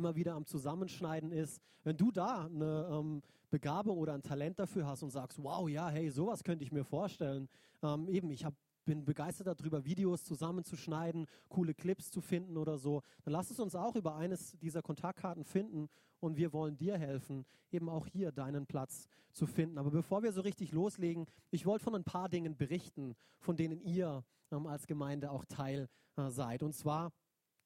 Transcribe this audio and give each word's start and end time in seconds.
immer 0.00 0.16
wieder 0.16 0.34
am 0.34 0.46
Zusammenschneiden 0.46 1.30
ist, 1.30 1.60
wenn 1.84 1.98
du 1.98 2.10
da 2.10 2.46
eine 2.46 2.88
ähm, 2.90 3.22
Begabung 3.50 3.98
oder 3.98 4.14
ein 4.14 4.22
Talent 4.22 4.58
dafür 4.58 4.86
hast 4.86 5.02
und 5.02 5.10
sagst, 5.10 5.42
wow, 5.42 5.68
ja, 5.68 5.90
hey, 5.90 6.08
sowas 6.08 6.42
könnte 6.42 6.64
ich 6.64 6.72
mir 6.72 6.84
vorstellen. 6.84 7.50
Ähm, 7.82 8.08
eben, 8.08 8.30
ich 8.30 8.46
habe 8.46 8.56
bin 8.86 9.04
begeistert 9.04 9.46
darüber, 9.46 9.84
Videos 9.84 10.24
zusammenzuschneiden, 10.24 11.26
coole 11.50 11.74
Clips 11.74 12.10
zu 12.10 12.22
finden 12.22 12.56
oder 12.56 12.78
so, 12.78 13.02
dann 13.24 13.32
lass 13.32 13.50
es 13.50 13.60
uns 13.60 13.74
auch 13.74 13.94
über 13.94 14.16
eines 14.16 14.58
dieser 14.58 14.80
Kontaktkarten 14.80 15.44
finden 15.44 15.90
und 16.18 16.38
wir 16.38 16.52
wollen 16.54 16.78
dir 16.78 16.96
helfen, 16.96 17.44
eben 17.70 17.90
auch 17.90 18.06
hier 18.06 18.32
deinen 18.32 18.66
Platz 18.66 19.06
zu 19.32 19.46
finden. 19.46 19.76
Aber 19.78 19.90
bevor 19.90 20.22
wir 20.22 20.32
so 20.32 20.40
richtig 20.40 20.72
loslegen, 20.72 21.26
ich 21.50 21.66
wollte 21.66 21.84
von 21.84 21.94
ein 21.94 22.04
paar 22.04 22.30
Dingen 22.30 22.56
berichten, 22.56 23.14
von 23.38 23.56
denen 23.56 23.80
ihr 23.82 24.24
ähm, 24.50 24.66
als 24.66 24.86
Gemeinde 24.86 25.30
auch 25.30 25.44
Teil 25.44 25.88
äh, 26.16 26.30
seid. 26.30 26.62
Und 26.62 26.72
zwar 26.72 27.12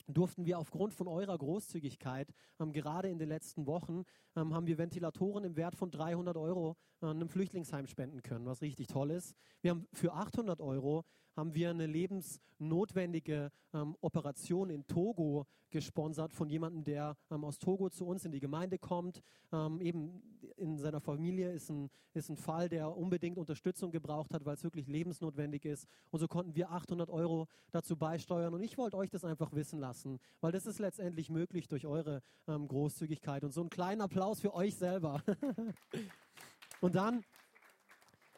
durften 0.06 0.44
wir 0.44 0.58
aufgrund 0.58 0.94
von 0.94 1.08
eurer 1.08 1.36
Großzügigkeit, 1.36 2.32
ähm, 2.60 2.72
gerade 2.72 3.08
in 3.08 3.18
den 3.18 3.28
letzten 3.28 3.66
Wochen, 3.66 4.04
ähm, 4.36 4.54
haben 4.54 4.66
wir 4.66 4.78
Ventilatoren 4.78 5.44
im 5.44 5.56
Wert 5.56 5.76
von 5.76 5.90
300 5.90 6.36
Euro 6.36 6.76
äh, 7.00 7.06
einem 7.06 7.28
Flüchtlingsheim 7.28 7.86
spenden 7.86 8.22
können, 8.22 8.46
was 8.46 8.62
richtig 8.62 8.86
toll 8.88 9.10
ist. 9.10 9.34
Wir 9.60 9.70
haben 9.70 9.86
für 9.92 10.12
800 10.12 10.60
Euro 10.60 11.04
haben 11.36 11.54
wir 11.54 11.70
eine 11.70 11.86
lebensnotwendige 11.86 13.50
ähm, 13.72 13.96
Operation 14.00 14.70
in 14.70 14.86
Togo 14.86 15.46
gesponsert 15.70 16.32
von 16.32 16.48
jemandem, 16.48 16.84
der 16.84 17.16
ähm, 17.30 17.44
aus 17.44 17.58
Togo 17.58 17.90
zu 17.90 18.06
uns 18.06 18.24
in 18.24 18.30
die 18.30 18.38
Gemeinde 18.38 18.78
kommt. 18.78 19.22
Ähm, 19.52 19.80
eben 19.80 20.22
in 20.56 20.78
seiner 20.78 21.00
Familie 21.00 21.52
ist 21.52 21.68
ein, 21.68 21.90
ist 22.12 22.28
ein 22.28 22.36
Fall, 22.36 22.68
der 22.68 22.96
unbedingt 22.96 23.38
Unterstützung 23.38 23.90
gebraucht 23.90 24.32
hat, 24.32 24.44
weil 24.44 24.54
es 24.54 24.62
wirklich 24.62 24.86
lebensnotwendig 24.86 25.64
ist. 25.64 25.88
Und 26.10 26.20
so 26.20 26.28
konnten 26.28 26.54
wir 26.54 26.70
800 26.70 27.10
Euro 27.10 27.48
dazu 27.72 27.96
beisteuern. 27.96 28.54
Und 28.54 28.62
ich 28.62 28.78
wollte 28.78 28.96
euch 28.96 29.10
das 29.10 29.24
einfach 29.24 29.52
wissen 29.52 29.80
lassen, 29.80 30.20
weil 30.40 30.52
das 30.52 30.66
ist 30.66 30.78
letztendlich 30.78 31.28
möglich 31.28 31.66
durch 31.66 31.86
eure 31.86 32.22
ähm, 32.46 32.68
Großzügigkeit. 32.68 33.42
Und 33.42 33.52
so 33.52 33.60
einen 33.60 33.70
kleinen 33.70 34.00
Applaus 34.00 34.40
für 34.40 34.54
euch 34.54 34.76
selber. 34.76 35.22
Und 36.80 36.94
dann 36.94 37.24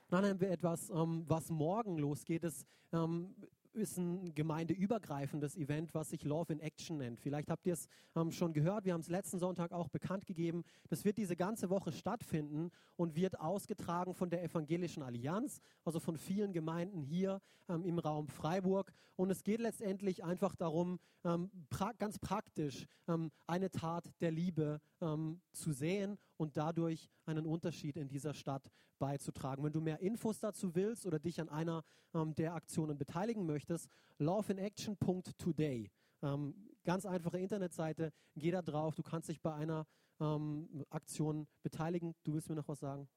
dann 0.08 0.24
haben 0.24 0.40
wir 0.40 0.50
etwas, 0.50 0.90
ähm, 0.90 1.24
was 1.26 1.50
morgen 1.50 1.98
losgeht. 1.98 2.44
Das 2.44 2.64
ähm, 2.92 3.34
ist 3.76 3.98
ein 3.98 4.34
gemeindeübergreifendes 4.34 5.56
Event, 5.56 5.94
was 5.94 6.10
sich 6.10 6.24
Love 6.24 6.52
in 6.52 6.60
Action 6.60 6.96
nennt. 6.96 7.20
Vielleicht 7.20 7.50
habt 7.50 7.66
ihr 7.66 7.74
es 7.74 7.88
ähm, 8.16 8.32
schon 8.32 8.52
gehört. 8.52 8.84
Wir 8.84 8.94
haben 8.94 9.02
es 9.02 9.08
letzten 9.08 9.38
Sonntag 9.38 9.72
auch 9.72 9.88
bekannt 9.88 10.26
gegeben. 10.26 10.64
Das 10.88 11.04
wird 11.04 11.18
diese 11.18 11.36
ganze 11.36 11.70
Woche 11.70 11.92
stattfinden 11.92 12.70
und 12.96 13.14
wird 13.14 13.38
ausgetragen 13.38 14.14
von 14.14 14.30
der 14.30 14.42
Evangelischen 14.42 15.02
Allianz, 15.02 15.60
also 15.84 16.00
von 16.00 16.16
vielen 16.16 16.52
Gemeinden 16.52 17.02
hier 17.02 17.40
ähm, 17.68 17.84
im 17.84 17.98
Raum 17.98 18.28
Freiburg. 18.28 18.92
Und 19.16 19.30
es 19.30 19.44
geht 19.44 19.60
letztendlich 19.60 20.24
einfach 20.24 20.56
darum, 20.56 20.98
ähm, 21.24 21.50
pra 21.68 21.92
ganz 21.92 22.18
praktisch 22.18 22.86
ähm, 23.08 23.30
eine 23.46 23.70
Tat 23.70 24.10
der 24.20 24.30
Liebe 24.30 24.80
ähm, 25.00 25.40
zu 25.52 25.72
sehen 25.72 26.18
und 26.36 26.56
dadurch 26.56 27.08
einen 27.24 27.46
Unterschied 27.46 27.96
in 27.96 28.08
dieser 28.08 28.34
Stadt 28.34 28.70
beizutragen. 28.98 29.64
Wenn 29.64 29.72
du 29.72 29.80
mehr 29.80 30.00
Infos 30.00 30.38
dazu 30.38 30.74
willst 30.74 31.06
oder 31.06 31.18
dich 31.18 31.40
an 31.40 31.48
einer 31.48 31.84
ähm, 32.14 32.34
der 32.34 32.54
Aktionen 32.54 32.98
beteiligen 32.98 33.46
möchtest, 33.46 33.88
loveinaction.today. 34.18 35.90
Ähm, 36.22 36.54
ganz 36.84 37.04
einfache 37.04 37.38
Internetseite, 37.38 38.12
geh 38.36 38.50
da 38.50 38.62
drauf, 38.62 38.94
du 38.94 39.02
kannst 39.02 39.28
dich 39.28 39.40
bei 39.40 39.54
einer 39.54 39.86
ähm, 40.20 40.84
Aktion 40.90 41.46
beteiligen. 41.62 42.14
Du 42.24 42.32
willst 42.34 42.48
mir 42.48 42.56
noch 42.56 42.68
was 42.68 42.80
sagen? 42.80 43.08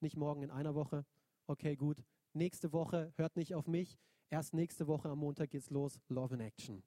Nicht 0.00 0.16
morgen, 0.16 0.42
in 0.42 0.50
einer 0.50 0.74
Woche? 0.74 1.04
Okay, 1.46 1.76
gut. 1.76 2.04
Nächste 2.32 2.72
Woche, 2.72 3.12
hört 3.16 3.36
nicht 3.36 3.54
auf 3.54 3.66
mich. 3.66 3.98
Erst 4.30 4.54
nächste 4.54 4.86
Woche 4.86 5.08
am 5.08 5.18
Montag 5.18 5.50
geht's 5.50 5.70
los, 5.70 5.98
Love 6.08 6.34
in 6.34 6.40
Action. 6.40 6.82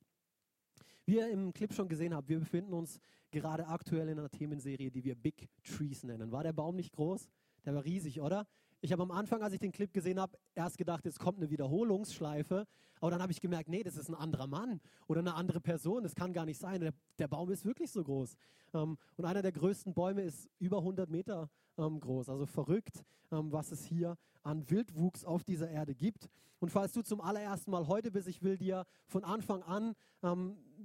Wie 1.11 1.17
ihr 1.17 1.29
im 1.29 1.51
Clip 1.51 1.73
schon 1.73 1.89
gesehen 1.89 2.15
habt, 2.15 2.29
wir 2.29 2.39
befinden 2.39 2.73
uns 2.73 2.97
gerade 3.31 3.67
aktuell 3.67 4.07
in 4.07 4.17
einer 4.17 4.29
Themenserie, 4.29 4.89
die 4.89 5.03
wir 5.03 5.13
Big 5.13 5.49
Trees 5.61 6.03
nennen. 6.03 6.31
War 6.31 6.41
der 6.41 6.53
Baum 6.53 6.77
nicht 6.77 6.93
groß? 6.93 7.27
Der 7.65 7.75
war 7.75 7.83
riesig, 7.83 8.21
oder? 8.21 8.47
Ich 8.79 8.93
habe 8.93 9.03
am 9.03 9.11
Anfang, 9.11 9.43
als 9.43 9.51
ich 9.51 9.59
den 9.59 9.73
Clip 9.73 9.91
gesehen 9.91 10.21
habe, 10.21 10.37
erst 10.55 10.77
gedacht, 10.77 11.03
jetzt 11.03 11.19
kommt 11.19 11.39
eine 11.39 11.49
Wiederholungsschleife. 11.49 12.65
Aber 13.01 13.11
dann 13.11 13.21
habe 13.21 13.33
ich 13.33 13.41
gemerkt, 13.41 13.67
nee, 13.67 13.83
das 13.83 13.97
ist 13.97 14.07
ein 14.07 14.15
anderer 14.15 14.47
Mann 14.47 14.79
oder 15.07 15.19
eine 15.19 15.35
andere 15.35 15.59
Person. 15.59 16.03
Das 16.03 16.15
kann 16.15 16.31
gar 16.31 16.45
nicht 16.45 16.59
sein. 16.59 16.79
Der, 16.79 16.93
der 17.19 17.27
Baum 17.27 17.51
ist 17.51 17.65
wirklich 17.65 17.91
so 17.91 18.01
groß. 18.05 18.37
Ähm, 18.73 18.97
und 19.17 19.25
einer 19.25 19.41
der 19.41 19.51
größten 19.51 19.93
Bäume 19.93 20.21
ist 20.21 20.49
über 20.59 20.77
100 20.77 21.09
Meter 21.09 21.49
ähm, 21.77 21.99
groß. 21.99 22.29
Also 22.29 22.45
verrückt, 22.45 23.03
ähm, 23.33 23.51
was 23.51 23.73
es 23.73 23.83
hier 23.83 24.17
an 24.43 24.69
Wildwuchs 24.69 25.25
auf 25.25 25.43
dieser 25.43 25.69
Erde 25.69 25.93
gibt. 25.93 26.29
Und 26.61 26.69
falls 26.69 26.93
du 26.93 27.01
zum 27.01 27.19
allerersten 27.19 27.71
Mal 27.71 27.87
heute 27.87 28.11
bist, 28.11 28.29
ich 28.29 28.43
will 28.43 28.55
dir 28.55 28.85
von 29.07 29.25
Anfang 29.25 29.61
an, 29.63 29.93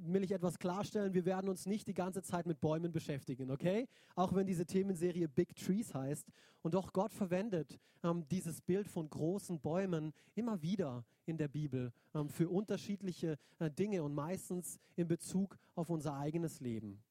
will 0.01 0.25
ich 0.25 0.33
etwas 0.33 0.59
klarstellen, 0.59 1.15
wir 1.15 1.25
werden 1.25 1.49
uns 1.49 1.67
nicht 1.67 1.87
die 1.89 1.95
ganze 1.95 2.23
Zeit 2.23 2.47
mit 2.47 2.61
Bäumen 2.61 2.93
beschäftigen, 2.93 3.51
okay? 3.51 3.89
Auch 4.15 4.35
wenn 4.35 4.47
diese 4.47 4.67
Themenserie 4.67 5.29
Big 5.29 5.55
Trees 5.57 5.95
heißt. 5.95 6.29
Und 6.63 6.75
doch 6.75 6.93
Gott 6.93 7.13
verwendet 7.13 7.79
ähm, 8.03 8.27
dieses 8.29 8.61
Bild 8.61 8.89
von 8.89 9.09
großen 9.09 9.61
Bäumen 9.61 10.13
immer 10.35 10.63
wieder 10.63 11.05
in 11.25 11.37
der 11.37 11.49
Bibel 11.49 11.93
ähm, 12.15 12.29
für 12.29 12.49
unterschiedliche 12.49 13.39
äh, 13.59 13.71
Dinge 13.71 14.03
und 14.03 14.15
meistens 14.15 14.79
in 14.95 15.09
Bezug 15.09 15.59
auf 15.75 15.91
unser 15.91 16.17
eigenes 16.17 16.61
Leben. 16.61 17.03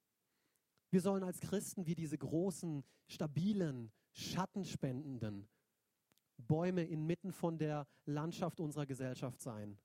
Wir 0.91 1.01
sollen 1.01 1.23
als 1.23 1.39
Christen 1.41 1.85
wie 1.85 1.95
diese 1.95 2.17
großen, 2.17 2.83
stabilen, 3.07 3.91
schattenspendenden 4.11 5.47
Bäume 6.37 6.83
inmitten 6.83 7.31
von 7.31 7.57
der 7.57 7.87
Landschaft 8.05 8.59
unserer 8.59 8.85
Gesellschaft 8.85 9.41
sein. 9.41 9.77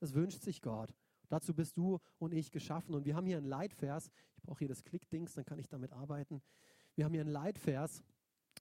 Das 0.00 0.14
wünscht 0.14 0.42
sich 0.42 0.62
Gott. 0.62 0.92
Dazu 1.32 1.54
bist 1.54 1.78
du 1.78 1.98
und 2.18 2.34
ich 2.34 2.50
geschaffen. 2.50 2.94
Und 2.94 3.06
wir 3.06 3.16
haben 3.16 3.26
hier 3.26 3.38
einen 3.38 3.46
Leitvers. 3.46 4.10
Ich 4.36 4.42
brauche 4.42 4.58
hier 4.58 4.68
das 4.68 4.84
Klickdings, 4.84 5.32
dann 5.32 5.46
kann 5.46 5.58
ich 5.58 5.66
damit 5.66 5.94
arbeiten. 5.94 6.42
Wir 6.94 7.06
haben 7.06 7.14
hier 7.14 7.22
einen 7.22 7.30
Leitvers, 7.30 8.04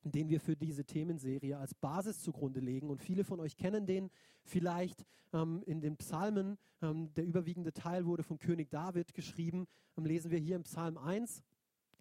den 0.06 0.30
wir 0.30 0.40
für 0.40 0.56
diese 0.56 0.86
Themenserie 0.86 1.58
als 1.58 1.74
Basis 1.74 2.22
zugrunde 2.22 2.62
legen. 2.62 2.90
Und 2.90 3.02
viele 3.02 3.26
von 3.26 3.42
euch 3.42 3.58
kennen 3.58 3.86
den 3.86 4.10
vielleicht 4.46 5.06
ähm, 5.34 5.62
in 5.66 5.82
den 5.82 5.98
Psalmen. 5.98 6.58
Ähm, 6.82 7.14
der 7.14 7.26
überwiegende 7.26 7.74
Teil 7.74 8.06
wurde 8.06 8.24
von 8.24 8.40
König 8.40 8.70
David 8.70 9.14
geschrieben. 9.14 9.68
Ähm, 9.98 10.06
lesen 10.06 10.32
wir 10.32 10.40
hier 10.40 10.56
im 10.56 10.64
Psalm 10.64 10.98
1. 10.98 11.44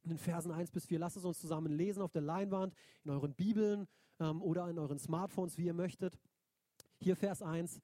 In 0.04 0.10
den 0.10 0.19
Versen 0.19 0.53
1 0.53 0.70
bis 0.70 0.86
4, 0.86 1.00
lasst 1.00 1.16
es 1.16 1.25
uns 1.25 1.41
zusammen 1.41 1.72
lesen 1.72 2.00
auf 2.00 2.12
der 2.12 2.22
Leinwand, 2.22 2.75
in 3.03 3.10
euren 3.10 3.34
Bibeln 3.34 3.88
ähm, 4.20 4.41
oder 4.41 4.70
in 4.70 4.78
euren 4.78 5.00
Smartphones, 5.00 5.59
wie 5.59 5.66
ihr 5.66 5.75
möchtet. 5.75 6.16
Hier 7.00 7.16
Vers 7.16 7.42
1. 7.42 7.80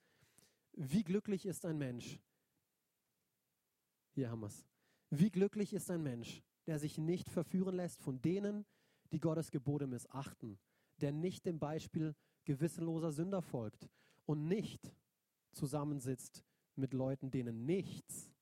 Wie 0.75 1.02
glücklich 1.02 1.46
ist 1.46 1.66
ein 1.66 1.78
Mensch? 1.78 2.20
Hier 4.16 4.31
haben 4.31 4.41
wir 4.41 4.47
es. 4.47 4.66
Wie 5.10 5.31
glücklich 5.31 5.75
ist 5.75 5.91
ein 5.91 6.03
Mensch, 6.03 6.43
der 6.66 6.78
sich 6.78 6.97
nicht 6.97 7.28
verführen 7.28 7.77
lässt 7.77 8.00
von 8.00 8.22
denen, 8.22 8.65
die 9.12 9.21
Gottes 9.21 9.50
Gebote 9.50 9.87
missachten, 9.87 10.59
der 11.03 11.12
nicht 11.12 11.44
dem 11.44 11.59
Beispiel 11.59 12.15
gewissenloser 12.47 13.12
Sünder 13.12 13.43
folgt 13.43 13.91
und 14.25 14.49
nicht 14.49 14.91
zusammensitzt 15.53 16.43
mit 16.76 16.94
Leuten, 16.94 17.31
denen 17.31 17.66
nichts 17.66 18.32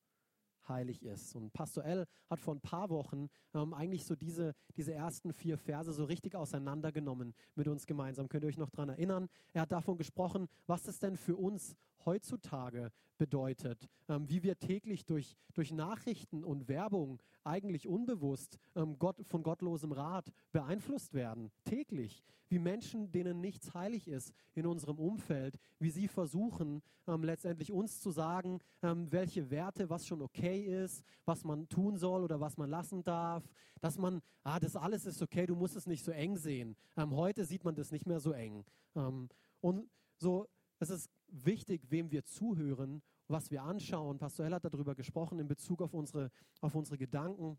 heilig 0.69 1.03
ist. 1.03 1.35
Und 1.35 1.53
Pastor 1.53 1.85
L 1.85 2.07
hat 2.31 2.39
vor 2.39 2.55
ein 2.55 2.61
paar 2.61 2.89
Wochen 2.89 3.29
ähm, 3.53 3.75
eigentlich 3.75 4.05
so 4.05 4.15
diese, 4.15 4.55
diese 4.77 4.95
ersten 4.95 5.33
vier 5.33 5.59
Verse 5.59 5.93
so 5.93 6.05
richtig 6.05 6.37
auseinandergenommen 6.37 7.35
mit 7.57 7.67
uns 7.67 7.85
gemeinsam. 7.85 8.29
Könnt 8.29 8.45
ihr 8.45 8.49
euch 8.49 8.59
noch 8.59 8.71
daran 8.71 8.91
erinnern? 8.91 9.29
Er 9.53 9.63
hat 9.63 9.73
davon 9.73 9.97
gesprochen, 9.97 10.47
was 10.69 10.87
es 10.87 11.01
denn 11.01 11.17
für 11.17 11.35
uns 11.35 11.75
heutzutage 12.05 12.93
bedeutet, 13.19 13.89
ähm, 14.09 14.29
wie 14.29 14.43
wir 14.43 14.59
täglich 14.59 15.07
durch, 15.07 15.37
durch 15.55 15.73
Nachrichten 15.73 16.45
und 16.45 16.69
Werbung 16.69 17.23
eigentlich 17.45 17.87
unbewusst 17.87 18.59
ähm, 18.75 18.99
Gott, 18.99 19.17
von 19.27 19.43
gottlosem 19.43 19.93
Rat 19.93 20.33
beeinflusst 20.53 21.15
werden. 21.15 21.51
Täglich. 21.65 22.25
Wie 22.49 22.59
Menschen, 22.59 23.11
denen 23.11 23.41
nichts 23.41 23.75
heilig 23.75 24.07
ist 24.07 24.33
in 24.55 24.67
unserem 24.67 24.99
Umfeld, 24.99 25.59
wie 25.79 25.91
sie 25.91 26.09
versuchen, 26.09 26.83
ähm, 27.07 27.25
letztendlich 27.25 27.73
uns 27.73 28.01
zu 28.01 28.11
sagen, 28.11 28.61
ähm, 28.83 29.11
welche 29.11 29.51
Werte, 29.51 29.91
was 29.91 30.07
schon 30.07 30.23
okay 30.23 30.85
ist, 30.85 31.05
was 31.25 31.45
man 31.45 31.69
tun 31.69 31.97
soll 31.97 32.23
oder 32.23 32.41
was 32.41 32.57
man 32.57 32.71
lassen 32.71 33.03
darf, 33.03 33.49
dass 33.81 33.99
man, 33.99 34.23
ah, 34.43 34.61
das 34.61 34.77
alles 34.77 35.07
ist 35.07 35.23
okay, 35.23 35.47
du 35.47 35.55
musst 35.55 35.77
es 35.77 35.87
nicht 35.87 36.05
so 36.05 36.13
eng 36.13 36.37
sehen. 36.37 36.77
Ähm, 36.97 37.15
heute 37.15 37.45
sieht 37.45 37.65
man 37.65 37.75
das 37.75 37.91
nicht 37.91 38.07
mehr 38.07 38.21
so 38.21 38.33
eng. 38.33 38.65
Ähm, 38.95 39.29
und 39.61 39.89
so, 40.19 40.47
es 40.79 40.91
ist 40.91 41.11
wichtig, 41.35 41.91
wem 41.91 42.11
wir 42.11 42.25
zuhören, 42.25 43.03
was 43.29 43.51
wir 43.51 43.63
anschauen. 43.63 44.19
Pastor 44.19 44.47
Hell 44.47 44.55
hat 44.55 44.65
darüber 44.65 44.95
gesprochen 44.95 45.39
in 45.39 45.49
Bezug 45.49 45.83
auf 45.83 45.95
unsere, 45.95 46.31
auf 46.61 46.75
unsere 46.75 46.99
Gedanken. 46.99 47.59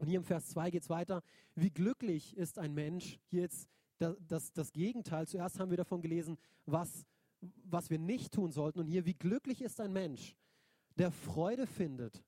Und 0.00 0.06
hier 0.08 0.16
im 0.16 0.24
Vers 0.24 0.48
2 0.48 0.70
geht 0.70 0.82
es 0.82 0.90
weiter. 0.90 1.22
Wie 1.54 1.70
glücklich 1.70 2.36
ist 2.36 2.58
ein 2.58 2.74
Mensch? 2.74 3.18
Hier 3.30 3.42
jetzt 3.42 3.68
das, 3.98 4.16
das, 4.26 4.52
das 4.52 4.72
Gegenteil. 4.72 5.28
Zuerst 5.28 5.60
haben 5.60 5.70
wir 5.70 5.76
davon 5.76 6.02
gelesen, 6.02 6.36
was, 6.66 7.06
was 7.64 7.90
wir 7.90 7.98
nicht 7.98 8.32
tun 8.32 8.50
sollten. 8.50 8.80
Und 8.80 8.86
hier, 8.86 9.06
wie 9.06 9.14
glücklich 9.14 9.62
ist 9.62 9.80
ein 9.80 9.92
Mensch, 9.92 10.34
der 10.96 11.10
Freude 11.10 11.66
findet 11.66 12.24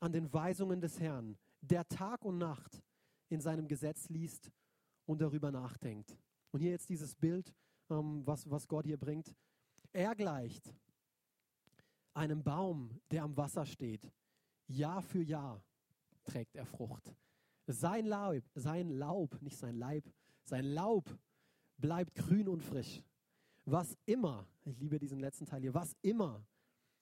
an 0.00 0.12
den 0.12 0.32
Weisungen 0.32 0.80
des 0.80 1.00
Herrn, 1.00 1.36
der 1.60 1.86
Tag 1.88 2.24
und 2.24 2.38
Nacht 2.38 2.82
in 3.28 3.40
seinem 3.40 3.68
Gesetz 3.68 4.08
liest 4.08 4.50
und 5.04 5.20
darüber 5.20 5.50
nachdenkt. 5.50 6.16
Und 6.52 6.60
hier 6.60 6.70
jetzt 6.70 6.88
dieses 6.88 7.14
Bild, 7.14 7.52
ähm, 7.90 8.26
was, 8.26 8.48
was 8.50 8.68
Gott 8.68 8.86
hier 8.86 8.96
bringt. 8.96 9.34
Er 9.96 10.14
gleicht 10.14 10.74
einem 12.12 12.42
Baum, 12.42 13.00
der 13.10 13.22
am 13.22 13.34
Wasser 13.34 13.64
steht, 13.64 14.12
Jahr 14.66 15.00
für 15.00 15.22
Jahr 15.22 15.64
trägt 16.22 16.54
er 16.54 16.66
Frucht. 16.66 17.16
Sein 17.66 18.04
Laub, 18.04 18.42
sein 18.54 18.90
Laub, 18.90 19.40
nicht 19.40 19.56
sein 19.56 19.74
Leib, 19.74 20.04
sein 20.44 20.66
Laub 20.66 21.18
bleibt 21.78 22.14
grün 22.14 22.46
und 22.46 22.62
frisch. 22.62 23.02
Was 23.64 23.96
immer, 24.04 24.46
ich 24.64 24.78
liebe 24.78 24.98
diesen 24.98 25.18
letzten 25.18 25.46
Teil 25.46 25.62
hier, 25.62 25.72
was 25.72 25.96
immer 26.02 26.44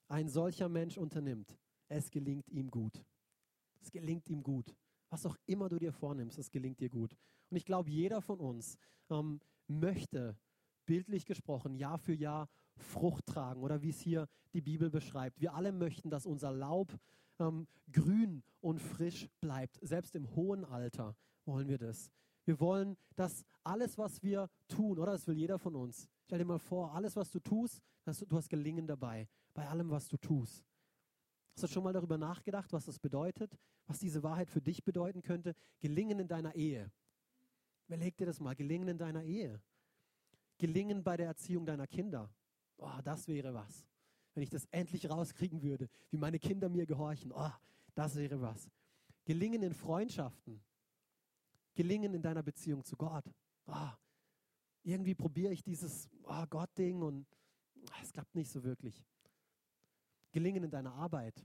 ein 0.06 0.28
solcher 0.28 0.68
Mensch 0.68 0.96
unternimmt, 0.96 1.58
es 1.88 2.12
gelingt 2.12 2.48
ihm 2.48 2.70
gut. 2.70 3.04
Es 3.80 3.90
gelingt 3.90 4.30
ihm 4.30 4.44
gut. 4.44 4.72
Was 5.10 5.26
auch 5.26 5.36
immer 5.46 5.68
du 5.68 5.80
dir 5.80 5.92
vornimmst, 5.92 6.38
es 6.38 6.48
gelingt 6.48 6.78
dir 6.78 6.90
gut. 6.90 7.16
Und 7.50 7.56
ich 7.56 7.64
glaube, 7.64 7.90
jeder 7.90 8.22
von 8.22 8.38
uns 8.38 8.78
ähm, 9.10 9.40
möchte, 9.66 10.38
bildlich 10.86 11.26
gesprochen, 11.26 11.74
Jahr 11.74 11.98
für 11.98 12.14
Jahr 12.14 12.48
Frucht 12.76 13.26
tragen 13.26 13.62
oder 13.62 13.82
wie 13.82 13.90
es 13.90 14.00
hier 14.00 14.28
die 14.52 14.60
Bibel 14.60 14.90
beschreibt. 14.90 15.40
Wir 15.40 15.54
alle 15.54 15.72
möchten, 15.72 16.10
dass 16.10 16.26
unser 16.26 16.52
Laub 16.52 16.92
ähm, 17.38 17.66
grün 17.90 18.42
und 18.60 18.80
frisch 18.80 19.28
bleibt. 19.40 19.78
Selbst 19.82 20.14
im 20.14 20.34
hohen 20.34 20.64
Alter 20.64 21.16
wollen 21.44 21.68
wir 21.68 21.78
das. 21.78 22.10
Wir 22.44 22.60
wollen, 22.60 22.96
dass 23.16 23.44
alles, 23.62 23.96
was 23.96 24.22
wir 24.22 24.48
tun, 24.68 24.98
oder 24.98 25.12
das 25.12 25.26
will 25.26 25.36
jeder 25.36 25.58
von 25.58 25.74
uns. 25.74 26.08
Stell 26.24 26.38
dir 26.38 26.44
mal 26.44 26.58
vor, 26.58 26.92
alles, 26.94 27.16
was 27.16 27.30
du 27.30 27.40
tust, 27.40 27.82
du, 28.04 28.12
du 28.26 28.36
hast 28.36 28.48
Gelingen 28.48 28.86
dabei, 28.86 29.28
bei 29.54 29.66
allem, 29.68 29.90
was 29.90 30.08
du 30.08 30.16
tust. 30.16 30.64
Hast 31.54 31.62
du 31.62 31.68
schon 31.68 31.84
mal 31.84 31.92
darüber 31.92 32.18
nachgedacht, 32.18 32.72
was 32.72 32.86
das 32.86 32.98
bedeutet, 32.98 33.56
was 33.86 33.98
diese 33.98 34.22
Wahrheit 34.22 34.50
für 34.50 34.60
dich 34.60 34.82
bedeuten 34.84 35.22
könnte? 35.22 35.54
Gelingen 35.80 36.18
in 36.18 36.28
deiner 36.28 36.54
Ehe. 36.54 36.90
Überleg 37.86 38.16
dir 38.16 38.26
das 38.26 38.40
mal, 38.40 38.54
gelingen 38.56 38.88
in 38.88 38.98
deiner 38.98 39.22
Ehe. 39.22 39.60
Gelingen 40.64 41.04
bei 41.04 41.18
der 41.18 41.26
Erziehung 41.26 41.66
deiner 41.66 41.86
Kinder. 41.86 42.32
Oh, 42.78 42.98
das 43.04 43.28
wäre 43.28 43.52
was. 43.52 43.86
Wenn 44.32 44.44
ich 44.44 44.48
das 44.48 44.64
endlich 44.70 45.10
rauskriegen 45.10 45.60
würde, 45.60 45.90
wie 46.08 46.16
meine 46.16 46.38
Kinder 46.38 46.70
mir 46.70 46.86
gehorchen. 46.86 47.32
Oh, 47.32 47.50
das 47.94 48.16
wäre 48.16 48.40
was. 48.40 48.70
Gelingen 49.26 49.62
in 49.62 49.74
Freundschaften. 49.74 50.64
Gelingen 51.74 52.14
in 52.14 52.22
deiner 52.22 52.42
Beziehung 52.42 52.82
zu 52.82 52.96
Gott. 52.96 53.26
Oh, 53.66 53.90
irgendwie 54.84 55.14
probiere 55.14 55.52
ich 55.52 55.62
dieses 55.62 56.08
oh, 56.22 56.46
Gott-Ding 56.48 57.02
und 57.02 57.26
oh, 57.82 57.96
es 58.02 58.10
klappt 58.10 58.34
nicht 58.34 58.50
so 58.50 58.64
wirklich. 58.64 59.04
Gelingen 60.32 60.64
in 60.64 60.70
deiner 60.70 60.94
Arbeit. 60.94 61.44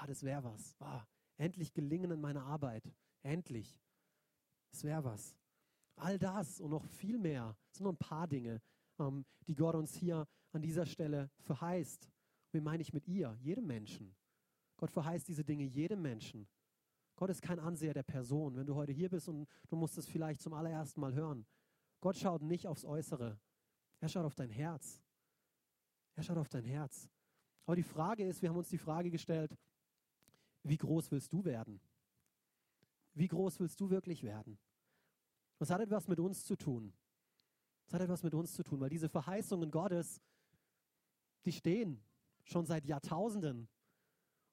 Oh, 0.00 0.06
das 0.06 0.22
wäre 0.22 0.44
was. 0.44 0.76
Oh, 0.78 1.00
endlich 1.38 1.74
gelingen 1.74 2.12
in 2.12 2.20
meiner 2.20 2.44
Arbeit. 2.44 2.84
Endlich. 3.24 3.80
Das 4.70 4.84
wäre 4.84 5.02
was. 5.02 5.34
All 5.96 6.18
das 6.18 6.60
und 6.60 6.70
noch 6.70 6.84
viel 6.84 7.18
mehr. 7.18 7.56
Sind 7.70 7.84
nur 7.84 7.92
ein 7.92 7.98
paar 7.98 8.26
Dinge, 8.26 8.60
ähm, 8.98 9.24
die 9.46 9.54
Gott 9.54 9.74
uns 9.74 9.94
hier 9.94 10.26
an 10.52 10.62
dieser 10.62 10.86
Stelle 10.86 11.30
verheißt. 11.40 12.10
Wie 12.52 12.60
meine 12.60 12.82
ich 12.82 12.92
mit 12.92 13.06
ihr? 13.06 13.36
Jedem 13.40 13.66
Menschen. 13.66 14.14
Gott 14.76 14.90
verheißt 14.90 15.28
diese 15.28 15.44
Dinge 15.44 15.64
jedem 15.64 16.02
Menschen. 16.02 16.48
Gott 17.16 17.30
ist 17.30 17.42
kein 17.42 17.60
Anseher 17.60 17.94
der 17.94 18.02
Person. 18.02 18.56
Wenn 18.56 18.66
du 18.66 18.74
heute 18.74 18.92
hier 18.92 19.08
bist 19.08 19.28
und 19.28 19.46
du 19.68 19.76
musst 19.76 19.96
es 19.98 20.06
vielleicht 20.06 20.40
zum 20.40 20.52
allerersten 20.52 21.00
Mal 21.00 21.14
hören, 21.14 21.46
Gott 22.00 22.16
schaut 22.16 22.42
nicht 22.42 22.66
aufs 22.66 22.84
Äußere. 22.84 23.38
Er 24.00 24.08
schaut 24.08 24.24
auf 24.24 24.34
dein 24.34 24.50
Herz. 24.50 25.00
Er 26.16 26.22
schaut 26.22 26.38
auf 26.38 26.48
dein 26.48 26.64
Herz. 26.64 27.08
Aber 27.66 27.76
die 27.76 27.82
Frage 27.82 28.26
ist, 28.26 28.42
wir 28.42 28.50
haben 28.50 28.56
uns 28.56 28.68
die 28.68 28.78
Frage 28.78 29.10
gestellt, 29.10 29.56
wie 30.62 30.76
groß 30.76 31.10
willst 31.10 31.32
du 31.32 31.44
werden? 31.44 31.80
Wie 33.14 33.28
groß 33.28 33.60
willst 33.60 33.80
du 33.80 33.90
wirklich 33.90 34.22
werden? 34.22 34.58
Das 35.58 35.70
hat 35.70 35.80
etwas 35.80 36.08
mit 36.08 36.20
uns 36.20 36.44
zu 36.44 36.56
tun. 36.56 36.92
Das 37.86 37.94
hat 37.94 38.02
etwas 38.02 38.22
mit 38.22 38.34
uns 38.34 38.54
zu 38.54 38.62
tun, 38.62 38.80
weil 38.80 38.90
diese 38.90 39.08
Verheißungen 39.08 39.70
Gottes, 39.70 40.20
die 41.44 41.52
stehen 41.52 42.02
schon 42.44 42.66
seit 42.66 42.86
Jahrtausenden. 42.86 43.68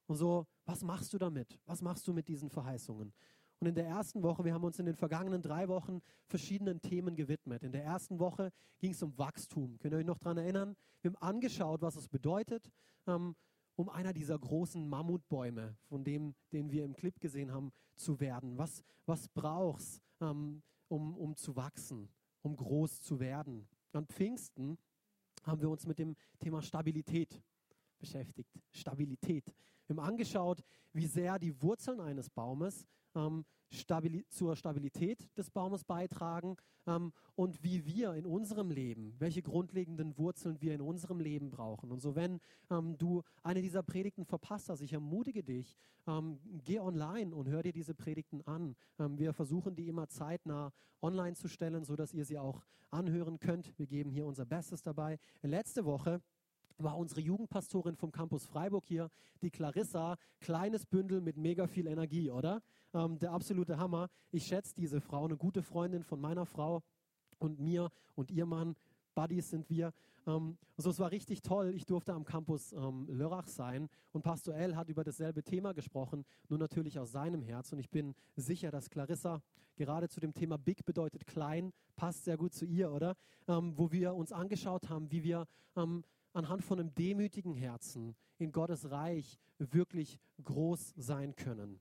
Und 0.08 0.16
so, 0.16 0.46
was 0.66 0.84
machst 0.84 1.14
du 1.14 1.18
damit? 1.18 1.60
Was 1.66 1.82
machst 1.82 2.08
du 2.08 2.14
mit 2.14 2.28
diesen 2.28 2.50
Verheißungen? 2.50 3.14
Und 3.60 3.68
in 3.68 3.76
der 3.76 3.86
ersten 3.86 4.24
Woche, 4.24 4.44
wir 4.44 4.54
haben 4.54 4.64
uns 4.64 4.80
in 4.80 4.88
den 4.88 4.96
vergangenen 4.96 5.42
drei 5.42 5.68
Wochen 5.68 6.02
verschiedenen 6.26 6.82
Themen 6.82 7.16
gewidmet. 7.16 7.64
In 7.64 7.72
der 7.72 7.84
ersten 7.84 8.20
Woche 8.20 8.52
ging 8.80 8.92
es 8.92 9.04
um 9.04 9.16
Wachstum. 9.18 9.78
Könnt 9.78 9.94
ihr 9.94 10.00
euch 10.00 10.06
noch 10.06 10.18
daran 10.18 10.38
erinnern? 10.38 10.76
Wir 11.02 11.12
haben 11.12 11.22
angeschaut, 11.22 11.82
was 11.82 11.96
es 11.96 12.10
bedeutet, 12.10 12.72
ähm, 13.06 13.36
um 13.76 13.88
einer 13.90 14.14
dieser 14.14 14.38
großen 14.38 14.90
Mammutbäume, 14.90 15.78
von 15.84 16.04
dem, 16.04 16.34
den 16.52 16.72
wir 16.72 16.84
im 16.84 16.96
Clip 16.96 17.20
gesehen 17.20 17.52
haben, 17.52 17.72
zu 17.96 18.20
werden. 18.20 18.58
Was, 18.58 18.84
was 19.06 19.28
brauchst 19.30 20.02
ähm, 20.20 20.64
um, 20.92 21.16
um 21.16 21.36
zu 21.36 21.56
wachsen, 21.56 22.10
um 22.42 22.56
groß 22.56 23.02
zu 23.02 23.20
werden? 23.20 23.68
An 23.94 24.06
Pfingsten 24.06 24.78
haben 25.44 25.62
wir 25.62 25.70
uns 25.70 25.88
mit 25.88 25.98
dem 26.00 26.16
Thema 26.40 26.62
Stabilität 26.62 27.42
beschäftigt. 27.98 28.60
Stabilität. 28.72 29.54
Wir 29.88 29.96
haben 29.96 30.06
angeschaut, 30.06 30.64
wie 30.94 31.08
sehr 31.08 31.40
die 31.40 31.62
Wurzeln 31.62 32.02
eines 32.02 32.30
Baumes 32.30 32.86
ähm, 33.16 33.46
Stabili 33.70 34.26
zur 34.28 34.56
Stabilität 34.56 35.30
des 35.38 35.50
Baumes 35.50 35.84
beitragen 35.84 36.58
ähm, 36.88 37.14
und 37.36 37.64
wie 37.64 37.86
wir 37.86 38.14
in 38.14 38.26
unserem 38.26 38.70
Leben, 38.70 39.16
welche 39.20 39.42
grundlegenden 39.42 40.18
Wurzeln 40.18 40.62
wir 40.62 40.74
in 40.74 40.82
unserem 40.82 41.20
Leben 41.20 41.50
brauchen. 41.50 41.92
Und 41.92 42.02
so, 42.02 42.16
wenn 42.16 42.40
ähm, 42.70 42.98
du 42.98 43.24
eine 43.44 43.62
dieser 43.62 43.84
Predigten 43.84 44.26
verpasst 44.26 44.70
hast, 44.70 44.82
ich 44.82 44.94
ermutige 44.94 45.44
dich, 45.44 45.78
ähm, 46.08 46.40
geh 46.64 46.80
online 46.80 47.36
und 47.36 47.48
hör 47.48 47.64
dir 47.64 47.74
diese 47.74 47.94
Predigten 47.94 48.42
an. 48.42 48.76
Ähm, 49.00 49.18
wir 49.18 49.34
versuchen, 49.34 49.76
die 49.76 49.88
immer 49.88 50.08
zeitnah 50.08 50.74
online 51.02 51.36
zu 51.36 51.48
stellen, 51.48 51.84
sodass 51.84 52.14
ihr 52.14 52.26
sie 52.26 52.38
auch 52.38 52.66
anhören 52.90 53.40
könnt. 53.40 53.78
Wir 53.80 53.88
geben 53.88 54.10
hier 54.10 54.26
unser 54.26 54.46
Bestes 54.46 54.84
dabei. 54.84 55.18
Letzte 55.42 55.86
Woche 55.86 56.22
war 56.78 56.98
unsere 56.98 57.22
Jugendpastorin 57.22 57.96
vom 57.96 58.12
Campus 58.12 58.46
Freiburg 58.46 58.86
hier, 58.86 59.10
die 59.42 59.52
Clarissa. 59.52 60.18
Kleines 60.40 60.86
Bündel 60.86 61.22
mit 61.22 61.38
mega 61.38 61.68
viel 61.68 61.88
Energie, 61.88 62.30
oder? 62.32 62.62
Ähm, 62.94 63.20
der 63.20 63.32
absolute 63.32 63.78
Hammer. 63.78 64.10
Ich 64.32 64.46
schätze 64.46 64.76
diese 64.76 65.02
Frau, 65.02 65.26
eine 65.26 65.38
gute 65.38 65.64
Freundin 65.64 66.04
von 66.04 66.20
meiner 66.20 66.46
Frau 66.46 66.84
und 67.40 67.60
mir 67.60 67.90
und 68.16 68.32
ihr 68.32 68.46
Mann. 68.46 68.76
Buddies 69.16 69.50
sind 69.50 69.70
wir. 69.70 69.94
Ähm, 70.28 70.58
also 70.78 70.90
es 70.90 71.00
war 71.00 71.12
richtig 71.12 71.42
toll. 71.42 71.74
Ich 71.74 71.86
durfte 71.86 72.14
am 72.14 72.26
Campus 72.26 72.74
ähm, 72.74 73.08
Lörrach 73.10 73.48
sein 73.48 73.90
und 74.12 74.22
Pastor 74.22 74.56
L 74.56 74.76
hat 74.76 74.90
über 74.90 75.04
dasselbe 75.04 75.44
Thema 75.44 75.74
gesprochen, 75.74 76.26
nur 76.50 76.60
natürlich 76.60 77.00
aus 77.00 77.12
seinem 77.12 77.42
Herz. 77.42 77.72
Und 77.72 77.80
ich 77.80 77.90
bin 77.90 78.14
sicher, 78.36 78.72
dass 78.72 78.90
Clarissa 78.90 79.42
gerade 79.76 80.10
zu 80.10 80.20
dem 80.20 80.34
Thema 80.34 80.58
Big 80.58 80.86
bedeutet 80.86 81.26
klein, 81.26 81.72
passt 81.96 82.26
sehr 82.26 82.38
gut 82.38 82.54
zu 82.54 82.66
ihr, 82.66 82.92
oder? 82.92 83.16
Ähm, 83.48 83.78
wo 83.78 83.92
wir 83.92 84.14
uns 84.14 84.32
angeschaut 84.32 84.90
haben, 84.90 85.12
wie 85.12 85.24
wir 85.24 85.48
ähm, 85.76 86.04
anhand 86.34 86.64
von 86.64 86.80
einem 86.80 86.94
demütigen 86.94 87.54
Herzen 87.54 88.16
in 88.38 88.52
Gottes 88.52 88.90
Reich 88.92 89.38
wirklich 89.58 90.20
groß 90.44 90.94
sein 90.98 91.36
können. 91.36 91.80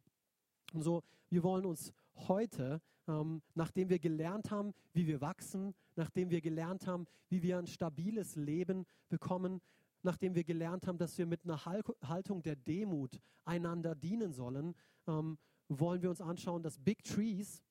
Und 0.73 0.83
so, 0.83 1.03
wir 1.29 1.43
wollen 1.43 1.65
uns 1.65 1.93
heute, 2.29 2.81
ähm, 3.09 3.43
nachdem 3.55 3.89
wir 3.89 3.99
gelernt 3.99 4.51
haben, 4.51 4.75
wie 4.93 5.07
wir 5.07 5.21
wachsen, 5.21 5.75
nachdem 5.97 6.31
wir 6.31 6.41
gelernt 6.41 6.87
haben, 6.87 7.07
wie 7.29 7.43
wir 7.43 7.59
ein 7.59 7.67
stabiles 7.67 8.37
Leben 8.37 8.87
bekommen, 9.09 9.61
nachdem 10.03 10.35
wir 10.35 10.45
gelernt 10.45 10.87
haben, 10.87 10.99
dass 10.99 11.19
wir 11.19 11.27
mit 11.27 11.45
einer 11.45 11.65
Haltung 11.65 12.43
der 12.43 12.57
Demut 12.57 13.21
einander 13.45 13.95
dienen 13.95 14.33
sollen, 14.33 14.75
ähm, 15.07 15.39
wollen 15.69 16.03
wir 16.03 16.11
uns 16.11 16.21
anschauen, 16.21 16.63
dass 16.63 16.79
Big 16.79 17.05
Trees 17.05 17.63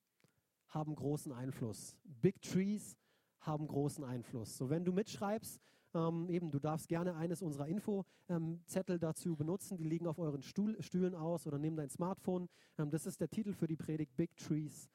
haben 0.70 0.96
großen 0.96 1.32
Einfluss. 1.32 1.96
Big 2.03 2.41
Trees 2.41 2.96
haben 3.41 3.68
großen 3.68 4.03
Einfluss. 4.03 4.58
So, 4.58 4.70
wenn 4.70 4.86
du 4.86 4.91
mitschreibst, 4.91 5.60
ähm, 5.93 6.29
eben, 6.29 6.51
du 6.51 6.60
darfst 6.60 6.88
gerne 6.88 7.15
eines 7.15 7.41
unserer 7.41 7.67
Infozettel 7.67 8.96
ähm, 8.96 9.00
dazu 9.00 9.36
benutzen. 9.36 9.77
Die 9.77 9.84
liegen 9.84 10.08
auf 10.08 10.19
euren 10.19 10.41
Stuhl, 10.41 10.81
Stühlen 10.81 11.15
aus 11.15 11.48
oder 11.48 11.58
nimm 11.58 11.75
dein 11.75 11.89
Smartphone. 11.89 12.48
Ähm, 12.77 12.91
das 12.91 13.05
ist 13.05 13.19
der 13.22 13.29
Titel 13.29 13.53
für 13.53 13.67
die 13.67 13.75
Predigt. 13.75 14.15
Big 14.15 14.36
Trees 14.38 14.89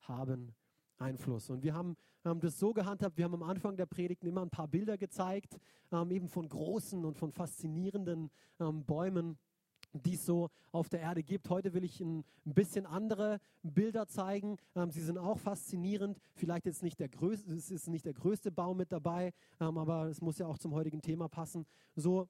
haben 0.00 0.54
Einfluss. 0.98 1.50
Und 1.50 1.62
wir 1.62 1.74
haben 1.74 1.96
ähm, 2.24 2.40
das 2.40 2.58
so 2.58 2.72
gehandhabt, 2.72 3.16
wir 3.16 3.24
haben 3.24 3.34
am 3.34 3.42
Anfang 3.42 3.76
der 3.76 3.86
Predigt 3.86 4.24
immer 4.24 4.42
ein 4.42 4.50
paar 4.50 4.68
Bilder 4.68 4.98
gezeigt, 4.98 5.58
ähm, 5.92 6.10
eben 6.10 6.28
von 6.28 6.48
großen 6.48 7.04
und 7.04 7.16
von 7.16 7.32
faszinierenden 7.32 8.30
ähm, 8.58 8.84
Bäumen 8.84 9.38
die 9.92 10.14
es 10.14 10.24
so 10.24 10.50
auf 10.72 10.88
der 10.88 11.00
Erde 11.00 11.22
gibt. 11.22 11.48
Heute 11.50 11.74
will 11.74 11.84
ich 11.84 12.00
ein, 12.00 12.24
bisschen 12.44 12.86
andere 12.86 13.40
Bilder 13.62 14.06
zeigen. 14.06 14.56
Ähm, 14.74 14.90
sie 14.90 15.02
sind 15.02 15.18
auch 15.18 15.38
faszinierend. 15.38 16.18
Vielleicht 16.34 16.66
ist 16.66 16.82
nicht 16.82 16.98
der 16.98 17.08
größte, 17.08 17.52
es 17.52 17.70
ist 17.70 17.88
nicht 17.88 18.04
der 18.04 18.14
größte 18.14 18.50
Baum 18.50 18.76
mit 18.78 18.92
dabei, 18.92 19.32
ähm, 19.60 19.78
aber 19.78 20.06
es 20.06 20.20
muss 20.20 20.38
ja 20.38 20.46
auch 20.46 20.58
zum 20.58 20.74
heutigen 20.74 21.00
Thema 21.00 21.28
passen. 21.28 21.66
So 21.96 22.28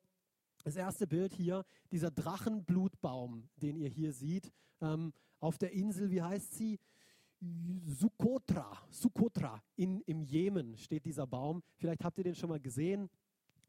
das 0.64 0.76
erste 0.76 1.06
Bild 1.06 1.32
hier, 1.32 1.64
dieser 1.90 2.10
Drachenblutbaum, 2.10 3.48
den 3.56 3.76
ihr 3.76 3.88
hier 3.88 4.12
seht, 4.12 4.52
ähm, 4.80 5.12
auf 5.40 5.56
der 5.56 5.72
Insel, 5.72 6.10
wie 6.10 6.22
heißt 6.22 6.54
sie? 6.54 6.78
Sukotra, 7.86 8.76
Sukotra 8.90 9.62
in, 9.76 10.02
im 10.02 10.22
Jemen 10.22 10.76
steht 10.76 11.06
dieser 11.06 11.26
Baum. 11.26 11.62
Vielleicht 11.76 12.04
habt 12.04 12.18
ihr 12.18 12.24
den 12.24 12.34
schon 12.34 12.50
mal 12.50 12.60
gesehen. 12.60 13.08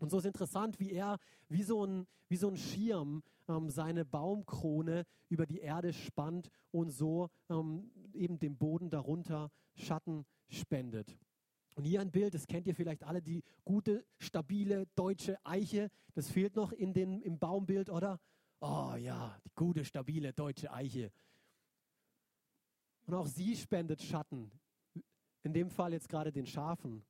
Und 0.01 0.09
so 0.09 0.17
ist 0.17 0.25
interessant, 0.25 0.79
wie 0.79 0.91
er 0.91 1.19
wie 1.47 1.61
so 1.61 1.85
ein, 1.85 2.07
wie 2.27 2.35
so 2.35 2.47
ein 2.47 2.57
Schirm 2.57 3.21
ähm, 3.47 3.69
seine 3.69 4.03
Baumkrone 4.03 5.05
über 5.29 5.45
die 5.45 5.59
Erde 5.59 5.93
spannt 5.93 6.49
und 6.71 6.89
so 6.89 7.29
ähm, 7.49 7.91
eben 8.11 8.39
dem 8.39 8.57
Boden 8.57 8.89
darunter 8.89 9.51
Schatten 9.75 10.25
spendet. 10.49 11.15
Und 11.75 11.83
hier 11.83 12.01
ein 12.01 12.09
Bild, 12.09 12.33
das 12.33 12.47
kennt 12.47 12.65
ihr 12.65 12.73
vielleicht 12.73 13.03
alle, 13.03 13.21
die 13.21 13.43
gute, 13.63 14.03
stabile 14.17 14.87
deutsche 14.95 15.37
Eiche. 15.45 15.91
Das 16.15 16.31
fehlt 16.31 16.55
noch 16.55 16.71
in 16.71 16.93
den, 16.93 17.21
im 17.21 17.37
Baumbild, 17.37 17.91
oder? 17.91 18.19
Oh 18.59 18.95
ja, 18.97 19.37
die 19.45 19.51
gute, 19.53 19.85
stabile 19.85 20.33
deutsche 20.33 20.73
Eiche. 20.73 21.11
Und 23.05 23.13
auch 23.13 23.27
sie 23.27 23.55
spendet 23.55 24.01
Schatten. 24.01 24.51
In 25.43 25.53
dem 25.53 25.69
Fall 25.69 25.93
jetzt 25.93 26.09
gerade 26.09 26.31
den 26.31 26.47
Schafen. 26.47 27.05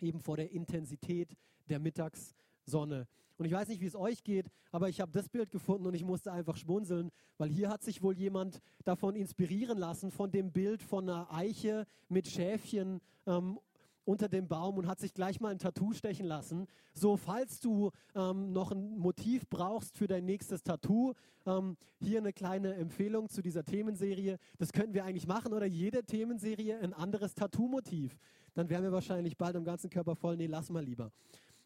Eben 0.00 0.18
vor 0.18 0.36
der 0.36 0.50
Intensität 0.50 1.36
der 1.68 1.78
Mittagssonne. 1.78 3.06
Und 3.38 3.44
ich 3.44 3.52
weiß 3.52 3.68
nicht, 3.68 3.80
wie 3.80 3.86
es 3.86 3.96
euch 3.96 4.24
geht, 4.24 4.46
aber 4.70 4.88
ich 4.88 5.00
habe 5.00 5.12
das 5.12 5.28
Bild 5.28 5.50
gefunden 5.50 5.86
und 5.86 5.94
ich 5.94 6.04
musste 6.04 6.32
einfach 6.32 6.56
schmunzeln, 6.56 7.10
weil 7.36 7.50
hier 7.50 7.68
hat 7.68 7.82
sich 7.82 8.02
wohl 8.02 8.16
jemand 8.16 8.60
davon 8.84 9.14
inspirieren 9.14 9.78
lassen, 9.78 10.10
von 10.10 10.30
dem 10.30 10.52
Bild 10.52 10.82
von 10.82 11.08
einer 11.08 11.32
Eiche 11.32 11.86
mit 12.08 12.26
Schäfchen 12.26 13.00
ähm, 13.26 13.58
unter 14.06 14.28
dem 14.28 14.48
Baum 14.48 14.78
und 14.78 14.86
hat 14.86 15.00
sich 15.00 15.12
gleich 15.12 15.40
mal 15.40 15.50
ein 15.50 15.58
Tattoo 15.58 15.92
stechen 15.92 16.26
lassen. 16.26 16.66
So, 16.94 17.16
falls 17.16 17.60
du 17.60 17.90
ähm, 18.14 18.52
noch 18.52 18.70
ein 18.70 18.96
Motiv 18.96 19.48
brauchst 19.50 19.98
für 19.98 20.06
dein 20.06 20.24
nächstes 20.24 20.62
Tattoo, 20.62 21.12
ähm, 21.44 21.76
hier 22.00 22.18
eine 22.18 22.32
kleine 22.32 22.74
Empfehlung 22.74 23.28
zu 23.28 23.42
dieser 23.42 23.64
Themenserie. 23.64 24.38
Das 24.58 24.72
könnten 24.72 24.94
wir 24.94 25.04
eigentlich 25.04 25.26
machen 25.26 25.52
oder 25.52 25.66
jede 25.66 26.04
Themenserie 26.04 26.78
ein 26.78 26.94
anderes 26.94 27.34
Tattoo-Motiv. 27.34 28.16
Dann 28.54 28.70
wären 28.70 28.84
wir 28.84 28.92
wahrscheinlich 28.92 29.36
bald 29.36 29.56
am 29.56 29.64
ganzen 29.64 29.90
Körper 29.90 30.14
voll. 30.14 30.36
Nee, 30.36 30.46
lass 30.46 30.70
mal 30.70 30.84
lieber. 30.84 31.10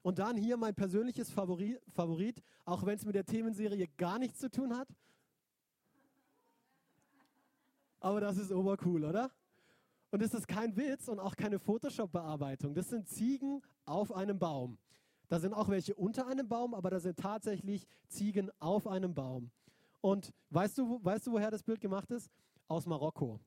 Und 0.02 0.18
dann 0.18 0.36
hier 0.36 0.56
mein 0.56 0.74
persönliches 0.74 1.30
Favorit, 1.30 1.80
Favorit 1.92 2.42
auch 2.64 2.84
wenn 2.86 2.96
es 2.96 3.04
mit 3.04 3.14
der 3.14 3.24
Themenserie 3.24 3.86
gar 3.96 4.18
nichts 4.18 4.38
zu 4.38 4.50
tun 4.50 4.76
hat. 4.76 4.88
Aber 8.00 8.20
das 8.20 8.38
ist 8.38 8.50
obercool, 8.50 9.04
oder? 9.04 9.30
Und 10.10 10.22
es 10.22 10.32
ist 10.34 10.48
kein 10.48 10.74
Witz 10.76 11.08
und 11.08 11.20
auch 11.20 11.36
keine 11.36 11.58
Photoshop-Bearbeitung. 11.58 12.74
Das 12.74 12.88
sind 12.88 13.08
Ziegen 13.08 13.62
auf 13.84 14.12
einem 14.12 14.38
Baum. 14.38 14.78
Da 15.28 15.38
sind 15.38 15.54
auch 15.54 15.68
welche 15.68 15.94
unter 15.94 16.26
einem 16.26 16.48
Baum, 16.48 16.74
aber 16.74 16.90
da 16.90 16.98
sind 16.98 17.18
tatsächlich 17.18 17.86
Ziegen 18.08 18.50
auf 18.58 18.88
einem 18.88 19.14
Baum. 19.14 19.50
Und 20.00 20.32
weißt 20.48 20.78
du, 20.78 20.98
weißt 21.04 21.26
du, 21.26 21.32
woher 21.32 21.50
das 21.50 21.62
Bild 21.62 21.80
gemacht 21.80 22.10
ist? 22.10 22.30
Aus 22.66 22.86
Marokko. 22.86 23.38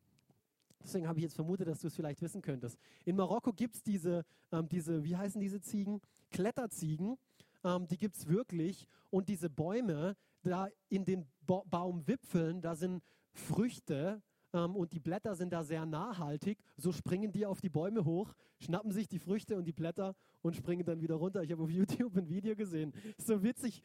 Deswegen 0.81 1.07
habe 1.07 1.19
ich 1.19 1.23
jetzt 1.23 1.35
vermutet, 1.35 1.67
dass 1.67 1.79
du 1.79 1.87
es 1.87 1.95
vielleicht 1.95 2.21
wissen 2.21 2.41
könntest. 2.41 2.77
In 3.05 3.15
Marokko 3.15 3.51
gibt 3.53 3.75
es 3.75 3.83
diese, 3.83 4.23
ähm, 4.51 4.67
diese, 4.69 5.03
wie 5.03 5.15
heißen 5.15 5.39
diese 5.41 5.61
Ziegen? 5.61 5.99
Kletterziegen. 6.33 7.17
Ähm, 7.63 7.87
die 7.87 7.97
gibt 7.97 8.17
es 8.17 8.27
wirklich. 8.27 8.87
Und 9.09 9.29
diese 9.29 9.49
Bäume, 9.49 10.17
da 10.41 10.67
in 10.89 11.05
den 11.05 11.25
ba 11.47 11.63
Baumwipfeln, 11.65 12.61
da 12.61 12.75
sind 12.75 13.01
Früchte 13.31 14.21
ähm, 14.53 14.75
und 14.75 14.91
die 14.91 14.99
Blätter 14.99 15.35
sind 15.35 15.53
da 15.53 15.63
sehr 15.63 15.85
nachhaltig. 15.85 16.59
So 16.75 16.91
springen 16.91 17.31
die 17.31 17.45
auf 17.45 17.61
die 17.61 17.69
Bäume 17.69 18.03
hoch, 18.03 18.33
schnappen 18.59 18.91
sich 18.91 19.07
die 19.07 19.19
Früchte 19.19 19.55
und 19.55 19.65
die 19.65 19.71
Blätter 19.71 20.15
und 20.41 20.55
springen 20.55 20.85
dann 20.85 21.01
wieder 21.01 21.15
runter. 21.15 21.43
Ich 21.43 21.51
habe 21.51 21.63
auf 21.63 21.69
YouTube 21.69 22.17
ein 22.17 22.27
Video 22.27 22.55
gesehen. 22.55 22.93
So 23.17 23.41
witzig, 23.43 23.81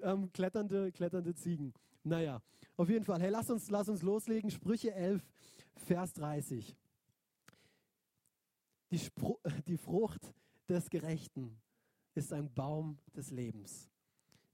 ähm, 0.00 0.30
kletternde, 0.32 0.92
kletternde 0.92 1.34
Ziegen. 1.34 1.74
Naja, 2.04 2.40
auf 2.76 2.88
jeden 2.88 3.04
Fall. 3.04 3.20
Hey, 3.20 3.30
lass 3.30 3.50
uns, 3.50 3.70
lass 3.70 3.88
uns 3.88 4.02
loslegen. 4.02 4.50
Sprüche 4.50 4.94
11, 4.94 5.22
Vers 5.74 6.12
30. 6.14 6.76
Die, 8.90 8.98
Spru 8.98 9.38
die 9.66 9.76
Frucht 9.76 10.34
des 10.68 10.88
Gerechten 10.88 11.58
ist 12.14 12.32
ein 12.32 12.52
Baum 12.52 12.98
des 13.14 13.30
Lebens. 13.30 13.88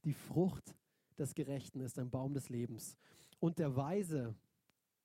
Die 0.03 0.13
Frucht 0.13 0.75
des 1.17 1.33
Gerechten 1.33 1.79
ist 1.79 1.97
ein 1.99 2.09
Baum 2.09 2.33
des 2.33 2.49
Lebens. 2.49 2.97
Und 3.39 3.59
der 3.59 3.75
Weise 3.75 4.35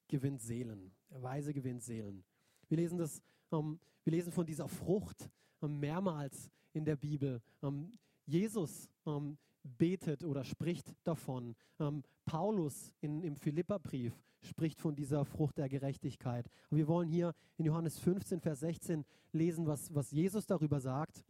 gewinnt 0.09 0.41
Seelen. 0.43 0.93
Der 1.11 1.23
Weise 1.23 1.53
gewinnt 1.53 1.83
Seelen. 1.83 2.25
Wir 2.69 2.77
lesen 2.77 2.99
das, 2.99 3.23
ähm, 3.53 3.79
wir 4.05 4.13
lesen 4.13 4.33
von 4.33 4.47
dieser 4.47 4.69
Frucht 4.69 5.31
ähm, 5.63 5.79
mehrmals 5.79 6.51
in 6.73 6.85
der 6.85 6.97
Bibel. 6.97 7.41
Ähm, 7.63 7.99
Jesus 8.27 8.91
ähm, 9.07 9.39
betet 9.63 10.25
oder 10.25 10.45
spricht 10.45 10.95
davon. 11.05 11.55
Ähm, 11.79 12.03
Paulus 12.25 12.93
in, 13.01 13.23
im 13.23 13.37
Philipperbrief 13.37 14.15
spricht 14.43 14.81
von 14.81 14.95
dieser 14.95 15.25
Frucht 15.25 15.59
der 15.59 15.69
Gerechtigkeit. 15.69 16.49
Und 16.71 16.79
wir 16.79 16.89
wollen 16.89 17.09
hier 17.09 17.35
in 17.57 17.67
Johannes 17.67 17.99
15, 17.99 18.41
Vers 18.41 18.61
16 18.61 19.05
lesen, 19.33 19.67
was, 19.67 19.95
was 19.95 20.11
Jesus 20.11 20.47
darüber 20.47 20.81
sagt. 20.81 21.25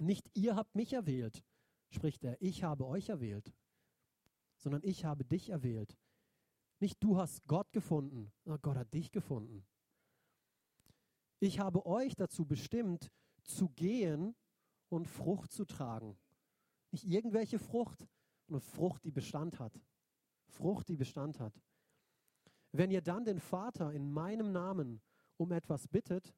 Nicht 0.00 0.30
ihr 0.34 0.56
habt 0.56 0.74
mich 0.74 0.92
erwählt, 0.92 1.44
spricht 1.90 2.24
er, 2.24 2.40
ich 2.40 2.62
habe 2.62 2.86
euch 2.86 3.08
erwählt, 3.08 3.52
sondern 4.56 4.82
ich 4.82 5.04
habe 5.04 5.24
dich 5.24 5.50
erwählt 5.50 5.96
nicht 6.80 7.02
du 7.04 7.18
hast 7.18 7.46
Gott 7.46 7.70
gefunden, 7.72 8.32
sondern 8.42 8.62
Gott 8.62 8.76
hat 8.76 8.94
dich 8.94 9.12
gefunden. 9.12 9.66
Ich 11.38 11.60
habe 11.60 11.84
euch 11.86 12.14
dazu 12.16 12.46
bestimmt, 12.46 13.10
zu 13.42 13.68
gehen 13.68 14.34
und 14.88 15.06
Frucht 15.06 15.52
zu 15.52 15.66
tragen. 15.66 16.18
Nicht 16.90 17.04
irgendwelche 17.04 17.58
Frucht, 17.58 18.06
sondern 18.46 18.62
Frucht, 18.62 19.04
die 19.04 19.10
Bestand 19.10 19.58
hat. 19.58 19.80
Frucht, 20.48 20.88
die 20.88 20.96
Bestand 20.96 21.38
hat. 21.38 21.62
Wenn 22.72 22.90
ihr 22.90 23.02
dann 23.02 23.24
den 23.24 23.40
Vater 23.40 23.92
in 23.92 24.10
meinem 24.10 24.50
Namen 24.52 25.02
um 25.36 25.52
etwas 25.52 25.86
bittet, 25.86 26.34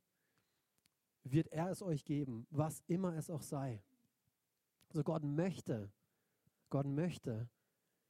wird 1.24 1.48
er 1.48 1.70
es 1.70 1.82
euch 1.82 2.04
geben, 2.04 2.46
was 2.50 2.82
immer 2.86 3.14
es 3.14 3.30
auch 3.30 3.42
sei. 3.42 3.82
Also 4.88 5.02
Gott 5.02 5.24
möchte, 5.24 5.90
Gott 6.70 6.86
möchte, 6.86 7.48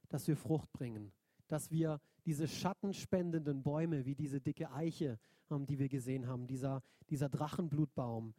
dass 0.08 0.26
wir 0.26 0.36
Frucht 0.36 0.72
bringen, 0.72 1.12
dass 1.48 1.70
wir 1.70 2.00
diese 2.24 2.48
schattenspendenden 2.48 3.62
Bäume, 3.62 4.04
wie 4.04 4.14
diese 4.14 4.40
dicke 4.40 4.70
Eiche, 4.72 5.18
die 5.50 5.78
wir 5.78 5.88
gesehen 5.88 6.26
haben, 6.26 6.46
dieser, 6.46 6.82
dieser 7.10 7.28
Drachenblutbaum, 7.28 8.34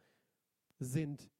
sind 0.80 1.30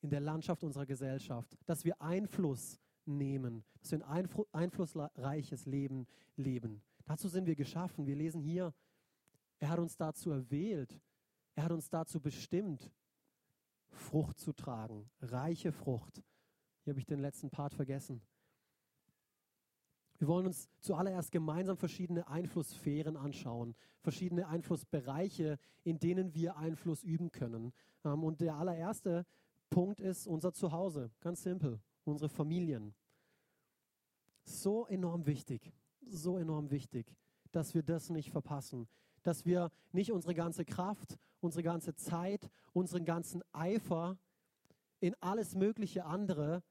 in 0.00 0.10
der 0.10 0.20
Landschaft 0.20 0.62
unserer 0.62 0.86
Gesellschaft, 0.86 1.56
dass 1.66 1.84
wir 1.84 2.00
Einfluss 2.00 2.78
nehmen, 3.06 3.64
dass 3.80 3.92
wir 3.92 4.06
ein 4.06 4.28
einflussreiches 4.52 5.66
Leben 5.66 6.06
leben. 6.36 6.82
Dazu 7.04 7.28
sind 7.28 7.46
wir 7.46 7.56
geschaffen. 7.56 8.06
Wir 8.06 8.16
lesen 8.16 8.40
hier, 8.40 8.72
er 9.58 9.70
hat 9.70 9.78
uns 9.78 9.96
dazu 9.96 10.30
erwählt, 10.30 11.00
er 11.54 11.64
hat 11.64 11.72
uns 11.72 11.88
dazu 11.88 12.20
bestimmt, 12.20 12.90
Frucht 13.88 14.38
zu 14.38 14.52
tragen, 14.52 15.08
reiche 15.20 15.72
Frucht. 15.72 16.22
Hier 16.82 16.92
habe 16.92 16.98
ich 16.98 17.06
den 17.06 17.20
letzten 17.20 17.50
Part 17.50 17.74
vergessen. 17.74 18.20
Wir 20.18 20.28
wollen 20.28 20.46
uns 20.46 20.68
zuallererst 20.80 21.32
gemeinsam 21.32 21.76
verschiedene 21.76 22.26
Einflusssphären 22.28 23.16
anschauen, 23.16 23.74
verschiedene 24.00 24.48
Einflussbereiche, 24.48 25.58
in 25.82 25.98
denen 25.98 26.34
wir 26.34 26.56
Einfluss 26.56 27.02
üben 27.02 27.30
können. 27.30 27.72
Ähm, 28.04 28.24
und 28.24 28.40
der 28.40 28.54
allererste 28.54 29.26
Punkt 29.70 30.00
ist 30.00 30.26
unser 30.26 30.52
Zuhause, 30.52 31.10
ganz 31.20 31.42
simpel, 31.42 31.80
unsere 32.04 32.28
Familien. 32.28 32.94
So 34.44 34.86
enorm 34.86 35.26
wichtig, 35.26 35.72
so 36.00 36.38
enorm 36.38 36.70
wichtig, 36.70 37.16
dass 37.50 37.74
wir 37.74 37.82
das 37.82 38.10
nicht 38.10 38.30
verpassen, 38.30 38.88
dass 39.24 39.44
wir 39.44 39.70
nicht 39.90 40.12
unsere 40.12 40.34
ganze 40.34 40.64
Kraft, 40.64 41.18
unsere 41.40 41.64
ganze 41.64 41.94
Zeit, 41.96 42.48
unseren 42.72 43.04
ganzen 43.04 43.42
Eifer 43.52 44.16
in 45.00 45.14
alles 45.20 45.54
mögliche 45.54 46.04
andere 46.04 46.62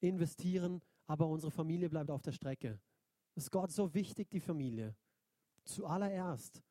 investieren, 0.00 0.82
aber 1.06 1.26
unsere 1.28 1.50
Familie 1.50 1.88
bleibt 1.88 2.10
auf 2.10 2.22
der 2.22 2.32
Strecke. 2.32 2.78
Ist 3.34 3.50
Gott 3.50 3.70
so 3.70 3.94
wichtig, 3.94 4.30
die 4.30 4.40
Familie. 4.40 4.94
Zuallererst. 5.64 6.62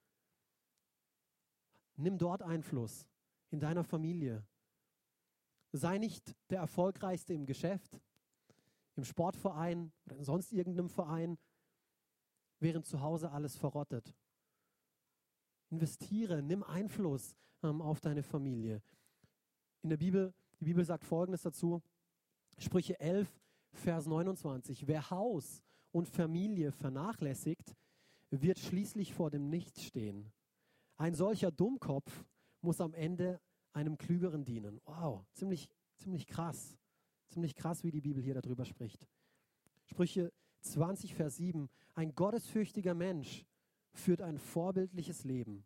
Nimm 1.95 2.17
dort 2.17 2.41
Einfluss 2.41 3.07
in 3.51 3.60
deiner 3.60 3.84
Familie. 3.84 4.45
Sei 5.72 5.98
nicht 5.98 6.36
der 6.50 6.60
Erfolgreichste 6.60 7.34
im 7.34 7.45
Geschäft, 7.45 8.01
im 8.95 9.03
Sportverein 9.03 9.91
oder 10.05 10.17
in 10.17 10.24
sonst 10.24 10.51
irgendeinem 10.51 10.89
Verein, 10.89 11.38
während 12.60 12.86
zu 12.86 13.01
Hause 13.01 13.31
alles 13.31 13.57
verrottet. 13.57 14.13
Investiere, 15.75 16.41
nimm 16.41 16.63
Einfluss 16.63 17.36
ähm, 17.62 17.82
auf 17.82 18.00
deine 18.00 18.24
Familie. 18.24 18.82
In 19.82 19.89
der 19.89 19.98
Bibel, 19.98 20.34
die 20.62 20.65
Bibel 20.65 20.86
sagt 20.86 21.03
Folgendes 21.03 21.41
dazu, 21.41 21.82
Sprüche 22.58 22.98
11, 22.98 23.27
Vers 23.74 24.05
29. 24.05 24.88
Wer 24.88 25.10
Haus 25.10 25.62
und 25.91 26.08
Familie 26.08 26.72
vernachlässigt, 26.72 27.75
wird 28.29 28.58
schließlich 28.58 29.13
vor 29.13 29.29
dem 29.29 29.50
Nichts 29.50 29.84
stehen. 29.84 30.32
Ein 30.96 31.13
solcher 31.13 31.51
Dummkopf 31.51 32.25
muss 32.62 32.79
am 32.79 32.94
Ende 32.94 33.41
einem 33.74 33.98
Klügeren 33.98 34.46
dienen. 34.46 34.79
Wow, 34.86 35.25
ziemlich, 35.34 35.67
ziemlich 35.98 36.25
krass. 36.25 36.77
Ziemlich 37.27 37.53
krass, 37.53 37.84
wie 37.84 37.91
die 37.91 38.00
Bibel 38.00 38.24
hier 38.24 38.36
darüber 38.36 38.63
spricht. 38.63 39.10
Sprüche 39.84 40.32
20, 40.62 41.15
Vers 41.15 41.36
7. 41.36 41.67
Ein 41.96 42.15
gottesfürchtiger 42.15 42.94
Mensch 42.94 43.46
führt 43.97 44.21
ein 44.21 44.37
vorbildliches 44.37 45.23
Leben. 45.23 45.65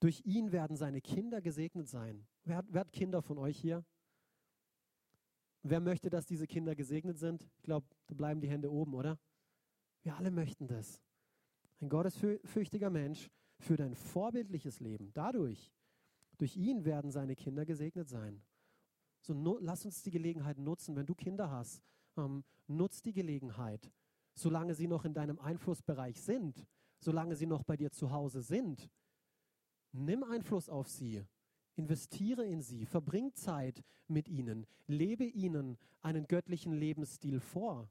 Durch 0.00 0.24
ihn 0.24 0.52
werden 0.52 0.76
seine 0.76 1.00
Kinder 1.00 1.40
gesegnet 1.40 1.88
sein. 1.88 2.26
Wer 2.44 2.56
hat, 2.56 2.66
wer 2.70 2.80
hat 2.82 2.92
Kinder 2.92 3.20
von 3.20 3.38
euch 3.38 3.58
hier? 3.58 3.84
Wer 5.62 5.80
möchte, 5.80 6.08
dass 6.08 6.26
diese 6.26 6.46
Kinder 6.46 6.76
gesegnet 6.76 7.18
sind? 7.18 7.42
Ich 7.56 7.62
glaube, 7.62 7.86
da 8.06 8.14
bleiben 8.14 8.40
die 8.40 8.48
Hände 8.48 8.70
oben, 8.70 8.94
oder? 8.94 9.18
Wir 10.02 10.16
alle 10.16 10.30
möchten 10.30 10.68
das. 10.68 11.02
Ein 11.80 11.88
gottesfürchtiger 11.88 12.90
Mensch 12.90 13.28
führt 13.58 13.80
ein 13.80 13.94
vorbildliches 13.94 14.80
Leben. 14.80 15.12
Dadurch, 15.14 15.72
durch 16.38 16.56
ihn 16.56 16.84
werden 16.84 17.10
seine 17.10 17.34
Kinder 17.34 17.66
gesegnet 17.66 18.08
sein. 18.08 18.42
So 19.20 19.34
no, 19.34 19.58
lass 19.60 19.84
uns 19.84 20.02
die 20.02 20.12
Gelegenheit 20.12 20.58
nutzen, 20.58 20.94
wenn 20.94 21.06
du 21.06 21.14
Kinder 21.14 21.50
hast, 21.50 21.82
ähm, 22.16 22.44
nutz 22.68 23.02
die 23.02 23.12
Gelegenheit, 23.12 23.90
solange 24.34 24.74
sie 24.74 24.86
noch 24.86 25.04
in 25.04 25.14
deinem 25.14 25.40
Einflussbereich 25.40 26.20
sind, 26.20 26.66
solange 27.00 27.36
sie 27.36 27.46
noch 27.46 27.62
bei 27.62 27.76
dir 27.76 27.90
zu 27.90 28.10
Hause 28.10 28.42
sind. 28.42 28.90
Nimm 29.92 30.22
Einfluss 30.22 30.68
auf 30.68 30.88
sie. 30.88 31.24
Investiere 31.76 32.44
in 32.44 32.60
sie, 32.60 32.86
verbring 32.86 33.32
Zeit 33.34 33.84
mit 34.08 34.28
ihnen, 34.28 34.66
lebe 34.86 35.24
ihnen 35.24 35.78
einen 36.02 36.26
göttlichen 36.26 36.72
Lebensstil 36.72 37.38
vor. 37.40 37.88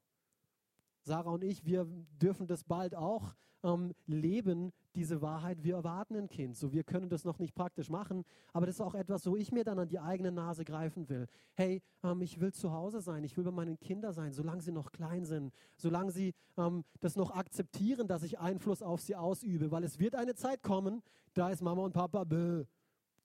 Sarah 1.07 1.31
und 1.31 1.43
ich, 1.43 1.65
wir 1.65 1.87
dürfen 2.21 2.47
das 2.47 2.65
bald 2.65 2.93
auch 2.93 3.33
ähm, 3.63 3.95
leben, 4.07 4.73
diese 4.93 5.21
Wahrheit. 5.21 5.63
Wir 5.63 5.75
erwarten 5.75 6.17
ein 6.17 6.27
Kind. 6.27 6.57
So, 6.57 6.73
wir 6.73 6.83
können 6.83 7.07
das 7.07 7.23
noch 7.23 7.39
nicht 7.39 7.55
praktisch 7.55 7.89
machen, 7.89 8.25
aber 8.51 8.65
das 8.65 8.75
ist 8.75 8.81
auch 8.81 8.93
etwas, 8.93 9.25
wo 9.25 9.37
ich 9.37 9.53
mir 9.53 9.63
dann 9.63 9.79
an 9.79 9.87
die 9.87 9.99
eigene 9.99 10.33
Nase 10.33 10.65
greifen 10.65 11.07
will. 11.07 11.27
Hey, 11.53 11.81
ähm, 12.03 12.21
ich 12.21 12.41
will 12.41 12.51
zu 12.51 12.73
Hause 12.73 12.99
sein, 12.99 13.23
ich 13.23 13.37
will 13.37 13.45
bei 13.45 13.51
meinen 13.51 13.79
Kindern 13.79 14.11
sein, 14.11 14.33
solange 14.33 14.61
sie 14.61 14.73
noch 14.73 14.91
klein 14.91 15.23
sind, 15.23 15.53
solange 15.77 16.11
sie 16.11 16.33
ähm, 16.57 16.83
das 16.99 17.15
noch 17.15 17.31
akzeptieren, 17.31 18.07
dass 18.07 18.23
ich 18.23 18.37
Einfluss 18.39 18.81
auf 18.81 18.99
sie 18.99 19.15
ausübe, 19.15 19.71
weil 19.71 19.85
es 19.85 19.99
wird 19.99 20.13
eine 20.13 20.35
Zeit 20.35 20.61
kommen, 20.61 21.01
da 21.33 21.49
ist 21.49 21.61
Mama 21.61 21.83
und 21.83 21.93
Papa 21.93 22.25
bäh. 22.25 22.65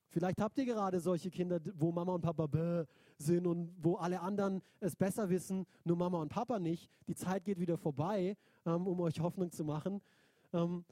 Vielleicht 0.09 0.41
habt 0.41 0.57
ihr 0.59 0.67
gerade 0.67 1.01
solche 1.01 1.31
Kinder, 1.31 1.59
wo 1.75 1.91
Mama 1.91 2.15
und 2.15 2.21
Papa 2.21 2.47
bäh 2.47 2.85
sind 3.19 3.47
und 3.47 3.75
wo 3.83 3.97
alle 3.97 4.21
anderen 4.21 4.63
es 4.81 4.97
besser 4.97 5.31
wissen, 5.31 5.67
nur 5.85 5.97
Mama 5.97 6.21
und 6.21 6.29
Papa 6.29 6.59
nicht. 6.59 6.91
Die 7.07 7.15
Zeit 7.15 7.45
geht 7.45 7.59
wieder 7.59 7.77
vorbei, 7.77 8.37
ähm, 8.67 8.87
um 8.87 9.01
euch 9.01 9.21
Hoffnung 9.21 9.51
zu 9.51 9.65
machen. 9.65 10.01
Ähm, 10.53 10.85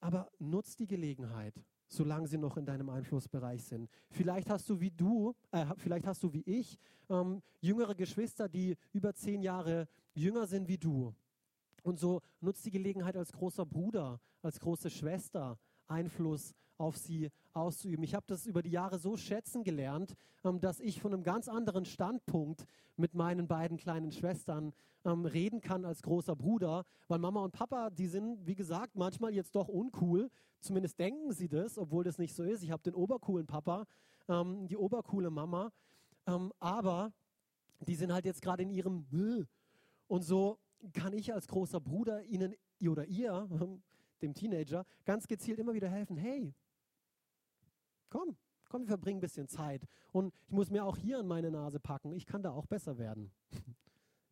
aber 0.00 0.30
nutzt 0.38 0.80
die 0.80 0.86
Gelegenheit, 0.86 1.54
solange 1.88 2.28
sie 2.28 2.36
noch 2.36 2.56
in 2.56 2.66
deinem 2.66 2.90
Einflussbereich 2.90 3.64
sind. 3.64 3.88
Vielleicht 4.10 4.50
hast 4.50 4.68
du 4.68 4.80
wie 4.80 4.90
du, 4.90 5.34
äh, 5.50 5.64
vielleicht 5.76 6.06
hast 6.06 6.22
du 6.22 6.32
wie 6.32 6.42
ich 6.42 6.78
ähm, 7.08 7.42
jüngere 7.60 7.94
Geschwister, 7.94 8.48
die 8.48 8.76
über 8.92 9.14
zehn 9.14 9.42
Jahre 9.42 9.88
jünger 10.14 10.46
sind 10.46 10.68
wie 10.68 10.78
du. 10.78 11.14
Und 11.82 11.98
so 11.98 12.20
nutzt 12.40 12.64
die 12.64 12.70
Gelegenheit 12.70 13.16
als 13.16 13.32
großer 13.32 13.66
Bruder, 13.66 14.20
als 14.42 14.60
große 14.60 14.90
Schwester 14.90 15.58
Einfluss 15.86 16.54
auf 16.78 16.96
sie 16.96 17.30
auszuüben. 17.52 18.04
Ich 18.04 18.14
habe 18.14 18.24
das 18.26 18.46
über 18.46 18.62
die 18.62 18.70
Jahre 18.70 18.98
so 18.98 19.16
schätzen 19.16 19.64
gelernt, 19.64 20.14
ähm, 20.44 20.60
dass 20.60 20.80
ich 20.80 21.00
von 21.00 21.12
einem 21.12 21.22
ganz 21.22 21.48
anderen 21.48 21.84
Standpunkt 21.84 22.66
mit 22.96 23.14
meinen 23.14 23.46
beiden 23.46 23.76
kleinen 23.76 24.12
Schwestern 24.12 24.72
ähm, 25.04 25.24
reden 25.26 25.60
kann 25.60 25.84
als 25.84 26.02
großer 26.02 26.36
Bruder, 26.36 26.84
weil 27.08 27.18
Mama 27.18 27.42
und 27.42 27.52
Papa, 27.52 27.90
die 27.90 28.06
sind, 28.06 28.46
wie 28.46 28.54
gesagt, 28.54 28.96
manchmal 28.96 29.34
jetzt 29.34 29.54
doch 29.54 29.68
uncool. 29.68 30.30
Zumindest 30.60 30.98
denken 30.98 31.32
sie 31.32 31.48
das, 31.48 31.78
obwohl 31.78 32.04
das 32.04 32.18
nicht 32.18 32.34
so 32.34 32.42
ist. 32.42 32.62
Ich 32.62 32.70
habe 32.70 32.82
den 32.82 32.94
obercoolen 32.94 33.46
Papa, 33.46 33.86
ähm, 34.28 34.66
die 34.68 34.76
obercoole 34.76 35.30
Mama, 35.30 35.70
aber 36.58 37.12
die 37.80 37.94
sind 37.96 38.10
halt 38.10 38.24
jetzt 38.24 38.40
gerade 38.40 38.62
in 38.62 38.70
ihrem 38.70 39.06
Müll. 39.10 39.46
Und 40.08 40.22
so 40.22 40.58
kann 40.94 41.12
ich 41.12 41.34
als 41.34 41.48
großer 41.48 41.80
Bruder 41.80 42.22
ihnen 42.22 42.54
oder 42.80 43.04
ihr 43.04 43.46
dem 44.22 44.34
Teenager, 44.34 44.84
ganz 45.04 45.26
gezielt 45.28 45.58
immer 45.58 45.74
wieder 45.74 45.88
helfen. 45.88 46.16
Hey, 46.16 46.54
komm, 48.14 48.36
komm, 48.68 48.82
wir 48.82 48.88
verbringen 48.88 49.18
ein 49.18 49.20
bisschen 49.20 49.48
Zeit. 49.48 49.86
Und 50.12 50.32
ich 50.46 50.52
muss 50.52 50.70
mir 50.70 50.84
auch 50.84 50.96
hier 50.96 51.18
an 51.18 51.26
meine 51.26 51.50
Nase 51.50 51.80
packen. 51.80 52.12
Ich 52.12 52.26
kann 52.26 52.42
da 52.42 52.52
auch 52.52 52.66
besser 52.66 52.98
werden. 52.98 53.30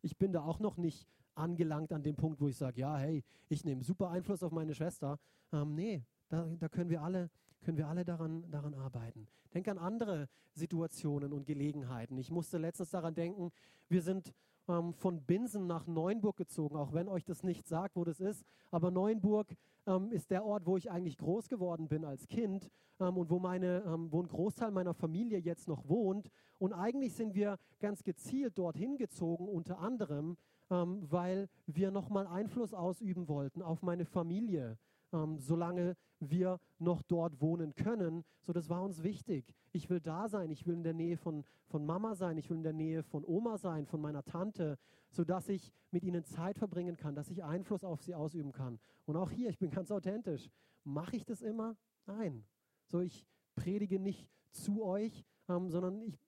Ich 0.05 0.17
bin 0.17 0.33
da 0.33 0.41
auch 0.41 0.59
noch 0.59 0.75
nicht 0.75 1.07
angelangt 1.33 1.93
an 1.93 2.03
dem 2.03 2.17
Punkt, 2.17 2.41
wo 2.41 2.49
ich 2.49 2.57
sage, 2.57 2.81
ja, 2.81 2.97
hey, 2.97 3.23
ich 3.47 3.63
nehme 3.63 3.85
super 3.85 4.09
Einfluss 4.09 4.43
auf 4.43 4.51
meine 4.51 4.75
Schwester. 4.75 5.17
Ähm, 5.53 5.75
nee, 5.75 6.03
da, 6.27 6.43
da, 6.59 6.67
können 6.67 6.89
wir 6.89 7.01
alle, 7.01 7.29
können 7.61 7.77
wir 7.77 7.87
alle 7.87 8.03
daran, 8.03 8.51
daran 8.51 8.73
arbeiten. 8.73 9.29
Denk 9.53 9.69
an 9.69 9.77
andere 9.77 10.27
Situationen 10.51 11.31
und 11.31 11.45
Gelegenheiten. 11.45 12.17
Ich 12.17 12.29
musste 12.31 12.57
letztens 12.57 12.89
daran 12.89 13.15
denken, 13.15 13.53
wir 13.87 14.01
sind 14.01 14.33
ähm, 14.67 14.93
von 14.93 15.21
Binsen 15.23 15.67
nach 15.67 15.87
Neuenburg 15.87 16.37
gezogen, 16.37 16.75
auch 16.75 16.93
wenn 16.93 17.07
euch 17.07 17.25
das 17.25 17.43
nicht 17.43 17.67
sagt, 17.67 17.95
wo 17.95 18.03
das 18.03 18.19
ist. 18.19 18.45
Aber 18.71 18.91
Neuenburg 18.91 19.55
ähm, 19.87 20.11
ist 20.11 20.31
der 20.31 20.45
Ort, 20.45 20.65
wo 20.65 20.77
ich 20.77 20.91
eigentlich 20.91 21.17
groß 21.17 21.49
geworden 21.49 21.87
bin 21.87 22.05
als 22.05 22.27
Kind 22.27 22.69
ähm, 22.99 23.17
und 23.17 23.29
wo, 23.29 23.39
meine, 23.39 23.83
ähm, 23.85 24.11
wo 24.11 24.21
ein 24.21 24.27
Großteil 24.27 24.71
meiner 24.71 24.93
Familie 24.93 25.39
jetzt 25.39 25.67
noch 25.67 25.87
wohnt. 25.87 26.29
Und 26.59 26.73
eigentlich 26.73 27.13
sind 27.13 27.35
wir 27.35 27.57
ganz 27.79 28.03
gezielt 28.03 28.57
dorthin 28.57 28.97
gezogen, 28.97 29.47
unter 29.47 29.79
anderem, 29.79 30.37
ähm, 30.69 30.99
weil 31.09 31.49
wir 31.65 31.91
nochmal 31.91 32.27
Einfluss 32.27 32.73
ausüben 32.73 33.27
wollten 33.27 33.61
auf 33.61 33.81
meine 33.81 34.05
Familie 34.05 34.77
ähm, 35.13 35.37
solange 35.39 35.95
wir 36.29 36.59
noch 36.79 37.01
dort 37.01 37.41
wohnen 37.41 37.75
können. 37.75 38.23
So, 38.41 38.53
das 38.53 38.69
war 38.69 38.83
uns 38.83 39.03
wichtig. 39.03 39.53
Ich 39.71 39.89
will 39.89 39.99
da 39.99 40.27
sein, 40.27 40.51
ich 40.51 40.65
will 40.65 40.75
in 40.75 40.83
der 40.83 40.93
Nähe 40.93 41.17
von, 41.17 41.43
von 41.67 41.85
Mama 41.85 42.15
sein, 42.15 42.37
ich 42.37 42.49
will 42.49 42.57
in 42.57 42.63
der 42.63 42.73
Nähe 42.73 43.03
von 43.03 43.23
Oma 43.25 43.57
sein, 43.57 43.85
von 43.85 44.01
meiner 44.01 44.23
Tante, 44.23 44.77
sodass 45.09 45.49
ich 45.49 45.71
mit 45.91 46.03
ihnen 46.03 46.23
Zeit 46.25 46.57
verbringen 46.57 46.97
kann, 46.97 47.15
dass 47.15 47.29
ich 47.29 47.43
Einfluss 47.43 47.83
auf 47.83 48.01
sie 48.01 48.15
ausüben 48.15 48.51
kann. 48.51 48.79
Und 49.05 49.15
auch 49.15 49.31
hier, 49.31 49.49
ich 49.49 49.59
bin 49.59 49.69
ganz 49.69 49.91
authentisch. 49.91 50.49
Mache 50.83 51.15
ich 51.15 51.25
das 51.25 51.41
immer? 51.41 51.75
Nein. 52.05 52.45
So, 52.87 52.99
ich 52.99 53.25
predige 53.55 53.99
nicht 53.99 54.27
zu 54.51 54.83
euch, 54.83 55.25
ähm, 55.47 55.69
sondern 55.69 56.01
ich, 56.01 56.19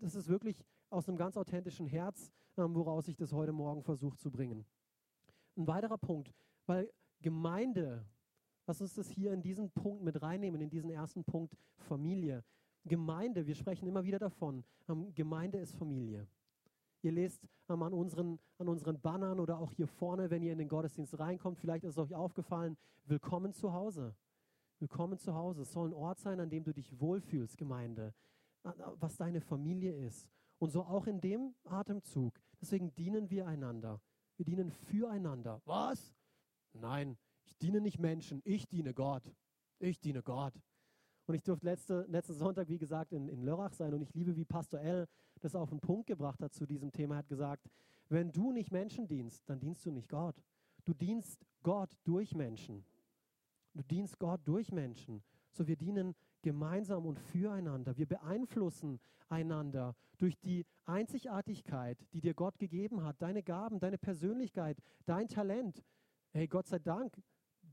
das 0.00 0.14
ist 0.14 0.28
wirklich 0.28 0.64
aus 0.90 1.08
einem 1.08 1.18
ganz 1.18 1.36
authentischen 1.36 1.86
Herz, 1.86 2.30
ähm, 2.56 2.74
woraus 2.74 3.08
ich 3.08 3.16
das 3.16 3.32
heute 3.32 3.52
Morgen 3.52 3.82
versuche 3.82 4.16
zu 4.16 4.30
bringen. 4.30 4.64
Ein 5.56 5.66
weiterer 5.66 5.98
Punkt, 5.98 6.32
weil 6.66 6.90
Gemeinde 7.20 8.06
Lass 8.68 8.82
uns 8.82 8.92
das 8.92 9.08
hier 9.08 9.32
in 9.32 9.40
diesen 9.40 9.70
Punkt 9.70 10.02
mit 10.02 10.20
reinnehmen, 10.20 10.60
in 10.60 10.68
diesen 10.68 10.90
ersten 10.90 11.24
Punkt 11.24 11.56
Familie. 11.78 12.44
Gemeinde, 12.84 13.46
wir 13.46 13.54
sprechen 13.54 13.88
immer 13.88 14.04
wieder 14.04 14.18
davon. 14.18 14.62
Ähm, 14.90 15.14
Gemeinde 15.14 15.56
ist 15.58 15.74
Familie. 15.74 16.28
Ihr 17.00 17.12
lest 17.12 17.48
ähm, 17.70 17.82
an, 17.82 17.94
unseren, 17.94 18.38
an 18.58 18.68
unseren 18.68 19.00
Bannern 19.00 19.40
oder 19.40 19.58
auch 19.58 19.72
hier 19.72 19.86
vorne, 19.86 20.28
wenn 20.28 20.42
ihr 20.42 20.52
in 20.52 20.58
den 20.58 20.68
Gottesdienst 20.68 21.18
reinkommt, 21.18 21.58
vielleicht 21.58 21.84
ist 21.84 21.92
es 21.92 21.98
euch 21.98 22.14
aufgefallen, 22.14 22.76
willkommen 23.06 23.54
zu 23.54 23.72
Hause. 23.72 24.14
Willkommen 24.80 25.18
zu 25.18 25.34
Hause. 25.34 25.62
Es 25.62 25.72
soll 25.72 25.88
ein 25.88 25.94
Ort 25.94 26.18
sein, 26.18 26.38
an 26.38 26.50
dem 26.50 26.64
du 26.64 26.74
dich 26.74 27.00
wohlfühlst, 27.00 27.56
Gemeinde, 27.56 28.12
was 28.96 29.16
deine 29.16 29.40
Familie 29.40 29.94
ist. 29.94 30.28
Und 30.58 30.72
so 30.72 30.82
auch 30.82 31.06
in 31.06 31.22
dem 31.22 31.54
Atemzug. 31.64 32.38
Deswegen 32.60 32.94
dienen 32.94 33.30
wir 33.30 33.46
einander. 33.46 34.02
Wir 34.36 34.44
dienen 34.44 34.70
füreinander. 34.70 35.62
Was? 35.64 36.14
Nein, 36.74 37.16
diene 37.58 37.80
nicht 37.80 37.98
Menschen, 37.98 38.40
ich 38.44 38.68
diene 38.68 38.94
Gott. 38.94 39.22
Ich 39.78 40.00
diene 40.00 40.22
Gott. 40.22 40.54
Und 41.26 41.34
ich 41.34 41.42
durfte 41.42 41.66
letzte, 41.66 42.06
letzten 42.08 42.34
Sonntag, 42.34 42.68
wie 42.68 42.78
gesagt, 42.78 43.12
in, 43.12 43.28
in 43.28 43.42
Lörrach 43.42 43.72
sein 43.74 43.92
und 43.92 44.00
ich 44.00 44.14
liebe, 44.14 44.34
wie 44.34 44.46
Pastor 44.46 44.80
L. 44.80 45.06
das 45.40 45.54
auf 45.54 45.68
den 45.68 45.80
Punkt 45.80 46.06
gebracht 46.06 46.42
hat 46.42 46.54
zu 46.54 46.66
diesem 46.66 46.90
Thema. 46.90 47.16
Er 47.16 47.18
hat 47.18 47.28
gesagt, 47.28 47.68
wenn 48.08 48.32
du 48.32 48.50
nicht 48.50 48.72
Menschen 48.72 49.06
dienst, 49.06 49.48
dann 49.48 49.60
dienst 49.60 49.84
du 49.84 49.90
nicht 49.90 50.08
Gott. 50.08 50.42
Du 50.84 50.94
dienst 50.94 51.44
Gott 51.62 51.90
durch 52.04 52.34
Menschen. 52.34 52.84
Du 53.74 53.82
dienst 53.82 54.18
Gott 54.18 54.40
durch 54.44 54.72
Menschen. 54.72 55.22
So 55.52 55.66
wir 55.66 55.76
dienen 55.76 56.14
gemeinsam 56.40 57.04
und 57.04 57.18
füreinander. 57.18 57.96
Wir 57.98 58.06
beeinflussen 58.06 58.98
einander 59.28 59.94
durch 60.16 60.38
die 60.38 60.64
Einzigartigkeit, 60.86 61.98
die 62.14 62.20
dir 62.20 62.32
Gott 62.32 62.58
gegeben 62.58 63.04
hat, 63.04 63.20
deine 63.20 63.42
Gaben, 63.42 63.80
deine 63.80 63.98
Persönlichkeit, 63.98 64.78
dein 65.04 65.28
Talent. 65.28 65.84
Hey, 66.30 66.46
Gott 66.48 66.66
sei 66.66 66.78
Dank, 66.78 67.20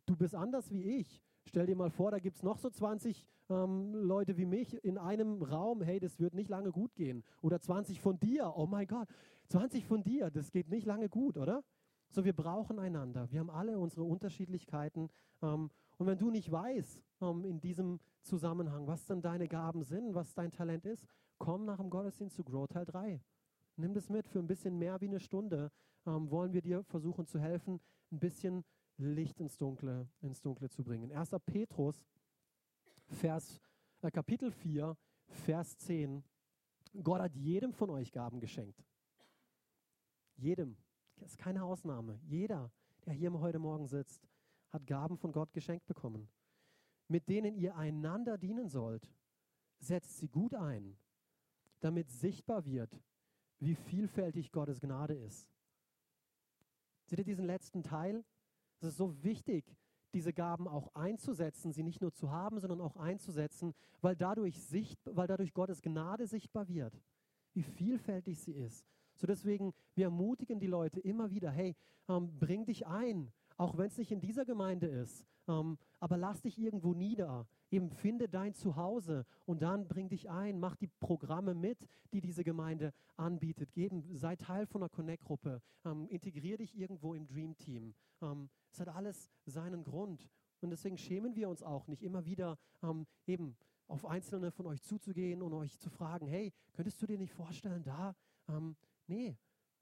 du 0.06 0.15
bist 0.15 0.36
anders 0.36 0.72
wie 0.72 0.82
ich. 0.82 1.22
Stell 1.48 1.68
dir 1.68 1.76
mal 1.76 1.91
vor, 1.91 2.12
da 2.12 2.20
gibt 2.20 2.38
es 2.38 2.44
noch 2.44 2.58
so 2.58 2.70
20 2.70 3.26
ähm, 3.50 3.94
Leute 3.94 4.38
wie 4.38 4.46
mich 4.46 4.84
in 4.84 4.98
einem 4.98 5.44
Raum. 5.44 5.82
Hey, 5.82 6.00
das 6.00 6.20
wird 6.20 6.34
nicht 6.34 6.50
lange 6.50 6.72
gut 6.72 6.96
gehen. 6.96 7.24
Oder 7.41 7.60
20 7.60 8.02
von 8.02 8.20
dir. 8.20 8.54
Oh 8.56 8.65
mein 8.65 8.88
Gott, 8.88 9.08
20 9.50 9.86
von 9.86 10.04
dir, 10.04 10.32
das 10.32 10.52
geht 10.52 10.70
nicht 10.70 10.86
lange 10.86 11.10
gut, 11.10 11.38
oder? 11.38 11.63
So, 12.10 12.26
wir 12.26 12.34
brauchen 12.34 12.80
einander. 12.80 13.30
Wir 13.32 13.39
haben 13.39 13.50
alle 13.50 13.78
unsere 13.78 14.04
Unterschiedlichkeiten. 14.04 15.10
Ähm, 15.41 15.70
und 15.98 16.08
wenn 16.08 16.18
du 16.18 16.32
nicht 16.32 16.52
weißt 16.52 17.04
ähm, 17.22 17.46
in 17.46 17.60
diesem 17.60 18.00
Zusammenhang, 18.22 18.88
was 18.88 19.06
denn 19.06 19.22
deine 19.22 19.48
Gaben 19.48 19.84
sind, 19.84 20.15
was 20.15 20.34
dein 20.34 20.52
Talent 20.52 20.86
ist, 20.86 21.06
komm 21.38 21.65
nach 21.65 21.78
dem 21.78 21.89
Gottesdienst 21.89 22.36
zu 22.36 22.44
Grow 22.44 22.68
Teil 22.68 22.86
3. 22.86 23.22
Nimm 23.78 23.94
das 23.94 24.10
mit 24.10 24.28
für 24.28 24.39
ein 24.39 24.48
bisschen 24.48 24.78
mehr 24.78 25.00
wie 25.02 25.08
eine 25.08 25.20
Stunde. 25.20 25.72
Ähm, 26.06 26.32
wollen 26.32 26.54
wir 26.54 26.62
dir 26.62 26.84
versuchen 26.84 27.28
zu 27.28 27.39
helfen, 27.39 27.80
ein 28.12 28.20
bisschen 28.20 28.63
Licht 28.97 29.39
ins 29.39 29.58
Dunkle, 29.58 30.10
ins 30.21 30.41
Dunkle 30.41 30.69
zu 30.69 30.84
bringen. 30.84 31.12
1. 31.12 31.31
Petrus, 31.45 32.08
Vers, 33.05 33.62
äh, 34.01 34.12
Kapitel 34.12 34.51
4, 34.51 34.97
Vers 35.27 35.77
10. 35.77 36.23
Gott 37.03 37.21
hat 37.21 37.36
jedem 37.36 37.73
von 37.73 37.89
euch 37.89 38.12
Gaben 38.12 38.39
geschenkt. 38.39 38.84
Jedem. 40.38 40.77
Das 41.17 41.31
ist 41.31 41.38
keine 41.38 41.63
Ausnahme. 41.63 42.19
Jeder, 42.23 42.71
der 43.05 43.13
hier 43.13 43.31
heute 43.39 43.60
Morgen 43.60 43.88
sitzt, 43.88 44.27
hat 44.69 44.86
Gaben 44.86 45.17
von 45.17 45.31
Gott 45.31 45.53
geschenkt 45.53 45.86
bekommen, 45.86 46.29
mit 47.08 47.29
denen 47.29 47.55
ihr 47.55 47.75
einander 47.75 48.38
dienen 48.38 48.69
sollt. 48.69 49.10
Setzt 49.79 50.17
sie 50.17 50.27
gut 50.27 50.53
ein, 50.53 50.97
damit 51.79 52.10
sichtbar 52.10 52.65
wird, 52.65 53.01
wie 53.60 53.75
vielfältig 53.75 54.51
Gottes 54.51 54.79
Gnade 54.79 55.13
ist. 55.13 55.49
Seht 57.05 57.19
ihr 57.19 57.25
diesen 57.25 57.45
letzten 57.45 57.84
Teil? 57.84 58.25
Es 58.80 58.90
ist 58.90 58.98
so 58.98 59.24
wichtig, 59.24 59.76
diese 60.14 60.34
Gaben 60.34 60.68
auch 60.68 60.94
einzusetzen, 60.96 61.74
sie 61.74 61.84
nicht 61.84 62.02
nur 62.02 62.14
zu 62.14 62.32
haben, 62.32 62.60
sondern 62.60 62.80
auch 62.82 62.96
einzusetzen, 62.96 63.74
weil 64.02 64.16
dadurch, 64.16 64.62
sicht, 64.62 65.00
weil 65.06 65.28
dadurch 65.28 65.54
Gottes 65.54 65.82
Gnade 65.82 66.26
sichtbar 66.26 66.68
wird, 66.70 67.02
wie 67.54 67.64
vielfältig 67.64 68.40
sie 68.40 68.54
ist. 68.54 68.86
So 69.18 69.28
deswegen, 69.28 69.74
wir 69.94 70.06
ermutigen 70.06 70.60
die 70.60 70.68
Leute 70.68 71.00
immer 71.00 71.32
wieder, 71.32 71.52
hey, 71.52 71.76
ähm, 72.08 72.38
bring 72.38 72.66
dich 72.66 72.86
ein, 72.88 73.32
auch 73.58 73.78
wenn 73.78 73.88
es 73.88 73.98
nicht 73.98 74.12
in 74.12 74.20
dieser 74.20 74.46
Gemeinde 74.46 74.88
ist. 74.88 75.26
Ähm, 75.48 75.78
aber 76.00 76.18
lass 76.18 76.42
dich 76.42 76.58
irgendwo 76.58 76.94
nieder. 76.94 77.48
Eben 77.71 77.89
finde 77.89 78.30
dein 78.30 78.54
Zuhause 78.54 79.25
und 79.45 79.62
dann 79.62 79.88
bring 79.88 80.10
dich 80.10 80.30
ein, 80.30 80.60
mach 80.60 80.75
die 80.75 80.88
Programme 80.88 81.54
mit, 81.54 81.88
die 82.13 82.21
diese 82.21 82.43
Gemeinde 82.43 82.93
anbietet. 83.17 83.73
Geben, 83.73 84.04
sei 84.17 84.36
Teil 84.36 84.65
von 84.65 84.82
einer 84.82 84.89
Connect-Gruppe, 84.89 85.62
ähm, 85.84 86.08
integrier 86.08 86.58
dich 86.58 86.78
irgendwo 86.78 87.13
im 87.13 87.28
Dream 87.28 87.58
Team. 87.58 87.95
Ähm, 88.21 88.49
es 88.71 88.80
hat 88.80 88.89
alles 88.89 89.32
seinen 89.45 89.84
Grund. 89.84 90.30
Und 90.62 90.69
deswegen 90.69 90.97
schämen 90.97 91.36
wir 91.36 91.49
uns 91.49 91.63
auch 91.63 91.88
nicht 91.88 92.04
immer 92.04 92.25
wieder 92.25 92.58
ähm, 92.82 93.06
eben 93.25 93.58
auf 93.88 94.06
Einzelne 94.06 94.51
von 94.51 94.65
euch 94.67 94.82
zuzugehen 94.82 95.41
und 95.41 95.54
euch 95.54 95.80
zu 95.80 95.89
fragen, 95.89 96.28
hey, 96.28 96.54
könntest 96.73 97.01
du 97.01 97.06
dir 97.06 97.17
nicht 97.17 97.34
vorstellen, 97.34 97.84
da? 97.84 98.15
Ähm, 98.47 98.75
nee, 99.08 99.38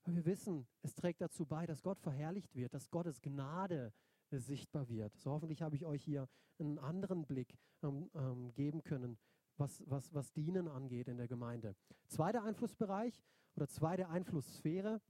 wir 0.05 0.25
wissen, 0.25 0.67
es 0.81 0.93
trägt 0.93 1.21
dazu 1.21 1.45
bei, 1.45 1.65
dass 1.65 1.81
Gott 1.81 1.99
verherrlicht 1.99 2.55
wird, 2.55 2.73
dass 2.73 2.89
Gottes 2.89 3.21
Gnade 3.21 3.93
sichtbar 4.39 4.87
wird. 4.89 5.15
So 5.17 5.31
hoffentlich 5.31 5.61
habe 5.61 5.75
ich 5.75 5.85
euch 5.85 6.03
hier 6.03 6.27
einen 6.59 6.79
anderen 6.79 7.25
Blick 7.25 7.57
ähm, 7.81 8.09
ähm, 8.15 8.53
geben 8.53 8.83
können, 8.83 9.17
was, 9.57 9.83
was, 9.87 10.13
was 10.13 10.31
Dienen 10.33 10.67
angeht 10.67 11.07
in 11.07 11.17
der 11.17 11.27
Gemeinde. 11.27 11.75
Zweiter 12.07 12.43
Einflussbereich 12.43 13.23
oder 13.55 13.67
zweite 13.67 14.09
Einflusssphäre, 14.09 15.01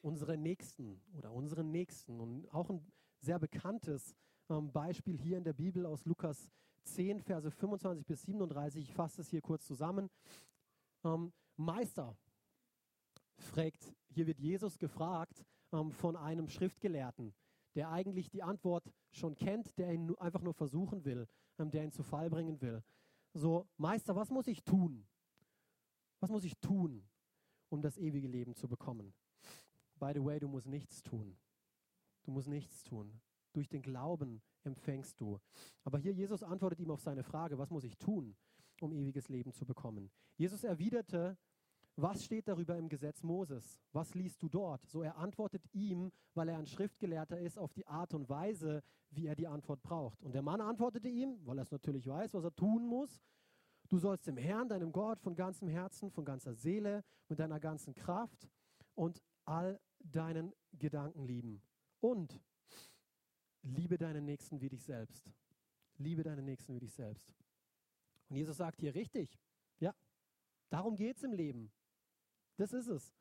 unsere 0.00 0.36
Nächsten 0.36 1.00
oder 1.12 1.32
unseren 1.32 1.70
Nächsten. 1.70 2.20
Und 2.20 2.48
auch 2.52 2.70
ein 2.70 2.86
sehr 3.20 3.38
bekanntes 3.38 4.14
ähm, 4.48 4.72
Beispiel 4.72 5.18
hier 5.18 5.38
in 5.38 5.44
der 5.44 5.52
Bibel 5.52 5.86
aus 5.86 6.04
Lukas 6.04 6.50
10, 6.84 7.20
Verse 7.20 7.50
25 7.50 8.06
bis 8.06 8.22
37. 8.22 8.88
Ich 8.88 8.94
fasse 8.94 9.20
es 9.20 9.28
hier 9.28 9.42
kurz 9.42 9.66
zusammen. 9.66 10.10
Ähm, 11.04 11.32
Meister, 11.56 12.16
fragt, 13.36 13.92
hier 14.08 14.26
wird 14.26 14.38
Jesus 14.40 14.78
gefragt 14.78 15.44
ähm, 15.72 15.90
von 15.92 16.16
einem 16.16 16.48
Schriftgelehrten, 16.48 17.34
der 17.74 17.90
eigentlich 17.90 18.30
die 18.30 18.42
Antwort 18.42 18.90
schon 19.10 19.34
kennt, 19.34 19.78
der 19.78 19.92
ihn 19.92 20.14
einfach 20.16 20.42
nur 20.42 20.54
versuchen 20.54 21.04
will, 21.04 21.28
ähm, 21.58 21.70
der 21.70 21.84
ihn 21.84 21.92
zu 21.92 22.02
Fall 22.02 22.30
bringen 22.30 22.60
will. 22.60 22.82
So, 23.34 23.68
Meister, 23.76 24.16
was 24.16 24.30
muss 24.30 24.46
ich 24.46 24.64
tun? 24.64 25.06
Was 26.20 26.30
muss 26.30 26.44
ich 26.44 26.58
tun, 26.58 27.06
um 27.68 27.82
das 27.82 27.96
ewige 27.98 28.28
Leben 28.28 28.54
zu 28.54 28.68
bekommen? 28.68 29.14
By 29.98 30.12
the 30.14 30.24
way, 30.24 30.38
du 30.38 30.48
musst 30.48 30.66
nichts 30.66 31.02
tun. 31.02 31.36
Du 32.24 32.30
musst 32.30 32.48
nichts 32.48 32.82
tun. 32.84 33.20
Durch 33.52 33.68
den 33.68 33.82
Glauben 33.82 34.42
empfängst 34.64 35.20
du. 35.20 35.38
Aber 35.84 35.98
hier 35.98 36.12
Jesus 36.12 36.42
antwortet 36.42 36.80
ihm 36.80 36.90
auf 36.90 37.00
seine 37.00 37.22
Frage, 37.22 37.58
was 37.58 37.70
muss 37.70 37.84
ich 37.84 37.96
tun, 37.96 38.36
um 38.80 38.92
ewiges 38.92 39.28
Leben 39.28 39.52
zu 39.52 39.64
bekommen? 39.64 40.10
Jesus 40.36 40.64
erwiderte, 40.64 41.36
was 42.00 42.24
steht 42.24 42.46
darüber 42.46 42.76
im 42.76 42.88
Gesetz 42.88 43.24
Moses? 43.24 43.80
Was 43.92 44.14
liest 44.14 44.40
du 44.40 44.48
dort? 44.48 44.86
So 44.86 45.02
er 45.02 45.16
antwortet 45.16 45.62
ihm, 45.72 46.12
weil 46.34 46.48
er 46.48 46.58
ein 46.58 46.66
Schriftgelehrter 46.66 47.38
ist, 47.40 47.58
auf 47.58 47.72
die 47.72 47.86
Art 47.88 48.14
und 48.14 48.28
Weise, 48.28 48.84
wie 49.10 49.26
er 49.26 49.34
die 49.34 49.48
Antwort 49.48 49.82
braucht. 49.82 50.22
Und 50.22 50.32
der 50.32 50.42
Mann 50.42 50.60
antwortete 50.60 51.08
ihm, 51.08 51.44
weil 51.44 51.58
er 51.58 51.62
es 51.62 51.72
natürlich 51.72 52.06
weiß, 52.06 52.34
was 52.34 52.44
er 52.44 52.54
tun 52.54 52.86
muss. 52.86 53.20
Du 53.88 53.98
sollst 53.98 54.28
dem 54.28 54.36
Herrn, 54.36 54.68
deinem 54.68 54.92
Gott, 54.92 55.20
von 55.20 55.34
ganzem 55.34 55.66
Herzen, 55.66 56.10
von 56.10 56.24
ganzer 56.24 56.54
Seele, 56.54 57.04
mit 57.28 57.40
deiner 57.40 57.58
ganzen 57.58 57.94
Kraft 57.94 58.48
und 58.94 59.20
all 59.44 59.80
deinen 59.98 60.52
Gedanken 60.72 61.24
lieben. 61.24 61.62
Und 62.00 62.40
liebe 63.62 63.98
deinen 63.98 64.24
Nächsten 64.24 64.60
wie 64.60 64.68
dich 64.68 64.84
selbst. 64.84 65.32
Liebe 65.96 66.22
deinen 66.22 66.44
Nächsten 66.44 66.74
wie 66.74 66.80
dich 66.80 66.94
selbst. 66.94 67.34
Und 68.28 68.36
Jesus 68.36 68.58
sagt 68.58 68.80
hier 68.80 68.94
richtig, 68.94 69.36
ja, 69.80 69.92
darum 70.70 70.94
geht 70.94 71.16
es 71.16 71.24
im 71.24 71.32
Leben. 71.32 71.72
Das 72.58 72.72
ist 72.72 72.88
es. 72.88 73.14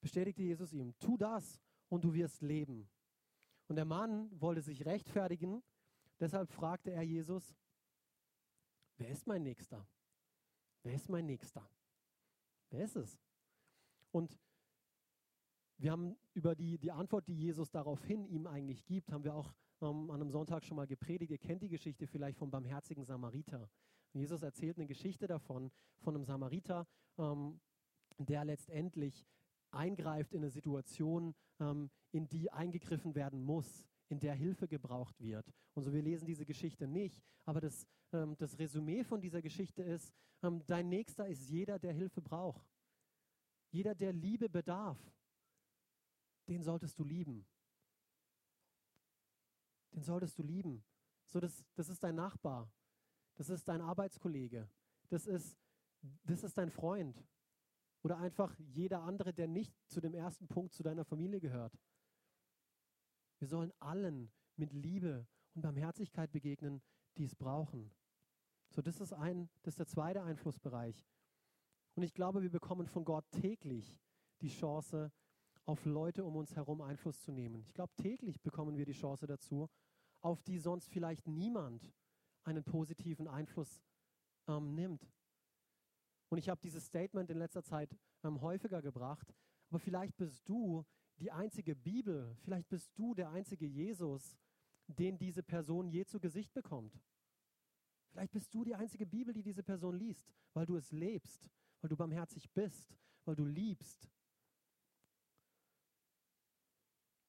Bestätigte 0.00 0.42
Jesus 0.42 0.72
ihm, 0.72 0.98
tu 0.98 1.16
das 1.16 1.60
und 1.88 2.04
du 2.04 2.12
wirst 2.12 2.42
leben. 2.42 2.90
Und 3.68 3.76
der 3.76 3.84
Mann 3.84 4.28
wollte 4.40 4.60
sich 4.60 4.84
rechtfertigen, 4.84 5.62
deshalb 6.18 6.50
fragte 6.50 6.90
er 6.90 7.02
Jesus, 7.02 7.54
wer 8.98 9.08
ist 9.08 9.26
mein 9.26 9.44
Nächster? 9.44 9.86
Wer 10.82 10.94
ist 10.94 11.08
mein 11.08 11.26
Nächster? 11.26 11.66
Wer 12.70 12.84
ist 12.84 12.96
es? 12.96 13.20
Und 14.10 14.36
wir 15.78 15.92
haben 15.92 16.16
über 16.34 16.56
die, 16.56 16.78
die 16.78 16.90
Antwort, 16.90 17.28
die 17.28 17.36
Jesus 17.36 17.70
daraufhin 17.70 18.26
ihm 18.26 18.46
eigentlich 18.46 18.84
gibt, 18.84 19.12
haben 19.12 19.24
wir 19.24 19.34
auch 19.34 19.54
ähm, 19.80 20.10
an 20.10 20.20
einem 20.20 20.30
Sonntag 20.30 20.64
schon 20.64 20.76
mal 20.76 20.86
gepredigt. 20.86 21.30
Ihr 21.30 21.38
kennt 21.38 21.62
die 21.62 21.68
Geschichte 21.68 22.08
vielleicht 22.08 22.38
vom 22.38 22.50
barmherzigen 22.50 23.04
Samariter. 23.04 23.70
Jesus 24.12 24.42
erzählt 24.42 24.78
eine 24.78 24.86
Geschichte 24.86 25.26
davon, 25.26 25.70
von 26.00 26.14
einem 26.14 26.24
Samariter, 26.24 26.86
ähm, 27.18 27.60
der 28.26 28.44
letztendlich 28.44 29.26
eingreift 29.70 30.32
in 30.32 30.42
eine 30.42 30.50
Situation, 30.50 31.34
ähm, 31.60 31.90
in 32.10 32.28
die 32.28 32.50
eingegriffen 32.50 33.14
werden 33.14 33.42
muss, 33.42 33.88
in 34.08 34.20
der 34.20 34.34
Hilfe 34.34 34.68
gebraucht 34.68 35.20
wird. 35.20 35.50
Und 35.74 35.84
so, 35.84 35.92
wir 35.92 36.02
lesen 36.02 36.26
diese 36.26 36.44
Geschichte 36.44 36.86
nicht, 36.86 37.22
aber 37.44 37.60
das, 37.60 37.86
ähm, 38.12 38.36
das 38.36 38.58
Resümee 38.58 39.04
von 39.04 39.20
dieser 39.20 39.40
Geschichte 39.40 39.82
ist, 39.82 40.12
ähm, 40.42 40.62
dein 40.66 40.88
Nächster 40.88 41.26
ist 41.26 41.48
jeder, 41.48 41.78
der 41.78 41.92
Hilfe 41.92 42.20
braucht. 42.20 42.66
Jeder, 43.70 43.94
der 43.94 44.12
Liebe 44.12 44.50
bedarf, 44.50 44.98
den 46.48 46.62
solltest 46.62 46.98
du 46.98 47.04
lieben. 47.04 47.46
Den 49.94 50.02
solltest 50.02 50.38
du 50.38 50.42
lieben. 50.42 50.84
So, 51.26 51.40
das, 51.40 51.64
das 51.74 51.88
ist 51.88 52.02
dein 52.02 52.16
Nachbar. 52.16 52.70
Das 53.36 53.48
ist 53.48 53.66
dein 53.66 53.80
Arbeitskollege. 53.80 54.68
Das 55.08 55.26
ist, 55.26 55.56
das 56.24 56.42
ist 56.42 56.58
dein 56.58 56.70
Freund. 56.70 57.24
Oder 58.02 58.18
einfach 58.18 58.56
jeder 58.58 59.02
andere, 59.02 59.32
der 59.32 59.46
nicht 59.46 59.74
zu 59.88 60.00
dem 60.00 60.14
ersten 60.14 60.48
Punkt 60.48 60.74
zu 60.74 60.82
deiner 60.82 61.04
Familie 61.04 61.40
gehört. 61.40 61.78
Wir 63.38 63.48
sollen 63.48 63.72
allen 63.80 64.30
mit 64.56 64.72
Liebe 64.72 65.26
und 65.54 65.62
Barmherzigkeit 65.62 66.30
begegnen, 66.32 66.82
die 67.16 67.24
es 67.24 67.34
brauchen. 67.34 67.92
So, 68.70 68.82
das 68.82 69.00
ist 69.00 69.12
ein, 69.12 69.50
das 69.62 69.72
ist 69.72 69.78
der 69.78 69.86
zweite 69.86 70.22
Einflussbereich. 70.22 71.04
Und 71.94 72.02
ich 72.02 72.14
glaube, 72.14 72.42
wir 72.42 72.50
bekommen 72.50 72.86
von 72.86 73.04
Gott 73.04 73.30
täglich 73.30 74.00
die 74.40 74.48
Chance, 74.48 75.12
auf 75.64 75.84
Leute 75.84 76.24
um 76.24 76.36
uns 76.36 76.56
herum 76.56 76.80
Einfluss 76.80 77.20
zu 77.20 77.30
nehmen. 77.30 77.64
Ich 77.66 77.74
glaube, 77.74 77.92
täglich 77.96 78.40
bekommen 78.40 78.76
wir 78.76 78.84
die 78.84 78.92
Chance 78.92 79.26
dazu, 79.26 79.68
auf 80.20 80.42
die 80.42 80.58
sonst 80.58 80.90
vielleicht 80.90 81.26
niemand 81.28 81.92
einen 82.44 82.64
positiven 82.64 83.28
Einfluss 83.28 83.80
ähm, 84.48 84.74
nimmt. 84.74 85.08
Und 86.32 86.38
ich 86.38 86.48
habe 86.48 86.62
dieses 86.62 86.86
Statement 86.86 87.28
in 87.28 87.36
letzter 87.36 87.62
Zeit 87.62 87.94
ähm, 88.24 88.40
häufiger 88.40 88.80
gebracht. 88.80 89.34
Aber 89.68 89.78
vielleicht 89.78 90.16
bist 90.16 90.48
du 90.48 90.82
die 91.18 91.30
einzige 91.30 91.76
Bibel, 91.76 92.34
vielleicht 92.40 92.70
bist 92.70 92.90
du 92.96 93.12
der 93.12 93.28
einzige 93.28 93.66
Jesus, 93.66 94.38
den 94.86 95.18
diese 95.18 95.42
Person 95.42 95.88
je 95.88 96.06
zu 96.06 96.18
Gesicht 96.18 96.54
bekommt. 96.54 96.98
Vielleicht 98.08 98.32
bist 98.32 98.54
du 98.54 98.64
die 98.64 98.74
einzige 98.74 99.04
Bibel, 99.04 99.34
die 99.34 99.42
diese 99.42 99.62
Person 99.62 99.94
liest, 99.94 100.32
weil 100.54 100.64
du 100.64 100.76
es 100.76 100.90
lebst, 100.90 101.50
weil 101.82 101.90
du 101.90 101.98
barmherzig 101.98 102.50
bist, 102.52 102.96
weil 103.26 103.36
du 103.36 103.44
liebst. 103.44 104.10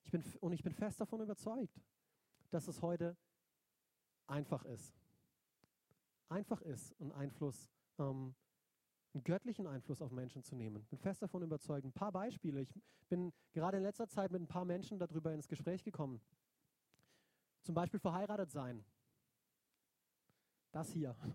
Ich 0.06 0.12
bin, 0.12 0.24
und 0.40 0.54
ich 0.54 0.64
bin 0.64 0.72
fest 0.72 1.02
davon 1.02 1.20
überzeugt, 1.20 1.84
dass 2.52 2.70
es 2.70 2.82
heute 2.82 3.18
einfach 4.28 4.64
ist. 4.64 4.98
Einfach 6.30 6.62
ist, 6.62 6.98
einen 7.02 7.12
Einfluss 7.12 7.70
ähm, 8.00 8.34
einen 9.14 9.24
göttlichen 9.24 9.68
Einfluss 9.68 10.02
auf 10.02 10.12
Menschen 10.12 10.44
zu 10.44 10.56
nehmen. 10.56 10.86
Bin 10.86 11.00
fest 11.00 11.22
davon 11.22 11.44
überzeugt. 11.44 11.86
Ein 11.86 11.94
paar 11.94 12.12
Beispiele. 12.12 12.62
Ich 12.62 12.74
bin 13.10 13.32
gerade 13.52 13.78
in 13.78 13.84
letzter 13.84 14.08
Zeit 14.08 14.32
mit 14.32 14.42
ein 14.42 14.48
paar 14.48 14.66
Menschen 14.66 14.98
darüber 14.98 15.34
ins 15.34 15.48
Gespräch 15.48 15.84
gekommen. 15.84 16.20
Zum 17.62 17.76
Beispiel 17.76 18.00
verheiratet 18.00 18.52
sein. 18.52 18.84
Das 20.72 20.92
hier. 20.92 21.16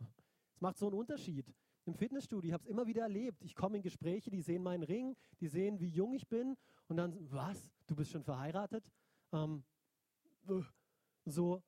Es 0.54 0.60
macht 0.60 0.76
so 0.76 0.88
einen 0.88 0.98
Unterschied. 0.98 1.54
Im 1.84 1.94
Fitnessstudio, 1.94 2.48
ich 2.48 2.52
habe 2.52 2.64
es 2.64 2.68
immer 2.68 2.88
wieder 2.88 3.02
erlebt. 3.02 3.44
Ich 3.44 3.54
komme 3.54 3.76
in 3.76 3.82
Gespräche, 3.82 4.28
die 4.28 4.42
sehen 4.42 4.60
meinen 4.60 4.82
Ring, 4.82 5.14
die 5.40 5.46
sehen, 5.46 5.78
wie 5.78 5.86
jung 5.86 6.14
ich 6.14 6.26
bin 6.26 6.56
und 6.88 6.96
dann, 6.96 7.16
was? 7.30 7.70
Du 7.86 7.94
bist 7.94 8.10
schon 8.10 8.24
verheiratet? 8.24 8.84
Ähm, 9.30 9.62
so, 11.24 11.62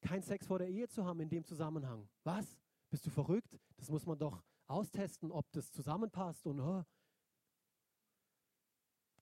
kein 0.00 0.22
Sex 0.22 0.46
vor 0.46 0.60
der 0.60 0.68
Ehe 0.68 0.86
zu 0.86 1.04
haben 1.04 1.18
in 1.18 1.28
dem 1.28 1.44
Zusammenhang. 1.44 2.08
Was? 2.22 2.60
Bist 2.90 3.04
du 3.04 3.10
verrückt? 3.10 3.58
Das 3.76 3.90
muss 3.90 4.06
man 4.06 4.16
doch 4.16 4.40
austesten, 4.68 5.32
ob 5.32 5.50
das 5.52 5.70
zusammenpasst 5.72 6.46
und 6.46 6.60
oh, 6.60 6.84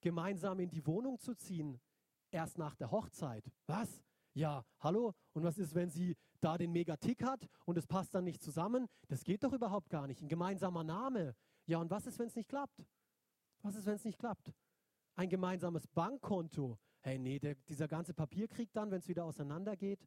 gemeinsam 0.00 0.60
in 0.60 0.70
die 0.70 0.86
Wohnung 0.86 1.18
zu 1.18 1.34
ziehen, 1.34 1.80
erst 2.30 2.58
nach 2.58 2.74
der 2.74 2.90
Hochzeit. 2.90 3.50
Was? 3.66 4.02
Ja, 4.34 4.64
hallo? 4.80 5.14
Und 5.32 5.44
was 5.44 5.58
ist, 5.58 5.74
wenn 5.74 5.90
sie 5.90 6.16
da 6.40 6.58
den 6.58 6.72
Megatick 6.72 7.24
hat 7.24 7.48
und 7.64 7.78
es 7.78 7.86
passt 7.86 8.14
dann 8.14 8.24
nicht 8.24 8.42
zusammen? 8.42 8.86
Das 9.08 9.24
geht 9.24 9.42
doch 9.42 9.52
überhaupt 9.52 9.88
gar 9.88 10.06
nicht. 10.06 10.20
Ein 10.22 10.28
gemeinsamer 10.28 10.84
Name. 10.84 11.34
Ja, 11.66 11.78
und 11.78 11.90
was 11.90 12.06
ist, 12.06 12.18
wenn 12.18 12.26
es 12.26 12.36
nicht 12.36 12.48
klappt? 12.48 12.84
Was 13.62 13.74
ist, 13.74 13.86
wenn 13.86 13.94
es 13.94 14.04
nicht 14.04 14.18
klappt? 14.18 14.52
Ein 15.14 15.28
gemeinsames 15.28 15.86
Bankkonto. 15.86 16.78
Hey, 17.00 17.18
nee, 17.18 17.38
der, 17.38 17.54
dieser 17.68 17.88
ganze 17.88 18.12
Papierkrieg 18.12 18.72
dann, 18.72 18.90
wenn 18.90 18.98
es 18.98 19.08
wieder 19.08 19.24
auseinandergeht. 19.24 20.06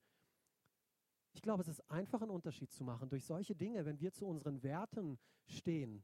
Ich 1.39 1.43
glaube, 1.43 1.61
es 1.61 1.69
ist 1.69 1.89
einfach 1.89 2.21
ein 2.21 2.29
Unterschied 2.29 2.69
zu 2.69 2.83
machen 2.83 3.07
durch 3.07 3.23
solche 3.23 3.55
Dinge, 3.55 3.85
wenn 3.85 4.01
wir 4.01 4.11
zu 4.11 4.25
unseren 4.25 4.61
Werten 4.61 5.17
stehen. 5.45 6.03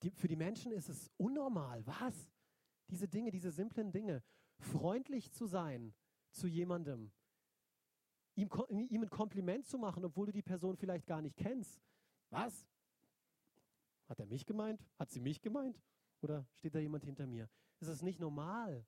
Die, 0.00 0.12
für 0.12 0.28
die 0.28 0.36
Menschen 0.36 0.70
ist 0.70 0.88
es 0.88 1.10
unnormal. 1.16 1.84
Was? 1.88 2.30
Diese 2.88 3.08
Dinge, 3.08 3.32
diese 3.32 3.50
simplen 3.50 3.90
Dinge. 3.90 4.22
freundlich 4.58 5.32
zu 5.32 5.46
sein 5.46 5.92
zu 6.30 6.46
jemandem, 6.46 7.10
ihm, 8.36 8.48
ihm 8.68 9.02
ein 9.02 9.10
Kompliment 9.10 9.66
zu 9.66 9.76
machen, 9.76 10.04
obwohl 10.04 10.26
du 10.26 10.32
die 10.32 10.40
Person 10.40 10.76
vielleicht 10.76 11.08
gar 11.08 11.20
nicht 11.20 11.36
kennst. 11.36 11.82
Was? 12.30 12.68
Hat 14.06 14.20
er 14.20 14.26
mich 14.26 14.46
gemeint? 14.46 14.86
Hat 15.00 15.10
sie 15.10 15.20
mich 15.20 15.42
gemeint? 15.42 15.82
Oder 16.20 16.46
steht 16.54 16.76
da 16.76 16.78
jemand 16.78 17.02
hinter 17.02 17.26
mir? 17.26 17.50
Es 17.80 17.88
ist 17.88 18.02
nicht 18.02 18.20
normal, 18.20 18.86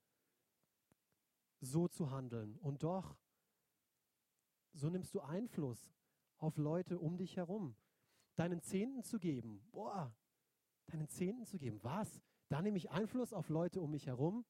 so 1.60 1.88
zu 1.88 2.12
handeln. 2.12 2.56
Und 2.58 2.84
doch, 2.84 3.16
so 4.74 4.90
nimmst 4.90 5.14
du 5.14 5.20
Einfluss 5.20 5.92
auf 6.38 6.56
Leute 6.56 6.98
um 6.98 7.16
dich 7.16 7.36
herum. 7.36 7.76
Deinen 8.36 8.60
Zehnten 8.60 9.02
zu 9.02 9.18
geben. 9.18 9.64
Boah, 9.70 10.14
deinen 10.86 11.08
Zehnten 11.08 11.46
zu 11.46 11.58
geben. 11.58 11.78
Was? 11.82 12.20
Da 12.48 12.60
nehme 12.60 12.76
ich 12.76 12.90
Einfluss 12.90 13.32
auf 13.32 13.48
Leute 13.48 13.80
um 13.80 13.90
mich 13.90 14.06
herum. 14.06 14.44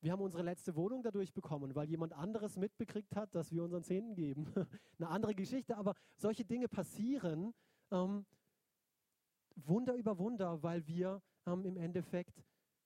Wir 0.00 0.12
haben 0.12 0.20
unsere 0.20 0.42
letzte 0.42 0.74
Wohnung 0.74 1.02
dadurch 1.02 1.32
bekommen, 1.32 1.74
weil 1.74 1.88
jemand 1.88 2.12
anderes 2.12 2.56
mitbekriegt 2.56 3.14
hat, 3.14 3.34
dass 3.34 3.52
wir 3.52 3.62
unseren 3.62 3.84
Zehnten 3.84 4.14
geben. 4.14 4.46
Eine 4.98 5.08
andere 5.08 5.34
Geschichte, 5.34 5.76
aber 5.76 5.94
solche 6.16 6.44
Dinge 6.44 6.68
passieren 6.68 7.54
ähm, 7.90 8.26
Wunder 9.54 9.94
über 9.94 10.18
Wunder, 10.18 10.62
weil 10.62 10.86
wir 10.86 11.22
ähm, 11.46 11.64
im 11.64 11.76
Endeffekt 11.76 12.44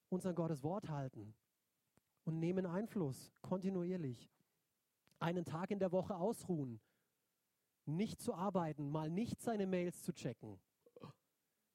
uns 0.09 0.25
an 0.25 0.35
Gottes 0.35 0.63
Wort 0.63 0.89
halten 0.89 1.33
und 2.23 2.39
nehmen 2.39 2.65
Einfluss 2.65 3.33
kontinuierlich. 3.41 4.29
Einen 5.19 5.45
Tag 5.45 5.71
in 5.71 5.79
der 5.79 5.91
Woche 5.91 6.15
ausruhen, 6.15 6.79
nicht 7.85 8.21
zu 8.21 8.33
arbeiten, 8.33 8.89
mal 8.91 9.09
nicht 9.09 9.41
seine 9.41 9.65
Mails 9.65 10.03
zu 10.03 10.13
checken. 10.13 10.59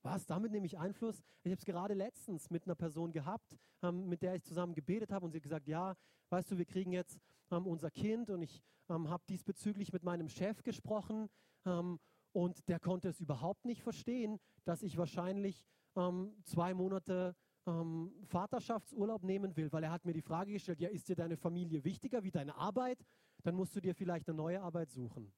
Was? 0.03 0.27
Damit 0.27 0.51
nehme 0.51 0.67
ich 0.67 0.79
Einfluss? 0.79 1.23
Ich 1.43 1.51
habe 1.51 1.59
es 1.59 1.65
gerade 1.65 1.95
letztens 1.95 2.51
mit 2.51 2.65
einer 2.67 2.75
Person 2.75 3.13
gehabt, 3.13 3.57
ähm, 3.83 4.09
mit 4.09 4.23
der 4.23 4.35
ich 4.35 4.43
zusammen 4.43 4.75
gebetet 4.75 5.13
habe 5.13 5.25
und 5.25 5.33
sie 5.33 5.39
hat 5.39 5.45
gesagt, 5.45 5.69
ja, 5.69 5.97
weißt 6.31 6.51
du, 6.51 6.59
wir 6.59 6.65
kriegen 6.65 6.93
jetzt 6.93 7.21
ähm, 7.51 7.67
unser 7.67 7.91
Kind 7.91 8.31
und 8.31 8.43
ich 8.43 8.63
ähm, 8.89 9.09
habe 9.09 9.23
diesbezüglich 9.29 9.93
mit 9.93 10.03
meinem 10.03 10.29
Chef 10.29 10.63
gesprochen 10.63 11.29
ähm, 11.65 12.01
und 12.33 12.69
der 12.69 12.81
konnte 12.81 13.09
es 13.09 13.21
überhaupt 13.21 13.65
nicht 13.65 13.83
verstehen, 13.83 14.41
dass 14.65 14.83
ich 14.83 14.97
wahrscheinlich 14.97 15.65
ähm, 15.97 16.35
zwei 16.43 16.75
Monate 16.75 17.37
ähm, 17.67 18.13
Vaterschaftsurlaub 18.25 19.23
nehmen 19.23 19.57
will, 19.57 19.71
weil 19.73 19.85
er 19.85 19.93
hat 19.93 20.05
mir 20.05 20.15
die 20.15 20.23
Frage 20.23 20.53
gestellt, 20.53 20.81
ja, 20.81 20.89
ist 20.89 21.09
dir 21.09 21.17
deine 21.17 21.37
Familie 21.37 21.85
wichtiger 21.85 22.23
wie 22.25 22.31
deine 22.31 22.57
Arbeit? 22.57 23.05
Dann 23.43 23.55
musst 23.55 23.75
du 23.75 23.81
dir 23.81 23.95
vielleicht 23.95 24.29
eine 24.29 24.37
neue 24.37 24.61
Arbeit 24.61 24.91
suchen. 24.91 25.33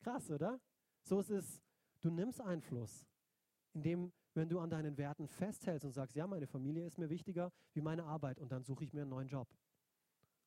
Krass, 0.00 0.30
oder? 0.30 0.60
So 1.02 1.20
ist 1.20 1.30
es, 1.30 1.62
du 2.00 2.10
nimmst 2.10 2.40
Einfluss, 2.40 3.06
indem, 3.72 4.12
wenn 4.34 4.48
du 4.48 4.60
an 4.60 4.70
deinen 4.70 4.96
Werten 4.96 5.26
festhältst 5.26 5.84
und 5.84 5.92
sagst, 5.92 6.14
ja, 6.14 6.26
meine 6.26 6.46
Familie 6.46 6.84
ist 6.86 6.98
mir 6.98 7.10
wichtiger 7.10 7.52
wie 7.72 7.80
meine 7.80 8.04
Arbeit 8.04 8.38
und 8.40 8.52
dann 8.52 8.64
suche 8.64 8.84
ich 8.84 8.92
mir 8.92 9.02
einen 9.02 9.10
neuen 9.10 9.28
Job. 9.28 9.48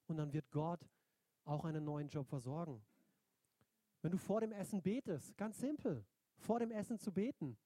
Und 0.08 0.18
dann 0.18 0.34
wird 0.34 0.50
Gott 0.52 0.88
auch 1.46 1.66
einen 1.66 1.84
neuen 1.84 2.10
Job 2.10 2.28
versorgen. 2.28 2.84
Wenn 4.02 4.12
du 4.12 4.18
vor 4.18 4.42
dem 4.42 4.52
Essen 4.52 4.82
betest, 4.82 5.38
ganz 5.38 5.60
simpel, 5.60 6.06
vor 6.38 6.60
dem 6.60 6.72
Essen 6.72 6.98
zu 6.98 7.12
beten, 7.12 7.58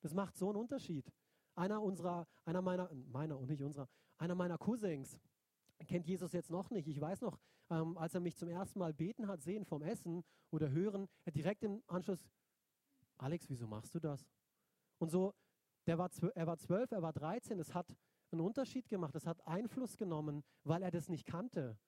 das 0.00 0.14
macht 0.14 0.36
so 0.36 0.48
einen 0.48 0.58
Unterschied. 0.58 1.10
Einer 1.54 1.82
unserer, 1.82 2.26
einer 2.44 2.62
meiner, 2.62 2.90
meiner 3.10 3.38
und 3.38 3.48
nicht 3.48 3.62
unserer, 3.62 3.88
einer 4.18 4.34
meiner 4.34 4.58
Cousins 4.58 5.18
kennt 5.86 6.06
Jesus 6.06 6.32
jetzt 6.32 6.50
noch 6.50 6.70
nicht. 6.70 6.86
Ich 6.88 7.00
weiß 7.00 7.22
noch, 7.22 7.38
ähm, 7.70 7.96
als 7.96 8.14
er 8.14 8.20
mich 8.20 8.36
zum 8.36 8.48
ersten 8.48 8.78
Mal 8.78 8.92
beten 8.92 9.28
hat 9.28 9.42
sehen 9.42 9.64
vom 9.64 9.82
Essen 9.82 10.24
oder 10.50 10.70
hören, 10.70 11.08
er 11.24 11.32
direkt 11.32 11.62
im 11.62 11.82
Anschluss, 11.86 12.28
Alex, 13.18 13.48
wieso 13.48 13.66
machst 13.66 13.94
du 13.94 14.00
das? 14.00 14.28
Und 14.98 15.10
so, 15.10 15.34
der 15.86 15.98
war 15.98 16.10
er 16.34 16.46
war 16.46 16.58
zwölf, 16.58 16.90
er 16.90 17.02
war 17.02 17.12
13, 17.12 17.58
es 17.58 17.74
hat 17.74 17.86
einen 18.32 18.40
Unterschied 18.40 18.88
gemacht, 18.88 19.14
es 19.14 19.26
hat 19.26 19.46
Einfluss 19.46 19.96
genommen, 19.96 20.44
weil 20.64 20.82
er 20.82 20.90
das 20.90 21.08
nicht 21.08 21.26
kannte. 21.26 21.78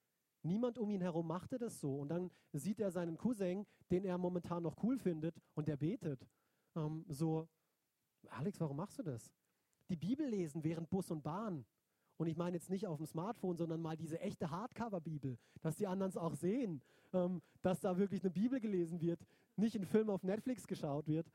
Niemand 0.41 0.77
um 0.77 0.89
ihn 0.89 1.01
herum 1.01 1.27
machte 1.27 1.57
das 1.57 1.79
so. 1.79 1.99
Und 1.99 2.09
dann 2.09 2.29
sieht 2.51 2.79
er 2.79 2.91
seinen 2.91 3.17
Cousin, 3.17 3.65
den 3.91 4.03
er 4.03 4.17
momentan 4.17 4.63
noch 4.63 4.75
cool 4.83 4.97
findet, 4.97 5.41
und 5.53 5.67
der 5.67 5.77
betet. 5.77 6.27
Ähm, 6.75 7.05
so, 7.07 7.47
Alex, 8.29 8.59
warum 8.59 8.77
machst 8.77 8.99
du 8.99 9.03
das? 9.03 9.31
Die 9.89 9.95
Bibel 9.95 10.27
lesen 10.27 10.63
während 10.63 10.89
Bus 10.89 11.11
und 11.11 11.23
Bahn. 11.23 11.65
Und 12.23 12.29
ich 12.29 12.37
meine 12.37 12.55
jetzt 12.55 12.69
nicht 12.69 12.87
auf 12.87 12.95
dem 12.99 13.05
Smartphone, 13.05 13.57
sondern 13.57 13.81
mal 13.81 13.97
diese 13.97 14.17
echte 14.21 14.49
Hardcover-Bibel, 14.49 15.37
dass 15.59 15.75
die 15.75 15.87
anderen 15.87 16.09
es 16.09 16.15
auch 16.15 16.35
sehen, 16.35 16.81
ähm, 17.11 17.41
dass 17.61 17.81
da 17.81 17.97
wirklich 17.97 18.23
eine 18.23 18.31
Bibel 18.31 18.61
gelesen 18.61 19.01
wird, 19.01 19.19
nicht 19.57 19.75
ein 19.75 19.85
Film 19.85 20.09
auf 20.09 20.23
Netflix 20.23 20.65
geschaut 20.65 21.05
wird. 21.05 21.29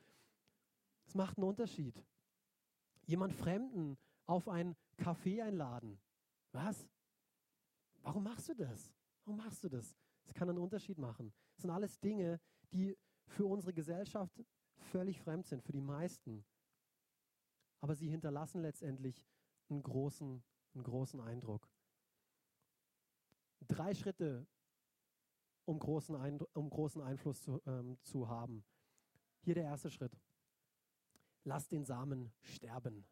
Es 1.07 1.15
macht 1.15 1.37
einen 1.37 1.47
Unterschied. 1.47 2.03
Jemand 3.05 3.35
Fremden 3.35 3.99
auf 4.25 4.49
ein 4.49 4.75
Café 4.97 5.43
einladen. 5.43 6.01
Was? 6.53 6.89
Warum 8.01 8.25
machst 8.25 8.49
du 8.49 8.55
das? 8.55 8.91
Warum 9.27 9.37
machst 9.45 9.63
du 9.63 9.69
das? 9.69 9.95
Es 10.25 10.33
kann 10.33 10.49
einen 10.49 10.57
Unterschied 10.57 10.97
machen. 10.97 11.35
Das 11.57 11.65
sind 11.65 11.71
alles 11.71 12.01
Dinge, 12.01 12.41
die 12.73 12.97
für 13.27 13.45
unsere 13.45 13.75
Gesellschaft 13.75 14.43
völlig 14.91 15.21
fremd 15.21 15.49
sind, 15.49 15.63
für 15.63 15.73
die 15.73 15.83
meisten. 15.83 16.47
Aber 17.81 17.95
sie 17.95 18.09
hinterlassen 18.09 18.63
letztendlich 18.63 19.23
einen 19.69 19.83
großen, 19.83 20.43
einen 20.75 20.85
großen 20.85 21.21
Eindruck. 21.21 21.69
Drei 23.67 23.95
Schritte, 23.95 24.47
um 25.65 25.79
großen, 25.79 26.17
Eindruck, 26.17 26.49
um 26.55 26.71
großen 26.71 27.03
Einfluss 27.03 27.43
zu, 27.43 27.61
ähm, 27.67 27.99
zu 28.03 28.29
haben. 28.29 28.65
Hier 29.41 29.55
der 29.55 29.65
erste 29.65 29.91
Schritt. 29.91 30.17
Lass 31.45 31.69
den 31.69 31.85
Samen 31.85 32.33
sterben. 32.43 33.07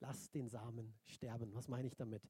Lass 0.00 0.30
den 0.30 0.48
Samen 0.48 0.94
sterben. 1.04 1.54
Was 1.54 1.68
meine 1.68 1.86
ich 1.86 1.94
damit? 1.94 2.28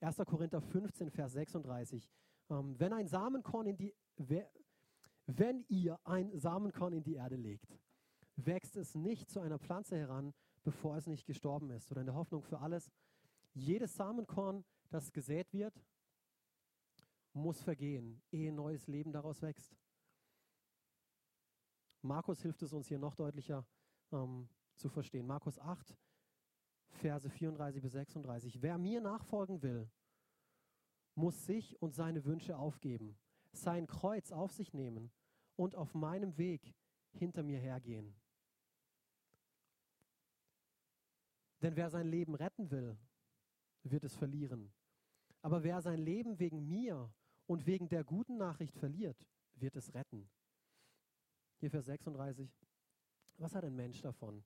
1. 0.00 0.16
Korinther 0.26 0.60
15, 0.60 1.10
Vers 1.10 1.32
36. 1.32 2.10
Ähm, 2.50 2.78
wenn 2.78 2.92
ein 2.92 3.06
Samenkorn 3.06 3.66
in 3.66 3.76
die, 3.76 3.94
wenn 5.26 5.64
ihr 5.68 5.98
ein 6.04 6.36
Samenkorn 6.38 6.92
in 6.92 7.04
die 7.04 7.14
Erde 7.14 7.36
legt, 7.36 7.78
wächst 8.36 8.76
es 8.76 8.94
nicht 8.94 9.30
zu 9.30 9.40
einer 9.40 9.58
Pflanze 9.58 9.96
heran, 9.96 10.34
bevor 10.64 10.96
es 10.96 11.06
nicht 11.06 11.26
gestorben 11.26 11.70
ist. 11.70 11.90
Oder 11.90 12.00
in 12.00 12.06
der 12.06 12.16
Hoffnung 12.16 12.42
für 12.42 12.60
alles. 12.60 12.90
Jedes 13.54 13.94
Samenkorn, 13.94 14.64
das 14.90 15.12
gesät 15.12 15.52
wird, 15.52 15.84
muss 17.32 17.62
vergehen, 17.62 18.22
ehe 18.30 18.52
neues 18.52 18.86
Leben 18.86 19.12
daraus 19.12 19.40
wächst. 19.42 19.76
Markus 22.02 22.42
hilft 22.42 22.62
es 22.62 22.72
uns 22.72 22.88
hier 22.88 22.98
noch 22.98 23.14
deutlicher 23.14 23.66
ähm, 24.10 24.48
zu 24.74 24.88
verstehen. 24.88 25.26
Markus 25.26 25.58
8, 25.58 25.96
Verse 26.88 27.28
34 27.28 27.80
bis 27.80 27.92
36. 27.92 28.60
Wer 28.60 28.76
mir 28.76 29.00
nachfolgen 29.00 29.62
will, 29.62 29.90
muss 31.14 31.44
sich 31.46 31.80
und 31.80 31.94
seine 31.94 32.24
Wünsche 32.24 32.56
aufgeben, 32.56 33.18
sein 33.52 33.86
Kreuz 33.86 34.32
auf 34.32 34.52
sich 34.52 34.72
nehmen 34.74 35.10
und 35.56 35.74
auf 35.74 35.94
meinem 35.94 36.36
Weg 36.38 36.74
hinter 37.12 37.42
mir 37.42 37.58
hergehen. 37.58 38.14
Denn 41.60 41.76
wer 41.76 41.90
sein 41.90 42.08
Leben 42.08 42.34
retten 42.34 42.70
will, 42.70 42.98
wird 43.82 44.04
es 44.04 44.14
verlieren. 44.14 44.72
Aber 45.40 45.62
wer 45.62 45.80
sein 45.80 45.98
Leben 45.98 46.38
wegen 46.38 46.68
mir 46.68 47.12
und 47.46 47.66
wegen 47.66 47.88
der 47.88 48.04
guten 48.04 48.36
Nachricht 48.36 48.76
verliert, 48.76 49.26
wird 49.54 49.76
es 49.76 49.92
retten. 49.94 50.28
Hier 51.58 51.70
Vers 51.70 51.86
36. 51.86 52.50
Was 53.38 53.54
hat 53.54 53.64
ein 53.64 53.74
Mensch 53.74 54.00
davon, 54.00 54.44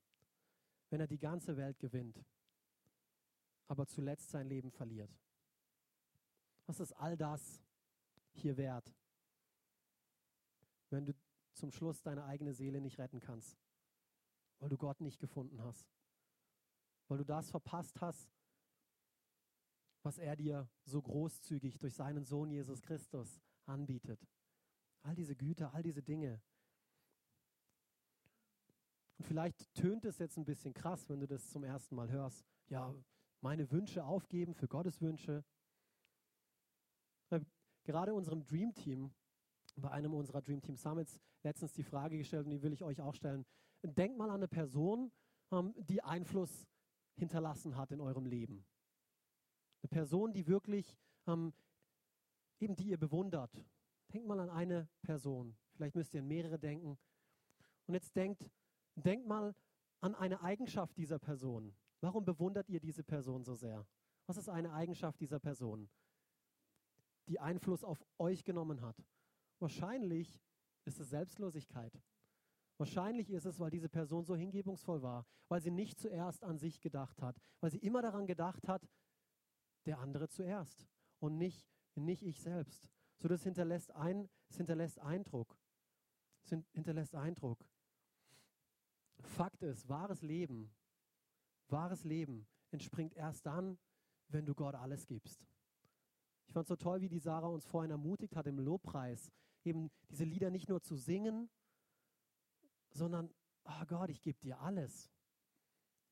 wenn 0.90 1.00
er 1.00 1.06
die 1.06 1.18
ganze 1.18 1.56
Welt 1.56 1.78
gewinnt, 1.78 2.24
aber 3.66 3.86
zuletzt 3.86 4.30
sein 4.30 4.48
Leben 4.48 4.70
verliert? 4.70 5.10
Was 6.66 6.80
ist 6.80 6.92
all 6.92 7.16
das 7.16 7.62
hier 8.32 8.56
wert, 8.56 8.92
wenn 10.90 11.06
du 11.06 11.14
zum 11.54 11.70
Schluss 11.70 12.02
deine 12.02 12.24
eigene 12.24 12.52
Seele 12.52 12.80
nicht 12.80 12.98
retten 12.98 13.20
kannst, 13.20 13.56
weil 14.58 14.68
du 14.68 14.76
Gott 14.76 15.00
nicht 15.00 15.18
gefunden 15.18 15.62
hast, 15.62 15.90
weil 17.08 17.18
du 17.18 17.24
das 17.24 17.50
verpasst 17.50 18.00
hast, 18.00 18.35
was 20.06 20.18
er 20.18 20.36
dir 20.36 20.68
so 20.84 21.02
großzügig 21.02 21.78
durch 21.78 21.94
seinen 21.94 22.24
Sohn 22.24 22.48
Jesus 22.48 22.80
Christus 22.80 23.42
anbietet. 23.64 24.24
All 25.02 25.16
diese 25.16 25.34
Güter, 25.34 25.74
all 25.74 25.82
diese 25.82 26.00
Dinge. 26.00 26.40
Und 29.18 29.24
vielleicht 29.24 29.74
tönt 29.74 30.04
es 30.04 30.18
jetzt 30.18 30.36
ein 30.36 30.44
bisschen 30.44 30.72
krass, 30.72 31.08
wenn 31.08 31.18
du 31.18 31.26
das 31.26 31.50
zum 31.50 31.64
ersten 31.64 31.96
Mal 31.96 32.08
hörst. 32.08 32.46
Ja, 32.68 32.94
meine 33.40 33.68
Wünsche 33.72 34.04
aufgeben 34.04 34.54
für 34.54 34.68
Gottes 34.68 35.00
Wünsche. 35.00 35.44
Äh, 37.30 37.40
gerade 37.82 38.14
unserem 38.14 38.46
Dream 38.46 38.74
Team, 38.74 39.12
bei 39.74 39.90
einem 39.90 40.14
unserer 40.14 40.40
Dream 40.40 40.62
Team 40.62 40.76
Summits, 40.76 41.18
letztens 41.42 41.72
die 41.72 41.82
Frage 41.82 42.16
gestellt 42.16 42.44
und 42.44 42.52
die 42.52 42.62
will 42.62 42.72
ich 42.72 42.84
euch 42.84 43.00
auch 43.00 43.14
stellen. 43.14 43.44
Denkt 43.82 44.16
mal 44.16 44.30
an 44.30 44.36
eine 44.36 44.48
Person, 44.48 45.10
ähm, 45.50 45.74
die 45.76 46.00
Einfluss 46.04 46.64
hinterlassen 47.16 47.76
hat 47.76 47.90
in 47.90 48.00
eurem 48.00 48.26
Leben. 48.26 48.64
Eine 49.86 50.00
Person, 50.00 50.32
die 50.32 50.48
wirklich, 50.48 50.98
ähm, 51.28 51.54
eben 52.58 52.74
die 52.74 52.88
ihr 52.88 52.98
bewundert. 52.98 53.52
Denkt 54.12 54.26
mal 54.26 54.40
an 54.40 54.50
eine 54.50 54.88
Person. 55.02 55.56
Vielleicht 55.74 55.94
müsst 55.94 56.12
ihr 56.12 56.22
an 56.22 56.26
mehrere 56.26 56.58
denken. 56.58 56.98
Und 57.86 57.94
jetzt 57.94 58.16
denkt, 58.16 58.50
denkt 58.96 59.28
mal 59.28 59.54
an 60.00 60.16
eine 60.16 60.42
Eigenschaft 60.42 60.98
dieser 60.98 61.20
Person. 61.20 61.72
Warum 62.00 62.24
bewundert 62.24 62.68
ihr 62.68 62.80
diese 62.80 63.04
Person 63.04 63.44
so 63.44 63.54
sehr? 63.54 63.86
Was 64.26 64.38
ist 64.38 64.48
eine 64.48 64.72
Eigenschaft 64.72 65.20
dieser 65.20 65.38
Person, 65.38 65.88
die 67.28 67.38
Einfluss 67.38 67.84
auf 67.84 68.04
euch 68.18 68.42
genommen 68.42 68.80
hat? 68.80 68.96
Wahrscheinlich 69.60 70.42
ist 70.84 70.98
es 70.98 71.10
Selbstlosigkeit. 71.10 71.96
Wahrscheinlich 72.76 73.30
ist 73.30 73.44
es, 73.44 73.60
weil 73.60 73.70
diese 73.70 73.88
Person 73.88 74.24
so 74.24 74.34
hingebungsvoll 74.34 75.00
war, 75.00 75.24
weil 75.48 75.60
sie 75.60 75.70
nicht 75.70 76.00
zuerst 76.00 76.42
an 76.42 76.58
sich 76.58 76.80
gedacht 76.80 77.22
hat, 77.22 77.38
weil 77.60 77.70
sie 77.70 77.78
immer 77.78 78.02
daran 78.02 78.26
gedacht 78.26 78.66
hat, 78.66 78.82
der 79.86 79.98
andere 79.98 80.28
zuerst 80.28 80.86
und 81.18 81.38
nicht, 81.38 81.66
nicht 81.94 82.22
ich 82.22 82.40
selbst. 82.40 82.88
So, 83.18 83.28
das 83.28 83.42
hinterlässt, 83.42 83.94
ein, 83.94 84.28
das 84.48 84.58
hinterlässt 84.58 84.98
Eindruck. 84.98 85.56
Es 86.42 86.50
hinterlässt 86.72 87.14
Eindruck. 87.14 87.64
Fakt 89.20 89.62
ist, 89.62 89.88
wahres 89.88 90.22
Leben, 90.22 90.70
wahres 91.68 92.04
Leben 92.04 92.46
entspringt 92.70 93.14
erst 93.14 93.46
dann, 93.46 93.78
wenn 94.28 94.44
du 94.44 94.54
Gott 94.54 94.74
alles 94.74 95.06
gibst. 95.06 95.46
Ich 96.46 96.52
fand 96.52 96.64
es 96.64 96.68
so 96.68 96.76
toll, 96.76 97.00
wie 97.00 97.08
die 97.08 97.18
Sarah 97.18 97.48
uns 97.48 97.64
vorhin 97.64 97.90
ermutigt 97.90 98.36
hat 98.36 98.46
im 98.46 98.58
Lobpreis, 98.58 99.32
eben 99.64 99.90
diese 100.10 100.24
Lieder 100.24 100.50
nicht 100.50 100.68
nur 100.68 100.82
zu 100.82 100.96
singen, 100.96 101.50
sondern, 102.90 103.32
oh 103.64 103.84
Gott, 103.86 104.10
ich 104.10 104.20
gebe 104.22 104.38
dir 104.38 104.60
alles. 104.60 105.10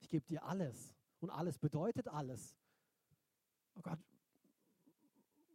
Ich 0.01 0.09
gebe 0.09 0.27
dir 0.27 0.45
alles. 0.45 0.95
Und 1.21 1.31
alles 1.31 1.59
bedeutet 1.59 2.09
alles. 2.09 2.57
Oh 3.75 3.81
Gott, 3.83 3.99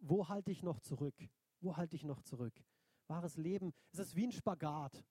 wo 0.01 0.27
halte 0.27 0.51
ich 0.51 0.63
noch 0.63 0.79
zurück? 0.79 1.15
Wo 1.61 1.75
halte 1.75 1.95
ich 1.95 2.03
noch 2.03 2.21
zurück? 2.21 2.53
Wahres 3.07 3.37
Leben, 3.37 3.73
es 3.91 3.99
ist 3.99 4.15
wie 4.15 4.27
ein 4.27 4.31
Spagat. 4.31 5.03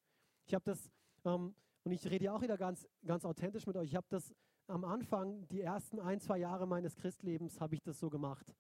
Ich 0.45 0.55
habe 0.55 0.65
das, 0.65 0.91
ähm, 1.25 1.55
und 1.85 1.93
ich 1.93 2.05
rede 2.09 2.27
ja 2.27 2.33
auch 2.33 2.43
wieder 2.43 2.57
ganz, 2.57 2.87
ganz 3.05 3.25
authentisch 3.25 3.67
mit 3.67 3.77
euch, 3.77 3.89
ich 3.89 3.97
habe 3.97 4.07
das 4.09 4.35
am 4.67 4.85
Anfang, 4.85 5.47
die 5.49 5.63
ersten 5.63 5.99
ein, 5.99 6.21
zwei 6.21 6.39
Jahre 6.39 6.67
meines 6.67 6.95
Christlebens, 6.97 7.61
habe 7.61 7.75
ich 7.75 7.83
das 7.83 7.99
so 7.99 8.11
gemacht. 8.11 8.55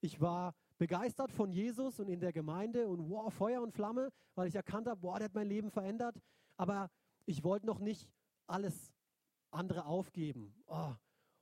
Ich 0.00 0.20
war 0.20 0.54
begeistert 0.78 1.32
von 1.32 1.50
Jesus 1.50 1.98
und 1.98 2.08
in 2.08 2.20
der 2.20 2.32
Gemeinde 2.32 2.88
und 2.88 3.10
wow, 3.10 3.32
Feuer 3.32 3.62
und 3.62 3.72
Flamme, 3.72 4.12
weil 4.34 4.46
ich 4.48 4.54
erkannt 4.54 4.86
habe, 4.86 5.02
wow, 5.02 5.16
der 5.16 5.26
hat 5.26 5.34
mein 5.34 5.48
Leben 5.48 5.70
verändert. 5.70 6.20
Aber 6.56 6.90
ich 7.24 7.42
wollte 7.42 7.66
noch 7.66 7.80
nicht 7.80 8.08
alles 8.46 8.92
andere 9.50 9.86
aufgeben. 9.86 10.54
Oh. 10.66 10.92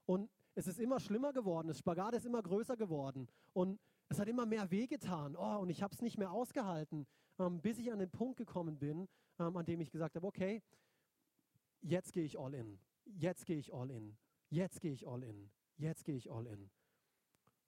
Und 0.07 0.31
es 0.55 0.67
ist 0.67 0.79
immer 0.79 1.01
schlimmer 1.01 1.33
geworden, 1.33 1.69
das 1.69 1.79
Spagat 1.79 2.15
ist 2.15 2.27
immer 2.27 2.43
größer 2.43 2.77
geworden. 2.77 3.29
Und 3.53 3.81
es 4.09 4.19
hat 4.19 4.29
immer 4.29 4.47
mehr 4.47 4.71
wehgetan. 4.71 5.37
Oh, 5.37 5.59
und 5.59 5.71
ich 5.71 5.83
habe 5.83 5.95
es 5.95 6.03
nicht 6.03 6.19
mehr 6.19 6.31
ausgehalten, 6.31 7.07
ähm, 7.39 7.61
bis 7.61 7.79
ich 7.79 7.93
an 7.93 7.99
den 7.99 8.11
Punkt 8.11 8.37
gekommen 8.37 8.79
bin, 8.79 9.09
ähm, 9.39 9.57
an 9.57 9.65
dem 9.65 9.81
ich 9.81 9.91
gesagt 9.91 10.17
habe, 10.17 10.27
okay, 10.27 10.63
jetzt 11.81 12.13
gehe 12.13 12.25
ich 12.25 12.39
all 12.39 12.55
in. 12.55 12.79
Jetzt 13.05 13.47
gehe 13.47 13.59
ich 13.59 13.73
all 13.73 13.91
in. 13.91 14.17
Jetzt 14.51 14.81
gehe 14.81 14.93
ich 14.93 15.07
all 15.07 15.23
in. 15.23 15.51
Jetzt 15.77 16.05
gehe 16.05 16.17
ich 16.17 16.31
all 16.31 16.47
in. 16.47 16.71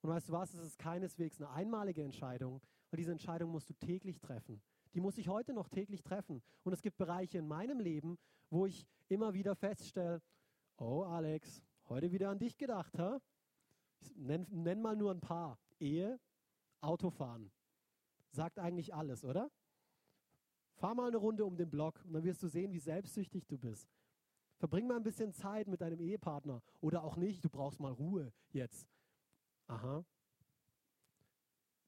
Und 0.03 0.11
weißt 0.11 0.29
du 0.29 0.33
was, 0.33 0.55
es 0.55 0.65
ist 0.65 0.79
keineswegs 0.79 1.41
eine 1.41 1.51
einmalige 1.51 2.05
Entscheidung, 2.05 2.61
weil 2.91 2.99
diese 2.99 3.11
Entscheidung 3.11 3.51
musst 3.51 3.69
du 3.69 3.75
täglich 3.75 4.21
treffen. 4.21 4.63
Die 4.95 5.01
muss 5.01 5.19
ich 5.19 5.29
heute 5.29 5.53
noch 5.53 5.69
täglich 5.69 6.03
treffen. 6.03 6.43
Und 6.63 6.73
es 6.73 6.81
gibt 6.81 6.97
Bereiche 6.97 7.39
in 7.39 7.49
meinem 7.49 7.81
Leben, 7.81 8.17
wo 8.51 8.67
ich 8.67 8.87
immer 9.09 9.35
wieder 9.35 9.57
feststelle, 9.57 10.23
oh 10.79 11.03
Alex, 11.03 11.63
heute 11.89 12.11
wieder 12.13 12.31
an 12.31 12.39
dich 12.39 12.57
gedacht, 12.57 12.99
ha? 12.99 13.21
Ich 14.01 14.15
nenn, 14.17 14.47
nenn 14.51 14.81
mal 14.81 14.97
nur 14.97 15.11
ein 15.11 15.21
paar. 15.21 15.59
Ehe, 15.79 16.21
Autofahren. 16.81 17.51
Sagt 18.31 18.59
eigentlich 18.59 18.95
alles, 18.95 19.25
oder? 19.25 19.51
Fahr 20.75 20.95
mal 20.95 21.09
eine 21.09 21.17
Runde 21.17 21.45
um 21.45 21.57
den 21.57 21.71
Block 21.71 22.05
und 22.05 22.13
dann 22.13 22.25
wirst 22.25 22.43
du 22.43 22.49
sehen, 22.49 22.73
wie 22.73 22.79
selbstsüchtig 22.79 23.47
du 23.47 23.59
bist. 23.59 23.89
Verbring 24.59 24.87
mal 24.87 24.97
ein 24.97 25.03
bisschen 25.03 25.33
Zeit 25.33 25.69
mit 25.69 25.81
deinem 25.81 26.01
Ehepartner 26.01 26.63
oder 26.81 27.03
auch 27.03 27.17
nicht, 27.17 27.45
du 27.45 27.51
brauchst 27.51 27.81
mal 27.81 27.93
Ruhe 27.93 28.33
jetzt. 28.51 28.89
Aha. 29.67 30.05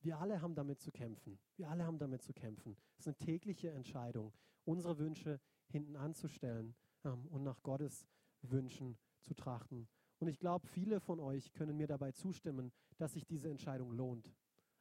Wir 0.01 0.19
alle 0.19 0.41
haben 0.41 0.55
damit 0.55 0.81
zu 0.81 0.91
kämpfen. 0.91 1.39
Wir 1.57 1.69
alle 1.69 1.85
haben 1.85 1.99
damit 1.99 2.23
zu 2.23 2.33
kämpfen. 2.33 2.77
Es 2.99 3.07
ist 3.07 3.09
eine 3.09 3.17
tägliche 3.17 3.71
Entscheidung, 3.71 4.33
unsere 4.65 4.99
Wünsche 4.99 5.41
hinten 5.67 5.97
anzustellen 5.97 6.75
ähm, 7.05 7.27
und 7.29 7.43
nach 7.43 7.63
Gottes 7.63 8.07
Wünschen 8.43 8.99
zu 9.21 9.35
trachten. 9.35 9.89
Und 10.19 10.29
ich 10.29 10.39
glaube, 10.39 10.67
viele 10.67 11.01
von 11.01 11.21
euch 11.21 11.53
können 11.53 11.77
mir 11.77 11.87
dabei 11.87 12.13
zustimmen, 12.13 12.73
dass 12.97 13.13
sich 13.13 13.27
diese 13.27 13.51
Entscheidung 13.51 13.93
lohnt. 13.93 14.35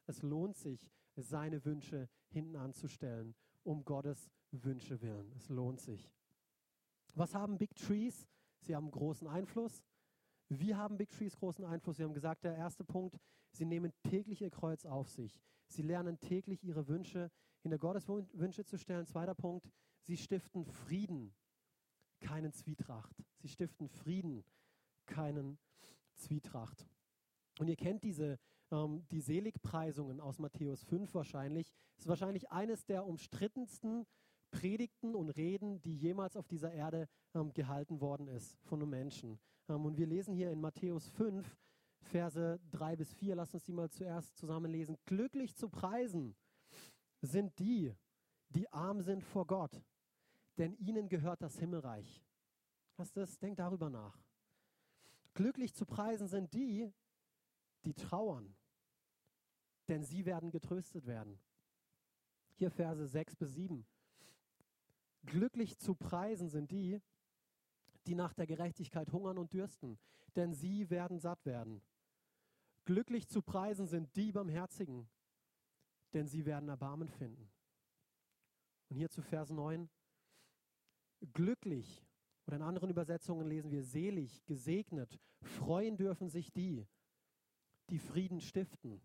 Es 0.06 0.22
lohnt 0.22 0.56
sich, 0.56 0.90
seine 1.16 1.64
Wünsche 1.64 2.08
hinten 2.28 2.56
anzustellen, 2.56 3.34
um 3.62 3.84
Gottes 3.84 4.30
Wünsche 4.50 5.00
willen. 5.02 5.32
Es 5.36 5.48
lohnt 5.48 5.80
sich. 5.80 6.12
Was 7.14 7.34
haben 7.34 7.58
Big 7.58 7.74
Trees? 7.74 8.28
Sie 8.60 8.74
haben 8.74 8.90
großen 8.90 9.26
Einfluss. 9.26 9.84
Wir 10.48 10.76
haben 10.76 10.96
Big 10.96 11.10
Trees 11.10 11.36
großen 11.36 11.64
Einfluss. 11.64 11.98
Wir 11.98 12.06
haben 12.06 12.14
gesagt, 12.14 12.44
der 12.44 12.56
erste 12.56 12.84
Punkt, 12.84 13.18
sie 13.50 13.64
nehmen 13.64 13.92
täglich 14.02 14.40
ihr 14.40 14.50
Kreuz 14.50 14.86
auf 14.86 15.08
sich. 15.08 15.40
Sie 15.66 15.82
lernen 15.82 16.18
täglich 16.18 16.64
ihre 16.64 16.88
Wünsche 16.88 17.30
hinter 17.60 17.78
Gottes 17.78 18.08
Wünsche 18.08 18.64
zu 18.64 18.78
stellen. 18.78 19.06
Zweiter 19.06 19.34
Punkt, 19.34 19.70
sie 20.00 20.16
stiften 20.16 20.64
Frieden, 20.64 21.34
keinen 22.20 22.52
Zwietracht. 22.52 23.14
Sie 23.38 23.48
stiften 23.48 23.88
Frieden, 23.88 24.44
keinen 25.06 25.58
Zwietracht. 26.14 26.88
Und 27.58 27.68
ihr 27.68 27.76
kennt 27.76 28.02
diese 28.04 28.38
ähm, 28.70 29.06
die 29.10 29.20
Seligpreisungen 29.20 30.20
aus 30.20 30.38
Matthäus 30.38 30.84
5 30.84 31.14
wahrscheinlich. 31.14 31.72
Das 31.96 32.04
ist 32.04 32.08
wahrscheinlich 32.08 32.50
eines 32.50 32.84
der 32.84 33.06
umstrittensten 33.06 34.06
Predigten 34.50 35.14
und 35.14 35.30
Reden, 35.30 35.82
die 35.82 35.96
jemals 35.96 36.36
auf 36.36 36.46
dieser 36.46 36.72
Erde 36.72 37.08
ähm, 37.34 37.52
gehalten 37.52 38.00
worden 38.00 38.28
ist 38.28 38.58
von 38.62 38.80
einem 38.80 38.90
Menschen. 38.90 39.38
Ähm, 39.68 39.84
und 39.84 39.96
wir 39.96 40.06
lesen 40.06 40.34
hier 40.34 40.50
in 40.50 40.60
Matthäus 40.60 41.08
5, 41.08 41.56
Verse 42.00 42.60
3 42.70 42.96
bis 42.96 43.12
4, 43.14 43.34
lasst 43.34 43.54
uns 43.54 43.64
die 43.64 43.72
mal 43.72 43.90
zuerst 43.90 44.36
zusammenlesen. 44.36 44.96
Glücklich 45.04 45.56
zu 45.56 45.68
preisen 45.68 46.36
sind 47.20 47.58
die, 47.58 47.94
die 48.50 48.70
arm 48.72 49.02
sind 49.02 49.22
vor 49.22 49.46
Gott, 49.46 49.82
denn 50.58 50.74
ihnen 50.74 51.08
gehört 51.08 51.40
das 51.40 51.58
Himmelreich. 51.58 52.24
Hast 52.96 53.16
du 53.16 53.20
das? 53.20 53.38
Denk 53.38 53.56
darüber 53.56 53.88
nach. 53.88 54.18
Glücklich 55.34 55.72
zu 55.72 55.86
preisen 55.86 56.26
sind 56.26 56.52
die, 56.52 56.92
die 57.84 57.94
trauern, 57.94 58.56
denn 59.86 60.02
sie 60.02 60.26
werden 60.26 60.50
getröstet 60.50 61.06
werden. 61.06 61.38
Hier 62.56 62.72
Verse 62.72 63.06
6 63.06 63.36
bis 63.36 63.54
7. 63.54 63.86
Glücklich 65.24 65.78
zu 65.78 65.94
preisen 65.94 66.48
sind 66.48 66.72
die, 66.72 67.00
die 68.06 68.16
nach 68.16 68.34
der 68.34 68.46
Gerechtigkeit 68.46 69.12
hungern 69.12 69.38
und 69.38 69.52
dürsten, 69.52 69.98
denn 70.34 70.54
sie 70.54 70.90
werden 70.90 71.20
satt 71.20 71.44
werden. 71.46 71.82
Glücklich 72.84 73.28
zu 73.28 73.42
preisen 73.42 73.86
sind 73.86 74.16
die 74.16 74.32
Barmherzigen, 74.32 75.08
denn 76.14 76.26
sie 76.26 76.46
werden 76.46 76.68
Erbarmen 76.68 77.08
finden. 77.08 77.50
Und 78.88 78.96
hier 78.96 79.10
zu 79.10 79.22
Vers 79.22 79.50
9. 79.50 79.88
Glücklich, 81.32 82.04
oder 82.46 82.56
in 82.56 82.62
anderen 82.62 82.90
Übersetzungen 82.90 83.46
lesen 83.46 83.70
wir 83.70 83.82
selig, 83.82 84.44
gesegnet, 84.46 85.18
freuen 85.40 85.96
dürfen 85.96 86.28
sich 86.28 86.52
die, 86.52 86.86
die 87.90 87.98
Frieden 87.98 88.40
stiften. 88.40 89.00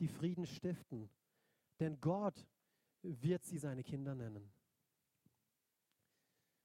Die 0.00 0.08
Frieden 0.08 0.46
stiften. 0.46 1.10
Denn 1.80 2.00
Gott 2.00 2.46
wird 3.02 3.44
sie 3.44 3.58
seine 3.58 3.82
Kinder 3.82 4.14
nennen. 4.14 4.52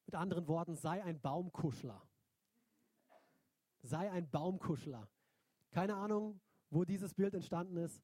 Mit 0.06 0.16
anderen 0.16 0.48
Worten, 0.48 0.76
sei 0.76 1.04
ein 1.04 1.20
Baumkuschler. 1.20 2.02
Sei 3.82 4.10
ein 4.12 4.30
Baumkuschler. 4.30 5.08
Keine 5.72 5.96
Ahnung, 5.96 6.40
wo 6.70 6.84
dieses 6.84 7.14
Bild 7.14 7.34
entstanden 7.34 7.78
ist. 7.78 8.02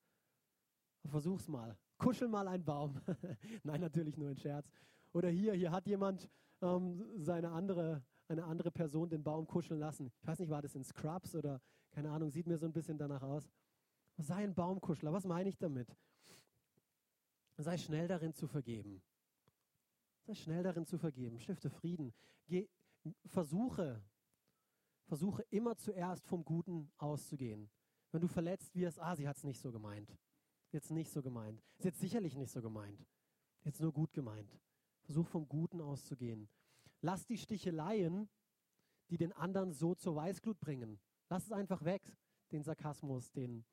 Versuch's 1.06 1.48
mal. 1.48 1.78
Kuschel 1.98 2.28
mal 2.28 2.48
einen 2.48 2.64
Baum. 2.64 3.02
Nein, 3.64 3.82
natürlich 3.82 4.18
nur 4.18 4.30
ein 4.30 4.38
Scherz. 4.38 4.70
Oder 5.15 5.30
hier, 5.30 5.54
hier 5.54 5.71
hat 5.71 5.88
jemand 5.88 6.30
ähm, 6.62 7.01
seine 7.15 7.51
andere, 7.51 8.04
eine 8.28 8.43
andere 8.43 8.70
Person 8.70 9.07
den 9.07 9.24
Baum 9.24 9.47
kuscheln 9.47 9.80
lassen. 9.80 10.11
Ich 10.20 10.28
weiß 10.28 10.39
nicht, 10.39 10.49
war 10.49 10.61
das 10.61 10.76
in 10.76 10.84
Scrubs 10.84 11.36
oder 11.36 11.61
keine 11.91 12.11
Ahnung, 12.11 12.30
sieht 12.30 12.47
mir 12.47 12.57
so 12.57 12.66
ein 12.66 12.74
bisschen 12.74 12.97
danach 12.97 13.22
aus. 13.22 13.49
Sei 14.18 14.43
ein 14.43 14.53
Baumkuschler. 14.53 15.13
Was 15.13 15.24
meine 15.24 15.47
ich 15.47 15.57
damit? 15.57 15.88
Sei 17.55 17.78
schnell 17.78 18.09
darin 18.09 18.34
zu 18.34 18.45
vergeben. 18.45 19.01
Sei 20.26 20.36
schnell 20.36 20.63
darin 20.63 20.86
zu 20.86 20.97
vergeben. 20.97 21.39
Stifte 21.39 21.70
Frieden. 21.70 22.13
Geh, 22.47 22.68
versuche, 23.26 24.03
versuche 25.05 25.43
immer 25.43 25.78
zuerst 25.78 26.28
vom 26.28 26.43
Guten 26.43 26.91
auszugehen. 26.97 27.70
Wenn 28.11 28.20
du 28.20 28.28
verletzt 28.28 28.76
wirst, 28.76 28.99
ah, 28.99 29.16
sie 29.16 29.30
hat 29.30 29.38
es 29.38 29.45
nicht 29.45 29.61
so 29.61 29.72
gemeint. 29.72 30.13
Jetzt 30.74 30.91
nicht 30.91 31.09
so 31.09 31.22
gemeint. 31.22 31.63
Sie 31.78 31.88
hat 31.88 31.95
sicherlich 31.95 32.36
nicht 32.36 32.51
so 32.51 32.61
gemeint. 32.61 33.07
Jetzt 33.63 33.80
nur 33.80 33.93
gut 33.93 34.11
gemeint. 34.11 34.59
Versuch 35.06 35.28
vom 35.28 35.47
Guten 35.47 35.82
auszugehen. 35.82 36.49
Lass 37.01 37.26
die 37.26 37.38
Sticheleien, 37.38 38.30
die 39.10 39.18
den 39.18 39.34
anderen 39.34 39.72
so 39.72 39.95
zur 39.95 40.16
Weißglut 40.16 40.60
bringen. 40.60 40.99
Lass 41.30 41.45
es 41.45 41.51
einfach 41.51 41.84
weg. 41.84 42.18
Den 42.51 42.64
Sarkasmus, 42.64 43.32
den, 43.32 43.66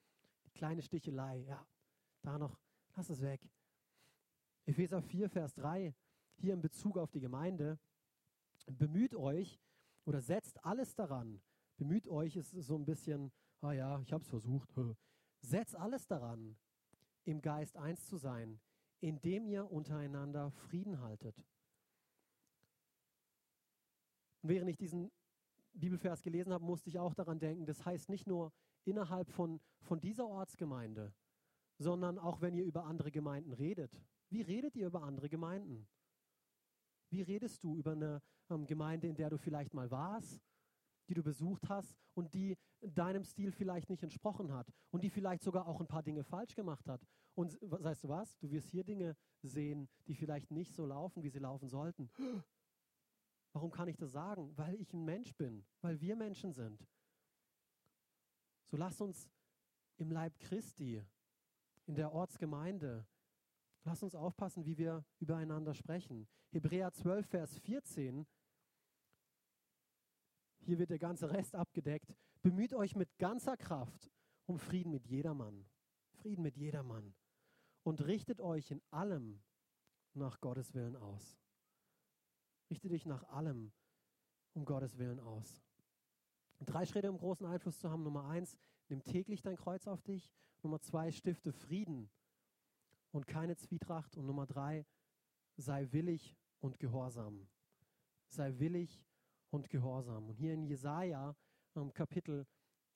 die 0.47 0.51
kleine 0.51 0.83
Stichelei. 0.83 1.45
Ja, 1.49 1.67
da 2.23 2.39
noch. 2.39 2.61
Lass 2.97 3.11
es 3.11 3.21
weg. 3.21 3.49
Epheser 4.65 5.03
4, 5.03 5.29
Vers 5.29 5.55
3 5.55 5.95
hier 6.37 6.55
in 6.55 6.61
Bezug 6.61 6.97
auf 6.99 7.11
die 7.11 7.21
Gemeinde, 7.21 7.79
bemüht 8.67 9.15
euch 9.15 9.61
oder 10.05 10.21
setzt 10.21 10.65
alles 10.65 10.95
daran, 10.95 11.41
bemüht 11.77 12.09
euch, 12.09 12.37
ist 12.37 12.51
so 12.51 12.77
ein 12.77 12.85
bisschen 12.85 13.33
ah 13.63 13.73
ja, 13.73 14.01
ich 14.01 14.13
habe 14.13 14.23
es 14.23 14.29
versucht. 14.29 14.69
Setz 15.41 15.75
alles 15.75 16.07
daran, 16.07 16.57
im 17.25 17.41
Geist 17.41 17.77
eins 17.77 18.07
zu 18.07 18.17
sein, 18.17 18.61
indem 19.03 19.47
ihr 19.47 19.71
untereinander 19.71 20.53
Frieden 20.53 21.01
haltet. 21.01 21.37
Und 24.43 24.49
während 24.49 24.71
ich 24.71 24.77
diesen 24.77 25.11
Bibelvers 25.75 26.23
gelesen 26.23 26.53
habe, 26.53 26.65
musste 26.65 26.89
ich 26.89 26.99
auch 26.99 27.15
daran 27.15 27.41
denken, 27.41 27.67
das 27.67 27.85
heißt 27.85 28.09
nicht 28.09 28.27
nur 28.27 28.53
innerhalb 28.85 29.29
von, 29.29 29.61
von 29.81 30.01
dieser 30.01 30.27
Ortsgemeinde, 30.27 31.13
sondern 31.79 32.19
auch 32.19 32.41
wenn 32.41 32.55
ihr 32.55 32.65
über 32.65 32.85
andere 32.85 33.11
Gemeinden 33.11 33.53
redet. 33.53 33.93
Wie 34.29 34.43
redet 34.43 34.77
ihr 34.77 34.87
über 34.87 35.03
andere 35.03 35.29
Gemeinden? 35.29 35.89
Wie 37.11 37.23
redest 37.23 37.63
du 37.65 37.77
über 37.77 37.93
eine 37.93 38.23
ähm, 38.51 38.67
Gemeinde, 38.67 39.09
in 39.09 39.17
der 39.17 39.31
du 39.31 39.39
vielleicht 39.39 39.75
mal 39.75 39.91
warst, 39.91 40.41
die 41.09 41.15
du 41.15 41.23
besucht 41.23 41.69
hast 41.69 41.99
und 42.15 42.35
die 42.35 42.57
deinem 42.81 43.25
Stil 43.25 43.51
vielleicht 43.51 43.91
nicht 43.91 44.03
entsprochen 44.03 44.53
hat 44.53 44.73
und 44.91 45.03
die 45.03 45.11
vielleicht 45.11 45.43
sogar 45.43 45.67
auch 45.67 45.81
ein 45.81 45.89
paar 45.89 46.03
Dinge 46.03 46.23
falsch 46.23 46.55
gemacht 46.55 46.89
hat? 46.89 47.05
Und 47.35 47.59
weißt 47.63 48.05
du 48.05 48.09
was? 48.09 48.39
Du 48.39 48.51
wirst 48.51 48.69
hier 48.69 48.85
Dinge 48.85 49.17
sehen, 49.43 49.89
die 50.07 50.15
vielleicht 50.15 50.51
nicht 50.51 50.75
so 50.75 50.85
laufen, 50.85 51.23
wie 51.23 51.31
sie 51.31 51.39
laufen 51.39 51.69
sollten. 51.69 52.11
Warum 53.53 53.71
kann 53.71 53.89
ich 53.89 53.97
das 53.97 54.13
sagen? 54.13 54.57
Weil 54.57 54.81
ich 54.81 54.93
ein 54.93 55.05
Mensch 55.05 55.35
bin, 55.35 55.65
weil 55.81 56.01
wir 56.01 56.17
Menschen 56.17 56.53
sind. 56.53 56.87
So 58.71 58.77
lass 58.77 59.01
uns 59.01 59.31
im 59.97 60.11
Leib 60.11 60.39
Christi, 60.39 61.03
in 61.87 61.95
der 61.95 62.13
Ortsgemeinde, 62.13 63.07
lass 63.85 64.03
uns 64.03 64.15
aufpassen, 64.15 64.65
wie 64.65 64.79
wir 64.79 65.05
übereinander 65.19 65.75
sprechen. 65.75 66.29
Hebräer 66.51 66.93
12, 66.93 67.27
Vers 67.27 67.59
14, 67.59 68.27
hier 70.65 70.79
wird 70.79 70.91
der 70.91 70.99
ganze 70.99 71.31
Rest 71.31 71.55
abgedeckt. 71.55 72.17
Bemüht 72.41 72.73
euch 72.73 72.95
mit 72.95 73.19
ganzer 73.19 73.57
Kraft 73.57 74.11
um 74.47 74.59
Frieden 74.59 74.93
mit 74.93 75.07
jedermann. 75.07 75.67
Frieden 76.13 76.43
mit 76.43 76.57
jedermann. 76.57 77.15
Und 77.83 78.05
richtet 78.05 78.41
euch 78.41 78.71
in 78.71 78.81
allem 78.91 79.43
nach 80.15 80.41
Gottes 80.41 80.75
Willen 80.75 80.97
aus. 80.97 81.39
Richte 82.71 82.89
dich 82.89 83.07
nach 83.07 83.25
allem 83.25 83.73
um 84.55 84.65
Gottes 84.65 84.99
Willen 84.99 85.21
aus. 85.21 85.61
Drei 86.61 86.87
Schritte, 86.87 87.11
um 87.11 87.19
großen 87.19 87.47
Einfluss 87.47 87.79
zu 87.79 87.91
haben. 87.91 88.03
Nummer 88.03 88.29
eins, 88.29 88.57
nimm 88.89 89.03
täglich 89.03 89.43
dein 89.43 89.57
Kreuz 89.57 89.87
auf 89.87 90.03
dich. 90.03 90.33
Nummer 90.63 90.81
zwei, 90.81 91.11
stifte 91.11 91.53
Frieden 91.53 92.09
und 93.11 93.27
keine 93.27 93.57
Zwietracht. 93.57 94.17
Und 94.17 94.27
Nummer 94.27 94.47
drei, 94.47 94.87
sei 95.57 95.91
willig 95.91 96.37
und 96.61 96.79
gehorsam. 96.79 97.49
Sei 98.29 98.59
willig 98.59 99.05
und 99.51 99.71
gehorsam. 99.71 100.29
Und 100.29 100.37
hier 100.37 100.55
in 100.55 100.65
Jesaja, 100.65 101.35
ähm, 101.75 101.93
Kapitel 101.93 102.47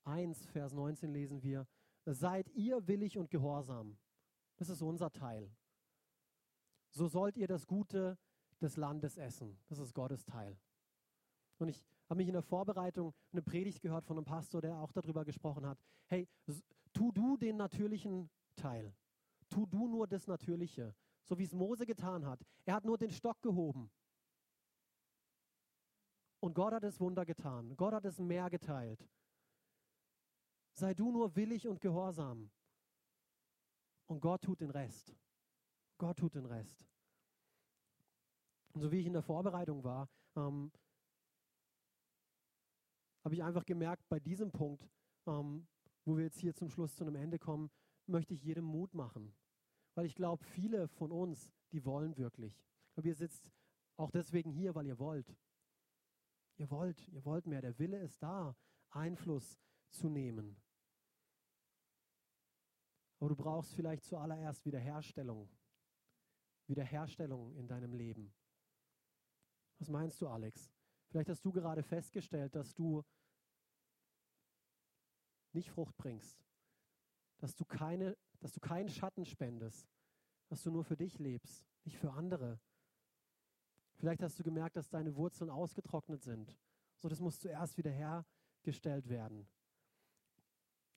1, 0.04 0.46
Vers 0.46 0.72
19 0.72 1.12
lesen 1.12 1.42
wir, 1.42 1.66
seid 2.04 2.48
ihr 2.50 2.86
willig 2.86 3.18
und 3.18 3.30
gehorsam. 3.30 3.98
Das 4.56 4.68
ist 4.68 4.82
unser 4.82 5.10
Teil. 5.12 5.54
So 6.90 7.08
sollt 7.08 7.36
ihr 7.36 7.46
das 7.46 7.66
Gute 7.66 8.18
des 8.60 8.76
Landes 8.76 9.16
essen. 9.16 9.58
Das 9.68 9.78
ist 9.78 9.94
Gottes 9.94 10.24
Teil. 10.24 10.58
Und 11.58 11.68
ich 11.68 11.84
habe 12.08 12.18
mich 12.18 12.28
in 12.28 12.34
der 12.34 12.42
Vorbereitung 12.42 13.14
eine 13.32 13.42
Predigt 13.42 13.80
gehört 13.80 14.04
von 14.04 14.16
einem 14.16 14.24
Pastor, 14.24 14.60
der 14.60 14.78
auch 14.78 14.92
darüber 14.92 15.24
gesprochen 15.24 15.66
hat. 15.66 15.78
Hey, 16.06 16.28
tu 16.92 17.12
du 17.12 17.36
den 17.36 17.56
natürlichen 17.56 18.30
Teil. 18.54 18.94
Tu 19.48 19.66
du 19.66 19.88
nur 19.88 20.06
das 20.06 20.26
Natürliche. 20.26 20.94
So 21.24 21.38
wie 21.38 21.44
es 21.44 21.52
Mose 21.52 21.84
getan 21.86 22.24
hat. 22.24 22.40
Er 22.64 22.74
hat 22.74 22.84
nur 22.84 22.98
den 22.98 23.10
Stock 23.10 23.40
gehoben. 23.42 23.90
Und 26.40 26.54
Gott 26.54 26.72
hat 26.72 26.84
das 26.84 27.00
Wunder 27.00 27.24
getan. 27.24 27.76
Gott 27.76 27.92
hat 27.92 28.04
das 28.04 28.18
Meer 28.18 28.48
geteilt. 28.50 29.08
Sei 30.74 30.94
du 30.94 31.10
nur 31.10 31.34
willig 31.34 31.66
und 31.66 31.80
gehorsam. 31.80 32.50
Und 34.06 34.20
Gott 34.20 34.42
tut 34.42 34.60
den 34.60 34.70
Rest. 34.70 35.14
Gott 35.98 36.18
tut 36.18 36.34
den 36.34 36.46
Rest. 36.46 36.86
Und 38.72 38.80
so 38.82 38.92
wie 38.92 39.00
ich 39.00 39.06
in 39.06 39.14
der 39.14 39.22
Vorbereitung 39.22 39.82
war, 39.84 40.08
ähm, 40.36 40.70
habe 43.24 43.34
ich 43.34 43.42
einfach 43.42 43.64
gemerkt, 43.64 44.08
bei 44.08 44.20
diesem 44.20 44.52
Punkt, 44.52 44.88
ähm, 45.26 45.66
wo 46.04 46.16
wir 46.16 46.24
jetzt 46.24 46.38
hier 46.38 46.54
zum 46.54 46.70
Schluss 46.70 46.94
zu 46.94 47.04
einem 47.04 47.16
Ende 47.16 47.38
kommen, 47.38 47.70
möchte 48.06 48.34
ich 48.34 48.44
jedem 48.44 48.64
Mut 48.64 48.94
machen. 48.94 49.34
Weil 49.94 50.06
ich 50.06 50.14
glaube, 50.14 50.44
viele 50.44 50.88
von 50.88 51.10
uns, 51.10 51.50
die 51.72 51.84
wollen 51.84 52.16
wirklich. 52.16 52.62
Ich 52.88 52.94
glaube, 52.94 53.08
ihr 53.08 53.14
sitzt 53.14 53.50
auch 53.96 54.10
deswegen 54.10 54.52
hier, 54.52 54.74
weil 54.74 54.86
ihr 54.86 54.98
wollt. 54.98 55.34
Ihr 56.58 56.70
wollt, 56.70 57.08
ihr 57.08 57.24
wollt 57.24 57.46
mehr. 57.46 57.62
Der 57.62 57.78
Wille 57.78 57.98
ist 57.98 58.22
da, 58.22 58.54
Einfluss 58.90 59.58
zu 59.90 60.08
nehmen. 60.08 60.56
Aber 63.18 63.30
du 63.30 63.36
brauchst 63.36 63.74
vielleicht 63.74 64.04
zuallererst 64.04 64.64
Wiederherstellung. 64.64 65.48
Wiederherstellung 66.66 67.54
in 67.54 67.66
deinem 67.66 67.94
Leben. 67.94 68.32
Was 69.78 69.88
meinst 69.88 70.20
du, 70.20 70.28
Alex? 70.28 70.70
Vielleicht 71.08 71.28
hast 71.28 71.44
du 71.44 71.52
gerade 71.52 71.82
festgestellt, 71.82 72.54
dass 72.54 72.74
du 72.74 73.04
nicht 75.52 75.70
Frucht 75.70 75.96
bringst, 75.96 76.44
dass 77.38 77.54
du, 77.54 77.64
keine, 77.64 78.16
dass 78.40 78.52
du 78.52 78.60
keinen 78.60 78.88
Schatten 78.88 79.24
spendest, 79.24 79.88
dass 80.48 80.62
du 80.62 80.70
nur 80.70 80.84
für 80.84 80.96
dich 80.96 81.18
lebst, 81.18 81.66
nicht 81.84 81.96
für 81.96 82.12
andere. 82.12 82.60
Vielleicht 83.94 84.22
hast 84.22 84.38
du 84.38 84.42
gemerkt, 84.42 84.76
dass 84.76 84.88
deine 84.88 85.16
Wurzeln 85.16 85.50
ausgetrocknet 85.50 86.22
sind. 86.22 86.56
So, 86.98 87.08
das 87.08 87.20
muss 87.20 87.40
zuerst 87.40 87.78
wieder 87.78 87.90
hergestellt 87.90 89.08
werden. 89.08 89.48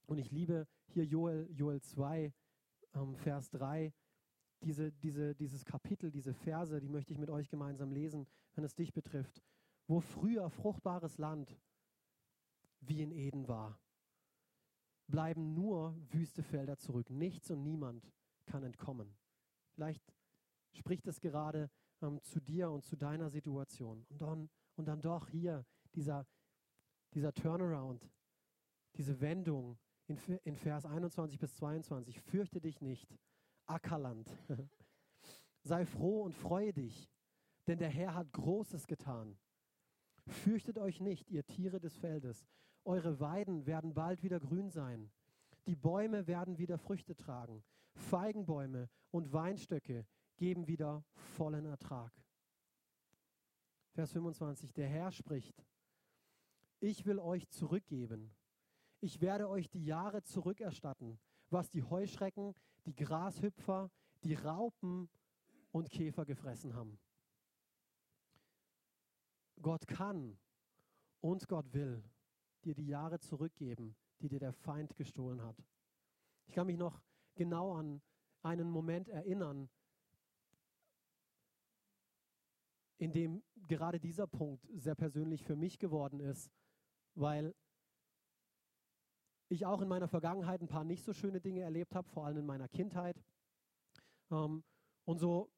Und 0.05 0.17
ich 0.17 0.31
liebe 0.31 0.67
hier 0.91 1.05
Joel, 1.05 1.49
Joel 1.51 1.81
2, 1.81 2.33
ähm, 2.93 3.15
Vers 3.15 3.49
3 3.51 3.93
diese, 4.63 4.91
diese, 4.91 5.35
dieses 5.35 5.63
Kapitel, 5.63 6.11
diese 6.11 6.33
Verse, 6.33 6.79
die 6.79 6.89
möchte 6.89 7.13
ich 7.13 7.19
mit 7.19 7.29
euch 7.29 7.49
gemeinsam 7.49 7.91
lesen, 7.91 8.27
wenn 8.55 8.63
es 8.63 8.75
dich 8.75 8.93
betrifft. 8.93 9.41
Wo 9.87 10.01
früher 10.01 10.49
fruchtbares 10.49 11.17
Land 11.17 11.57
wie 12.81 13.01
in 13.01 13.11
Eden 13.11 13.47
war, 13.47 13.79
bleiben 15.07 15.53
nur 15.53 15.95
wüste 16.11 16.43
Felder 16.43 16.77
zurück. 16.77 17.09
Nichts 17.09 17.49
und 17.49 17.63
niemand 17.63 18.11
kann 18.45 18.63
entkommen. 18.63 19.17
Vielleicht 19.71 20.03
spricht 20.73 21.07
es 21.07 21.19
gerade 21.19 21.71
ähm, 22.01 22.21
zu 22.21 22.39
dir 22.39 22.69
und 22.69 22.85
zu 22.85 22.95
deiner 22.95 23.29
Situation. 23.29 24.05
Und 24.09 24.21
dann, 24.21 24.49
und 24.75 24.85
dann 24.85 25.01
doch 25.01 25.29
hier 25.29 25.65
dieser, 25.95 26.27
dieser 27.13 27.33
Turnaround, 27.33 28.07
diese 28.95 29.19
Wendung 29.21 29.79
in, 30.09 30.17
in 30.43 30.55
Vers 30.55 30.85
21 30.85 31.39
bis 31.39 31.55
22. 31.55 32.19
Fürchte 32.19 32.59
dich 32.59 32.81
nicht 32.81 33.15
Ackerland. 33.65 34.29
Sei 35.61 35.85
froh 35.85 36.23
und 36.23 36.33
freue 36.33 36.73
dich, 36.73 37.09
denn 37.67 37.77
der 37.77 37.89
Herr 37.89 38.15
hat 38.15 38.31
Großes 38.33 38.87
getan. 38.87 39.37
Fürchtet 40.25 40.77
euch 40.77 40.99
nicht, 40.99 41.29
ihr 41.29 41.45
Tiere 41.45 41.79
des 41.79 41.97
Feldes. 41.97 42.47
Eure 42.85 43.19
Weiden 43.19 43.65
werden 43.65 43.93
bald 43.93 44.23
wieder 44.23 44.39
grün 44.39 44.69
sein. 44.69 45.11
Die 45.67 45.75
Bäume 45.75 46.27
werden 46.27 46.57
wieder 46.57 46.77
Früchte 46.77 47.15
tragen. 47.15 47.63
Feigenbäume 47.93 48.89
und 49.11 49.33
Weinstöcke 49.33 50.07
geben 50.37 50.67
wieder 50.67 51.03
vollen 51.13 51.65
Ertrag. 51.65 52.11
Vers 53.91 54.13
25. 54.13 54.73
Der 54.73 54.87
Herr 54.87 55.11
spricht, 55.11 55.65
ich 56.79 57.05
will 57.05 57.19
euch 57.19 57.49
zurückgeben. 57.49 58.33
Ich 59.01 59.21
werde 59.21 59.47
euch 59.47 59.69
die 59.69 59.85
Jahre 59.85 60.23
zurückerstatten, 60.23 61.19
was 61.49 61.69
die 61.69 61.83
Heuschrecken, 61.83 62.53
die 62.85 62.95
Grashüpfer, 62.95 63.89
die 64.23 64.33
Raupen 64.33 65.09
und 65.71 65.89
Käfer 65.89 66.25
gefressen 66.25 66.75
haben. 66.75 66.99
Gott 69.61 69.87
kann 69.87 70.37
und 71.21 71.47
Gott 71.47 71.73
will 71.73 72.03
dir 72.63 72.75
die 72.75 72.87
Jahre 72.87 73.19
zurückgeben, 73.19 73.95
die 74.19 74.27
dir 74.27 74.39
der 74.39 74.53
Feind 74.53 74.95
gestohlen 74.95 75.41
hat. 75.41 75.63
Ich 76.45 76.53
kann 76.53 76.67
mich 76.67 76.77
noch 76.77 77.01
genau 77.35 77.73
an 77.73 78.01
einen 78.41 78.69
Moment 78.69 79.07
erinnern, 79.07 79.69
in 82.97 83.11
dem 83.13 83.43
gerade 83.67 83.99
dieser 83.99 84.27
Punkt 84.27 84.67
sehr 84.73 84.95
persönlich 84.95 85.43
für 85.43 85.55
mich 85.55 85.79
geworden 85.79 86.19
ist, 86.19 86.51
weil 87.15 87.55
ich 89.49 89.65
auch 89.65 89.81
in 89.81 89.87
meiner 89.87 90.07
Vergangenheit 90.07 90.61
ein 90.61 90.67
paar 90.67 90.83
nicht 90.83 91.03
so 91.03 91.13
schöne 91.13 91.41
Dinge 91.41 91.61
erlebt 91.61 91.95
habe, 91.95 92.07
vor 92.07 92.25
allem 92.25 92.37
in 92.37 92.45
meiner 92.45 92.67
Kindheit. 92.67 93.21
Ähm, 94.31 94.63
und 95.05 95.17
so, 95.19 95.51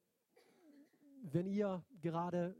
wenn 1.22 1.46
ihr 1.46 1.84
gerade 2.00 2.56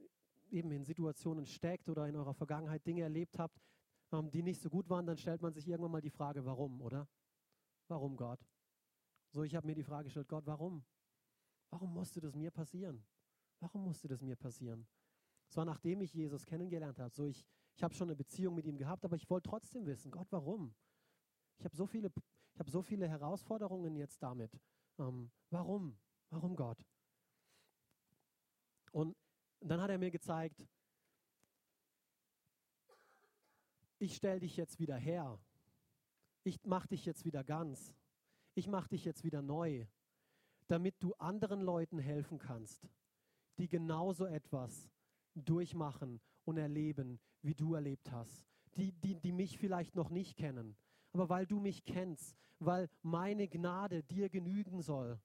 eben 0.51 0.71
in 0.71 0.85
Situationen 0.85 1.47
steckt 1.47 1.89
oder 1.89 2.07
in 2.07 2.17
eurer 2.17 2.35
Vergangenheit 2.35 2.87
Dinge 2.87 3.03
erlebt 3.03 3.39
habt, 3.39 3.61
ähm, 4.13 4.31
die 4.31 4.43
nicht 4.43 4.61
so 4.61 4.69
gut 4.69 4.89
waren, 4.91 5.07
dann 5.07 5.17
stellt 5.17 5.41
man 5.41 5.55
sich 5.55 5.67
irgendwann 5.67 5.93
mal 5.93 6.01
die 6.03 6.11
Frage, 6.11 6.45
warum, 6.45 6.83
oder? 6.83 7.09
Warum 7.89 8.17
Gott? 8.17 8.41
So, 9.31 9.43
ich 9.43 9.55
habe 9.55 9.67
mir 9.67 9.75
die 9.75 9.83
Frage 9.83 10.05
gestellt, 10.05 10.29
Gott, 10.29 10.47
warum? 10.47 10.85
Warum 11.71 11.95
musste 11.95 12.21
das 12.21 12.35
mir 12.35 12.51
passieren? 12.51 13.03
Warum 13.61 13.85
musste 13.85 14.07
das 14.07 14.21
mir 14.21 14.37
passieren? 14.37 14.87
Es 15.49 15.57
war 15.57 15.65
nachdem 15.65 16.03
ich 16.03 16.13
Jesus 16.13 16.45
kennengelernt 16.45 16.99
habe. 16.99 17.15
So, 17.15 17.25
ich, 17.25 17.47
ich 17.75 17.83
habe 17.83 17.95
schon 17.95 18.09
eine 18.09 18.17
Beziehung 18.17 18.55
mit 18.55 18.67
ihm 18.67 18.77
gehabt, 18.77 19.05
aber 19.05 19.17
ich 19.17 19.29
wollte 19.31 19.49
trotzdem 19.49 19.87
wissen, 19.87 20.11
Gott, 20.11 20.27
warum? 20.31 20.75
Ich 21.63 21.65
habe 21.65 21.77
so 21.77 21.87
viele, 21.87 22.11
ich 22.55 22.59
habe 22.59 22.73
so 22.73 22.83
viele 22.83 23.09
Herausforderungen 23.09 23.95
jetzt 23.95 24.21
damit. 24.21 24.51
Ähm, 24.99 25.31
warum? 25.49 25.97
Warum 26.31 26.57
Gott? 26.57 26.85
Und 28.91 29.17
dann 29.61 29.81
hat 29.81 29.89
er 29.89 29.99
mir 29.99 30.11
gezeigt, 30.11 30.67
ich 34.01 34.17
stelle 34.17 34.41
dich 34.41 34.57
jetzt 34.57 34.81
wieder 34.81 34.97
her. 34.97 35.39
Ich 36.43 36.59
mache 36.65 36.89
dich 36.89 37.05
jetzt 37.05 37.25
wieder 37.25 37.45
ganz. 37.45 37.95
Ich 38.55 38.67
mache 38.67 38.89
dich 38.89 39.05
jetzt 39.05 39.23
wieder 39.23 39.41
neu, 39.41 39.87
damit 40.67 41.01
du 41.01 41.15
anderen 41.15 41.61
Leuten 41.61 42.01
helfen 42.01 42.41
kannst, 42.41 42.89
die 43.59 43.69
genauso 43.69 44.27
etwas 44.27 44.91
durchmachen 45.37 46.21
und 46.45 46.57
erleben, 46.57 47.21
wie 47.41 47.55
du 47.55 47.75
erlebt 47.75 48.11
hast. 48.11 48.45
Die, 48.75 48.91
die, 48.91 49.15
die 49.15 49.31
mich 49.31 49.59
vielleicht 49.59 49.95
noch 49.95 50.11
nicht 50.11 50.37
kennen. 50.37 50.77
Aber 51.13 51.29
weil 51.29 51.47
du 51.47 51.61
mich 51.61 51.85
kennst, 51.85 52.37
weil 52.59 52.89
meine 53.03 53.49
Gnade 53.49 54.03
dir 54.03 54.29
genügen 54.29 54.81
soll, 54.83 55.21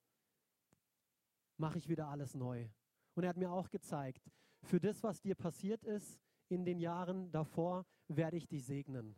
mache 1.58 1.78
ich 1.78 1.90
wieder 1.90 2.08
alles 2.08 2.36
neu. 2.36 2.68
Und 3.16 3.24
er 3.24 3.30
hat 3.30 3.38
mir 3.38 3.52
auch 3.52 3.70
gezeigt, 3.70 4.30
für 4.64 4.80
das, 4.80 5.02
was 5.04 5.22
dir 5.22 5.36
passiert 5.36 5.84
ist 5.84 6.20
in 6.50 6.66
den 6.66 6.80
Jahren 6.80 7.32
davor, 7.32 7.86
werde 8.08 8.38
ich 8.38 8.48
dich 8.48 8.66
segnen. 8.66 9.16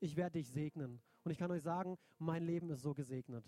Ich 0.00 0.16
werde 0.16 0.38
dich 0.38 0.48
segnen. 0.48 1.02
Und 1.22 1.30
ich 1.30 1.38
kann 1.38 1.50
euch 1.50 1.62
sagen, 1.62 1.96
mein 2.18 2.44
Leben 2.44 2.70
ist 2.70 2.82
so 2.82 2.94
gesegnet. 2.94 3.44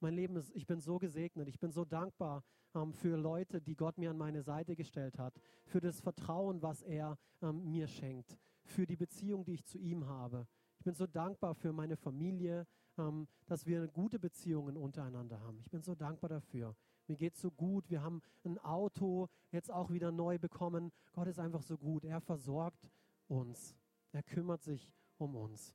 Mein 0.00 0.14
Leben 0.14 0.36
ist, 0.36 0.54
ich 0.54 0.66
bin 0.66 0.80
so 0.80 0.98
gesegnet. 0.98 1.48
Ich 1.48 1.58
bin 1.58 1.72
so 1.72 1.84
dankbar 1.84 2.44
ähm, 2.74 2.92
für 2.92 3.16
Leute, 3.16 3.60
die 3.60 3.74
Gott 3.74 3.98
mir 3.98 4.10
an 4.10 4.18
meine 4.18 4.42
Seite 4.42 4.76
gestellt 4.76 5.18
hat, 5.18 5.34
für 5.64 5.80
das 5.80 6.00
Vertrauen, 6.00 6.62
was 6.62 6.82
er 6.82 7.18
ähm, 7.42 7.70
mir 7.70 7.88
schenkt, 7.88 8.38
für 8.64 8.86
die 8.86 8.96
Beziehung, 8.96 9.44
die 9.44 9.54
ich 9.54 9.64
zu 9.64 9.78
ihm 9.78 10.06
habe. 10.06 10.46
Ich 10.88 10.90
bin 10.90 11.06
so 11.06 11.06
dankbar 11.06 11.54
für 11.54 11.70
meine 11.70 11.98
Familie, 11.98 12.66
ähm, 12.96 13.28
dass 13.44 13.66
wir 13.66 13.86
gute 13.88 14.18
Beziehungen 14.18 14.74
untereinander 14.78 15.38
haben. 15.38 15.58
Ich 15.60 15.70
bin 15.70 15.82
so 15.82 15.94
dankbar 15.94 16.30
dafür. 16.30 16.74
Mir 17.06 17.16
geht 17.16 17.36
so 17.36 17.50
gut. 17.50 17.90
Wir 17.90 18.00
haben 18.00 18.22
ein 18.42 18.56
Auto 18.60 19.28
jetzt 19.50 19.70
auch 19.70 19.90
wieder 19.90 20.10
neu 20.10 20.38
bekommen. 20.38 20.90
Gott 21.12 21.28
ist 21.28 21.38
einfach 21.40 21.60
so 21.60 21.76
gut. 21.76 22.06
Er 22.06 22.22
versorgt 22.22 22.90
uns. 23.26 23.76
Er 24.12 24.22
kümmert 24.22 24.62
sich 24.62 24.90
um 25.18 25.36
uns. 25.36 25.74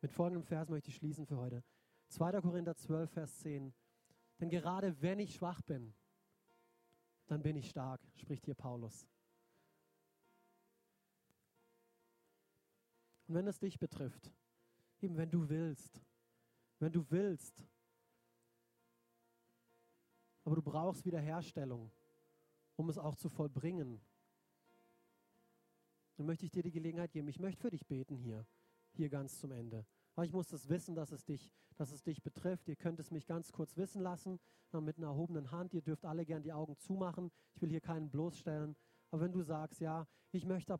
Mit 0.00 0.10
folgendem 0.10 0.44
Vers 0.44 0.70
möchte 0.70 0.88
ich 0.88 0.96
schließen 0.96 1.26
für 1.26 1.36
heute. 1.36 1.62
2. 2.08 2.40
Korinther 2.40 2.76
12, 2.76 3.10
Vers 3.10 3.38
10. 3.40 3.74
Denn 4.40 4.48
gerade 4.48 5.02
wenn 5.02 5.18
ich 5.18 5.34
schwach 5.34 5.60
bin, 5.60 5.92
dann 7.26 7.42
bin 7.42 7.56
ich 7.56 7.68
stark, 7.68 8.00
spricht 8.14 8.46
hier 8.46 8.54
Paulus. 8.54 9.06
Und 13.30 13.36
wenn 13.36 13.46
es 13.46 13.60
dich 13.60 13.78
betrifft, 13.78 14.32
eben 15.00 15.16
wenn 15.16 15.30
du 15.30 15.48
willst, 15.48 16.04
wenn 16.80 16.90
du 16.90 17.08
willst, 17.12 17.64
aber 20.42 20.56
du 20.56 20.62
brauchst 20.62 21.04
Wiederherstellung, 21.04 21.92
um 22.74 22.88
es 22.88 22.98
auch 22.98 23.14
zu 23.14 23.28
vollbringen, 23.28 24.00
dann 26.16 26.26
möchte 26.26 26.44
ich 26.44 26.50
dir 26.50 26.64
die 26.64 26.72
Gelegenheit 26.72 27.12
geben. 27.12 27.28
Ich 27.28 27.38
möchte 27.38 27.60
für 27.60 27.70
dich 27.70 27.86
beten 27.86 28.16
hier, 28.16 28.44
hier 28.94 29.08
ganz 29.08 29.38
zum 29.38 29.52
Ende. 29.52 29.86
Aber 30.16 30.26
ich 30.26 30.32
muss 30.32 30.48
das 30.48 30.68
wissen, 30.68 30.96
dass 30.96 31.12
es 31.12 31.24
dich, 31.24 31.52
dass 31.76 31.92
es 31.92 32.02
dich 32.02 32.24
betrifft. 32.24 32.66
Ihr 32.66 32.74
könnt 32.74 32.98
es 32.98 33.12
mich 33.12 33.26
ganz 33.26 33.52
kurz 33.52 33.76
wissen 33.76 34.02
lassen 34.02 34.40
äh, 34.72 34.80
mit 34.80 34.98
einer 34.98 35.06
erhobenen 35.06 35.52
Hand. 35.52 35.72
Ihr 35.72 35.82
dürft 35.82 36.04
alle 36.04 36.26
gern 36.26 36.42
die 36.42 36.52
Augen 36.52 36.76
zumachen. 36.78 37.30
Ich 37.54 37.62
will 37.62 37.70
hier 37.70 37.80
keinen 37.80 38.10
bloßstellen. 38.10 38.74
Aber 39.12 39.22
wenn 39.22 39.30
du 39.30 39.42
sagst, 39.42 39.80
ja, 39.80 40.08
ich 40.32 40.44
möchte 40.44 40.72
ab 40.72 40.78